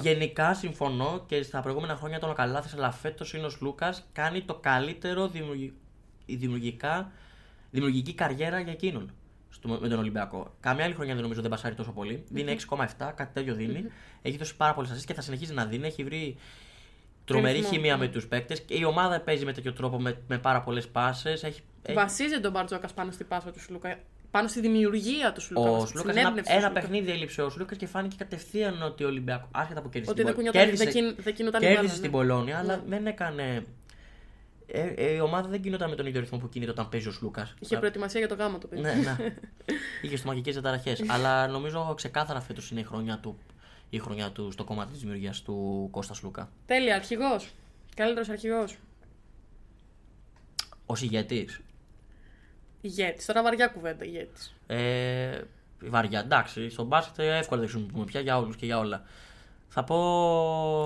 [0.00, 4.08] Γενικά συμφωνώ και στα προηγούμενα χρόνια τον καλάθι, αλλά φέτος είναι ο Σλούκας.
[4.12, 5.30] Κάνει το καλύτερο
[6.26, 7.12] δημιουργικά,
[7.70, 9.25] δημιουργική καριέρα για εκείνον στο,
[9.66, 10.54] με τον Ολυμπιακό.
[10.60, 12.22] Καμιά άλλη χρονιά δεν νομίζω δεν πασάρει τόσο πολύ.
[12.24, 12.30] Mm-hmm.
[12.30, 13.84] Δίνει 6,7, κάτι τέτοιο δίνει.
[13.86, 14.18] Mm-hmm.
[14.22, 15.86] Έχει δώσει πάρα πολλές ασίε και θα συνεχίζει να δίνει.
[15.86, 16.36] Έχει βρει
[17.24, 18.04] Τρομερή Ρυθμό, χημεία ναι.
[18.04, 18.64] με τους παίκτες.
[18.68, 21.30] Η ομάδα παίζει με τέτοιο τρόπο με, με πάρα πολλές πάσε.
[21.30, 21.62] Έχει, έχει-
[21.94, 23.98] Βασίζεται ο Μπαρτζόκας πάνω στη πάσα του Σλούκα.
[24.30, 25.70] Πάνω στη δημιουργία του Σλούκα.
[25.70, 26.80] Ο στην Σλούκας ένα, έμπνευση του ένα Σλούκα.
[26.80, 29.48] παιχνίδι έλειψε ο Σλούκας και φάνηκε κατευθείαν ότι ο Ολυμπιακό.
[29.50, 31.82] Άσχετα που κέρδισε Ότι την δεν Πολ- κουνιόταν, κέρδισε- δεν, κιν- δεν κινούταν η Κέρδισε
[31.82, 32.16] μπάλα, στην ναι.
[32.16, 32.82] Πολώνια, αλλά Ναι.
[32.88, 33.64] δεν έκανε.
[34.66, 37.12] Ε, ε, η ομάδα δεν κινόταν με τον ίδιο ρυθμό που κινείται όταν παίζει ο
[37.12, 37.54] Σλούκας.
[37.58, 38.82] Είχε προετοιμασία για το γάμο το παιδί.
[38.82, 39.16] ναι, ναι.
[40.02, 41.02] Είχε στομαχικές διαταραχές.
[41.14, 43.38] αλλά νομίζω ξεκάθαρα φέτος είναι η χρονιά του,
[43.90, 46.50] η χρονιά του στο κομμάτι της δημιουργίας του Κώστα Σλούκα.
[46.66, 47.50] Τέλεια, αρχηγός.
[47.96, 48.76] Καλύτερος αρχηγός.
[50.86, 51.60] Ω ηγέτης.
[52.80, 53.26] Ηγέτης.
[53.26, 54.54] Τώρα βαριά κουβέντα ηγέτης.
[54.66, 55.40] Ε,
[55.80, 56.70] βαριά, εντάξει.
[56.70, 59.04] Στον μπάσκετ ε, εύκολα δεν χρησιμοποιούμε πια για όλους και για όλα.
[59.68, 59.96] Θα πω.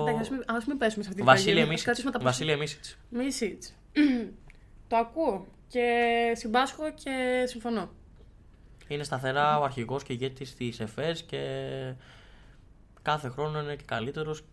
[0.07, 1.85] Εντάξει, ας μην, ας μην πέσουμε σε αυτή τη Βασίλεια βαγή, ας Μίσιτ.
[1.85, 2.97] κρατήσουμε τα Βασίλεια Μίσιτς.
[3.09, 3.73] Μίσιτς.
[4.87, 5.87] το ακούω και
[6.35, 7.89] συμπάσχω και συμφωνώ.
[8.87, 11.41] Είναι σταθερά ο αρχηγός και ηγέτης της ΕΦΕΣ και
[13.01, 14.43] κάθε χρόνο είναι και καλύτερος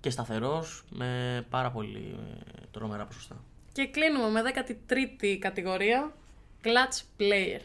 [0.00, 3.44] και σταθερός με πάρα πολύ ε, τρομερά ποσοστά.
[3.72, 4.42] Και κλείνουμε με
[4.88, 6.12] 13η κατηγορία.
[6.64, 7.60] Clutch player.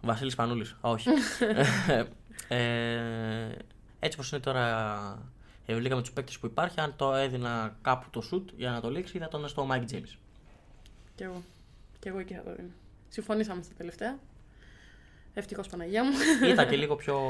[0.00, 0.76] Βασίλης Πανούλης.
[0.80, 1.08] Όχι.
[2.54, 3.48] ε,
[4.00, 4.64] έτσι όπως είναι τώρα
[5.66, 8.80] η Ευρωλίγα με τους παίκτες που υπάρχει, αν το έδινα κάπου το σουτ για να
[8.80, 10.16] το λήξει, θα ήταν στο Mike James.
[11.14, 11.42] Κι εγώ.
[11.98, 12.68] Κι εγώ εκεί θα το δίνω.
[13.08, 14.18] Συμφωνήσαμε στα τελευταία.
[15.34, 16.10] Ευτυχώς Παναγία μου.
[16.50, 17.20] Ήταν και λίγο πιο,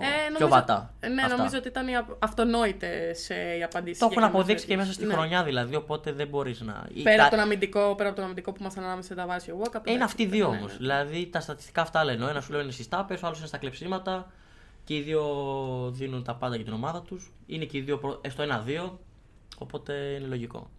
[0.00, 0.94] Ε, πιο βατά.
[1.14, 1.36] Ναι, αυτά.
[1.36, 1.86] νομίζω ότι ήταν
[2.18, 3.98] αυτονόητες οι απαντήσεις.
[3.98, 5.12] Το έχουν αποδείξει και μέσα στη ναι.
[5.12, 6.86] χρονιά δηλαδή, οπότε δεν μπορείς να.
[6.94, 9.26] ή Πέρα τα- από τον αμυντικό, πέρα από τον αμυντικό που ήμασταν ανάμεσα σε τα
[9.26, 9.86] βάση ο Walkup.
[9.88, 10.70] Είναι αυτοί οι δύο ναι, όμως.
[10.70, 10.76] ναι.
[10.76, 12.24] Δηλαδή τα στατιστικά αυτά λένε.
[12.24, 14.30] Ο ένας σου λέει είναι στις τάπες, ο άλλος είναι στα κλεψίματα.
[14.84, 15.22] Και οι δύο
[15.94, 17.32] δίνουν τα πάντα για την ομάδα τους.
[17.46, 18.98] Είναι και οι δύο προ- ε, στο 1-2.
[19.58, 20.70] Οπότε είναι λογικό.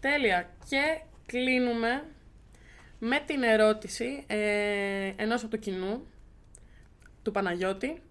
[0.00, 0.50] Τέλεια.
[0.68, 2.04] Και κλείνουμε
[2.98, 6.06] με την ερώτηση ε, ενός από το κοινού,
[7.22, 8.02] του Παναγιώτη.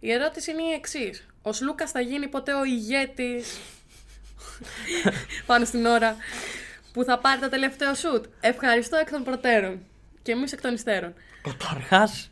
[0.00, 1.26] Η ερώτηση είναι η εξής.
[1.42, 3.58] Ο Σλούκας θα γίνει ποτέ ο ηγέτης
[5.46, 6.16] πάνω στην ώρα
[6.92, 8.24] που θα πάρει το τελευταίο σουτ.
[8.40, 9.80] Ευχαριστώ εκ των προτέρων.
[10.22, 11.14] Και εμείς εκ των υστέρων.
[11.42, 12.30] Καταρχάς,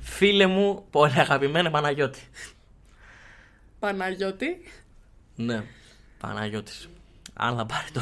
[0.00, 2.20] φίλε μου, πολύ αγαπημένο Παναγιώτη.
[3.78, 4.62] Παναγιώτη.
[5.36, 5.64] Ναι,
[6.18, 6.88] Παναγιώτης.
[7.34, 8.00] Αν θα πάρει το.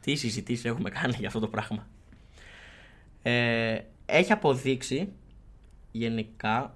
[0.00, 1.86] Τι συζητήσεις έχουμε κάνει για αυτό το πράγμα.
[3.22, 5.12] Ε, έχει αποδείξει
[5.92, 6.74] γενικά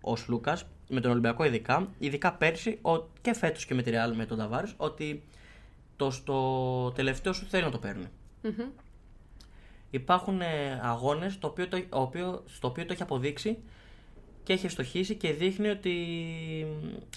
[0.00, 0.58] ο Σλούκα
[0.88, 4.38] με τον Ολυμπιακό ειδικά, ειδικά πέρσι ο, και φέτος και με τη Real με τον
[4.38, 5.22] Ταβάρης, ότι
[5.96, 8.06] το στο τελευταίο σου θέλει να το παίρνει.
[8.42, 8.68] Μμμ.
[9.94, 13.58] Υπάρχουν ε, αγώνες το οποίο, το, ο οποίο, στο οποίο το έχει αποδείξει
[14.42, 15.96] και έχει ευστοχήσει και δείχνει ότι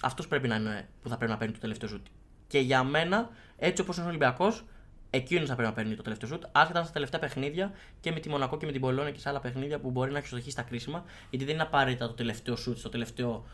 [0.02, 2.06] αυτός πρέπει να είναι που θα πρέπει να παίρνει το τελευταίο σουτ.
[2.46, 4.64] Και για μένα, έτσι όπως είναι ο Ολυμπιακός,
[5.10, 6.42] εκείνος θα πρέπει να παίρνει το τελευταίο σουτ.
[6.52, 9.40] Άσχετα στα τελευταία παιχνίδια και με τη Μονακό και με την Πολώνια και σε άλλα
[9.40, 12.78] παιχνίδια που μπορεί να έχει ευστοχήσει στα κρίσιμα, γιατί δεν είναι απαραίτητα το τελευταίο σουτ
[12.78, 13.44] στο τελευταίο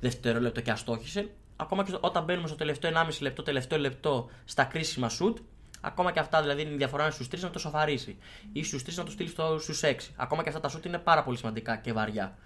[0.00, 1.30] δευτερόλεπτο και αστόχησε.
[1.56, 5.38] Ακόμα και όταν μπαίνουμε στο τελευταίο 1,5 λεπτό, τελευταίο λεπτό στα κρίσιμα σουτ,
[5.80, 8.16] ακόμα και αυτά δηλαδή η διαφορά είναι στους 3 να το σοφαρίσει
[8.52, 9.94] ή στους 3 να το στείλεις στους 6.
[10.16, 12.38] Ακόμα και αυτά τα σουτ είναι πάρα πολύ σημαντικά και βαριά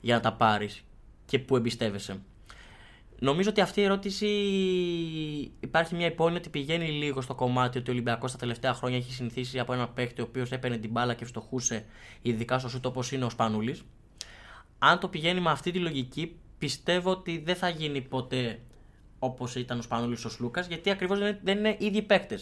[0.00, 0.84] για να τα πάρεις
[1.26, 2.20] και που εμπιστεύεσαι.
[3.22, 4.26] Νομίζω ότι αυτή η ερώτηση
[5.60, 9.12] υπάρχει μια υπόνοια ότι πηγαίνει λίγο στο κομμάτι ότι ο Ολυμπιακός τα τελευταία χρόνια έχει
[9.12, 11.84] συνηθίσει από ένα παίκτη ο οποίος έπαιρνε την μπάλα και φτωχούσε,
[12.22, 13.82] ειδικά στο σουτ όπως είναι ο Σπανούλης.
[14.78, 18.60] Αν το πηγαίνει με αυτή τη λογική, πιστεύω ότι δεν θα γίνει ποτέ
[19.18, 22.38] όπως ήταν ο Σπανούλης ο Σλούκας, γιατί ακριβώς δεν, είναι- δεν είναι ίδιοι παίκτε.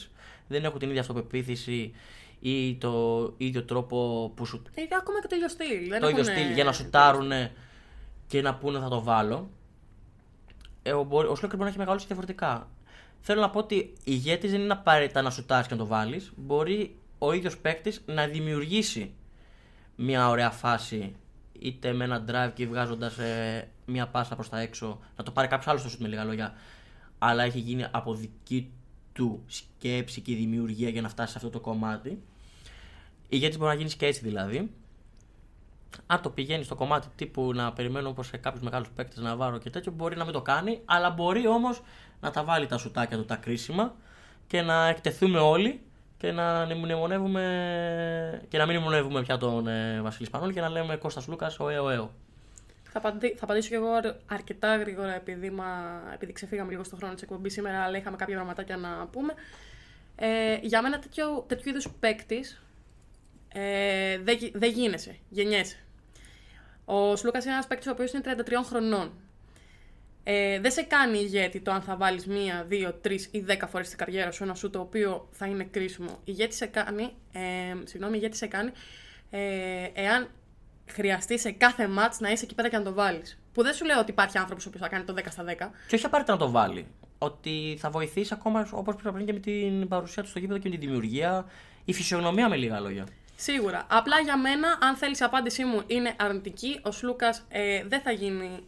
[0.49, 1.93] Δεν έχουν την ίδια αυτοπεποίθηση
[2.41, 5.89] ή το ίδιο τρόπο που σου Ε, ακόμα και το ίδιο στυλ.
[5.89, 7.31] Δεν το ίδιο έχουνε- στυλ για να σουτάρουν
[8.27, 9.51] και να πούνε θα το βάλω.
[10.83, 12.69] Ε, ο, μπορεί- ο Σλόκερ μπορεί να έχει μεγαλώσει διαφορετικά.
[13.21, 16.33] Θέλω να πω ότι ηγέτης δεν είναι απαραίτητα να σουτάρεις και να το βάλεις.
[16.37, 19.13] Μπορεί ο ίδιος παίκτης να δημιουργήσει
[19.97, 21.15] μια ωραία φάση
[21.59, 23.17] είτε με ένα drive και βγάζοντας
[23.87, 26.55] μια πάσα προς τα έξω, να το πάρει κάποιος άλλος στο σουτ με λίγα λόγια.
[27.19, 28.71] Αλλά έχει γίνει από δική
[29.19, 32.23] του σκέψη και δημιουργία για να φτάσει σε αυτό το κομμάτι.
[33.29, 34.71] Ηγέτη μπορεί να γίνεις και έτσι δηλαδή.
[36.07, 39.59] Αν το πηγαίνεις στο κομμάτι τύπου να περιμένω όπως σε κάποιους μεγάλους παίκτες να βάρω
[39.59, 41.83] και τέτοιο, μπορεί να μην το κάνει, αλλά μπορεί όμως
[42.21, 43.95] να τα βάλει τα σουτάκια του τα κρίσιμα
[44.47, 45.81] και να εκτεθούμε όλοι
[46.19, 50.97] και να μνημονεύουμε και να μην μνημονεύουμε πια τον ε, Βασίλη Σπανόλη και να λέμε
[50.97, 52.11] Κώστας Λούκας, ο ΕΟ ΕΟ.
[53.01, 56.99] Θα, απαντη- θα απαντήσω κι εγώ αρ- αρκετά γρήγορα επειδή, μα, επειδή ξεφύγαμε λίγο στον
[56.99, 59.35] χρόνο της εκπομπής σήμερα, αλλά είχαμε κάποια πραγματάκια να πούμε.
[60.17, 62.63] Ε, για μένα τέτοιο, τέτοιου είδους παίκτης
[63.53, 65.77] ε, δεν γι- δεν γίνεσαι, γεννιέσαι.
[66.85, 69.13] Ο Σλούκα είναι ένας παίκτης ο οποίος είναι 33 χρονών.
[70.25, 73.87] Ε, δεν σε κάνει ηγέτη το αν θα βάλεις μία, δύο, τρεις ή δέκα φορές
[73.87, 76.21] στην καριέρα σου ένα σου το οποίο θα είναι κρίσιμο.
[76.25, 77.41] Ηγέτη σε κάνει, ε,
[77.85, 78.71] συγγνώμη, ηγέτη σε κάνει
[79.31, 79.41] ε,
[79.95, 80.29] εάν
[80.93, 83.39] χρειαστεί σε κάθε μάτς να είσαι εκεί πέρα και να το βάλεις.
[83.53, 85.71] Που δεν σου λέω ότι υπάρχει άνθρωπος ο οποίος θα κάνει το 10 στα 10.
[85.89, 86.87] Και όχι απαραίτητα να το βάλει.
[87.19, 90.77] Ότι θα βοηθήσει ακόμα όπως πριν και με την παρουσία του στο γήπεδο και με
[90.77, 91.47] τη δημιουργία.
[91.85, 93.07] Η φυσιογνωμία με λίγα λόγια.
[93.37, 93.87] Σίγουρα.
[93.89, 98.11] Απλά για μένα, αν θέλεις η απάντησή μου είναι αρνητική, ο Σλούκας ε, δεν θα
[98.11, 98.67] γίνει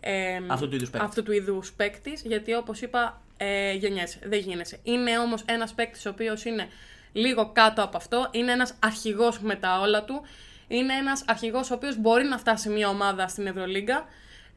[0.00, 1.08] ε, αυτού του είδους παίκτης.
[1.08, 4.18] Αυτού του είδους παίκτης, γιατί όπως είπα, ε, γενιέσαι.
[4.24, 4.78] Δεν γίνεσαι.
[4.82, 6.68] Είναι όμως ένας παίκτης ο οποίος είναι
[7.12, 8.28] λίγο κάτω από αυτό.
[8.30, 10.22] Είναι ένας αρχηγός με τα όλα του.
[10.70, 14.04] Είναι ένας αρχηγός ο οποίος μπορεί να φτάσει μια ομάδα στην Ευρωλίγκα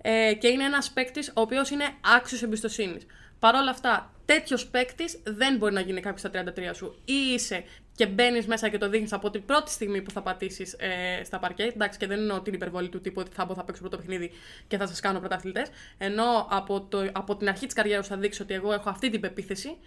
[0.02, 1.86] ε, και είναι ένας παίκτης ο οποίος είναι
[2.16, 3.06] άξιος εμπιστοσύνης.
[3.40, 7.02] Παρ' όλα αυτά, τέτοιος παίκτης δεν μπορεί να γίνει κάποιος στα 33 σου.
[7.06, 7.64] Ή είσαι
[7.96, 11.40] και μπαίνεις μέσα και το δείχνεις από την πρώτη στιγμή που θα πατήσεις ε, στα
[11.40, 11.64] παρκέ.
[11.64, 14.32] Εντάξει, και δεν εννοώ την υπερβολή του τύπου ότι θα μπω, θα παίξω πρώτο παιχνίδι
[14.68, 15.70] και θα σας κάνω πρωταθλητές.
[15.98, 19.20] Ενώ από, το, από την αρχή της καριέρας θα δείξω ότι εγώ έχω αυτή την
[19.20, 19.78] πεποίθηση.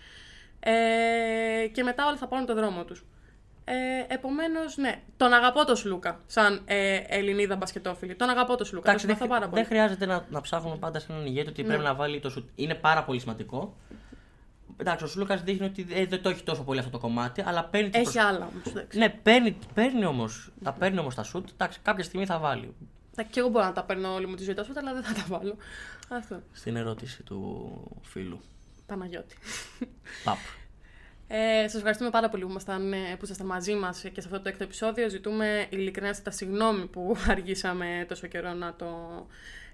[0.60, 3.04] Ε, και μετά όλοι θα πάρουν τον δρόμο τους.
[3.68, 8.14] Ε, Επομένως, ναι, τον αγαπώ τον Σλούκα σαν ε, Ελληνίδα μπασκετόφιλη.
[8.14, 8.88] Τον αγαπώ τον Σλούκα.
[8.88, 9.60] Εντάξει, δεν, πάρα πολύ.
[9.60, 11.68] δεν χρειάζεται να, να ψάχνουμε πάντα σε έναν ηγέτη ότι ναι.
[11.68, 12.48] πρέπει να βάλει το σουτ.
[12.54, 13.76] Είναι πάρα πολύ σημαντικό.
[14.76, 17.64] Εντάξει, ο Σλούκας δείχνει ότι ε, δεν το έχει τόσο πολύ αυτό το κομμάτι, αλλά
[17.64, 17.90] παίρνει.
[17.92, 18.16] Έχει προσ...
[18.16, 18.86] άλλα όμως.
[18.94, 21.48] Ναι, παίρνει, παίρνει όμως τα, παίρνει όμως τα σουτ.
[21.52, 22.74] Εντάξει, κάποια στιγμή θα βάλει.
[23.30, 25.12] Και εγώ μπορώ να τα παίρνω όλη μου τη ζωή τα σουτ, αλλά δεν θα
[25.14, 25.56] τα βάλω.
[26.08, 26.42] Αυτό.
[26.52, 27.70] Στην ερώτηση του
[28.02, 28.40] φίλου.
[28.86, 29.36] Παναγιώτη.
[30.24, 30.36] Παπ.
[31.28, 34.40] Ε, Σας ευχαριστούμε πάρα πολύ που, ήμασταν, ε, που ήσασταν μαζί μας και σε αυτό
[34.40, 35.08] το έκτο επεισόδιο.
[35.08, 38.86] Ζητούμε ειλικρινά τα συγγνώμη που αργήσαμε τόσο καιρό να το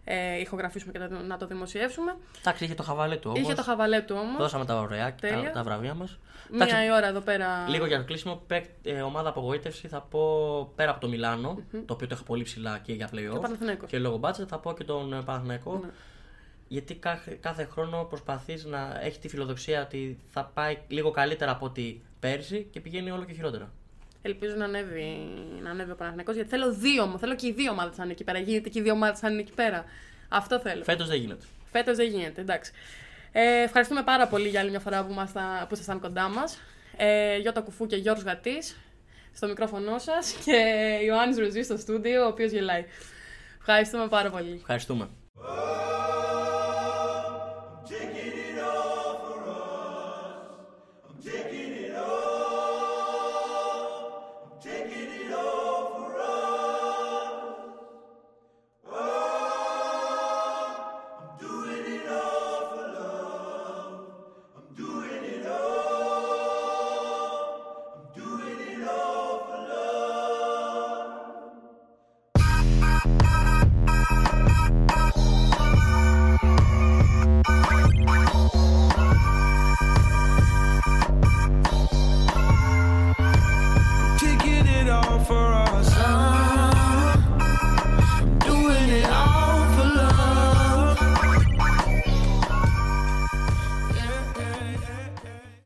[0.05, 2.17] ε, ηχογραφήσουμε και να το δημοσιεύσουμε.
[2.41, 3.41] Εντάξει, είχε το χαβαλέ του όμως.
[3.41, 4.37] Είχε το χαβαλέ του όμως.
[4.39, 6.19] Δώσαμε τα ωραία και τα, τα βραβεία μας.
[6.51, 7.69] Μία η ώρα εδώ πέρα.
[7.69, 8.41] Λίγο για να κλείσουμε.
[8.83, 11.83] Ε, ομάδα απογοήτευση θα πω πέρα από το μιλανο mm-hmm.
[11.87, 13.41] το οποίο το έχω πολύ ψηλά και για playoff.
[13.59, 15.81] Και, και λόγω μπάτσα θα πω και τον ε, Παναθηναϊκό.
[15.83, 15.91] Ναι
[16.73, 21.67] γιατί κάθε, κάθε χρόνο προσπαθείς να έχεις τη φιλοδοξία ότι θα πάει λίγο καλύτερα από
[21.67, 23.73] ό,τι πέρσι και πηγαίνει όλο και χειρότερα.
[24.23, 25.17] Ελπίζω να ανέβει,
[25.63, 28.25] να ανέβει ο Παναθηναϊκός γιατί θέλω δύο, θέλω και οι δύο ομάδες να είναι εκεί
[28.25, 28.39] πέρα.
[28.39, 29.85] Γίνεται και οι δύο ομάδες να είναι εκεί πέρα.
[30.29, 30.85] Αυτό θέλω.
[30.85, 31.45] Φέτος δεν γίνεται.
[31.73, 32.73] Φέτος δεν γίνεται, εντάξει.
[33.33, 35.15] Ε, ευχαριστούμε πάρα πολύ για άλλη μια φορά που,
[35.69, 36.59] που ήσασταν κοντά μας.
[36.97, 38.77] Ε, Γιώτα Κουφού και Γιώργος Γατής
[39.33, 40.57] στο μικρόφωνο σας και
[41.05, 42.85] Ιωάννης Ροζή στο στούντιο, ο οποίος γελάει.
[43.59, 44.55] Ευχαριστούμε πάρα πολύ.
[44.55, 45.09] Ευχαριστούμε.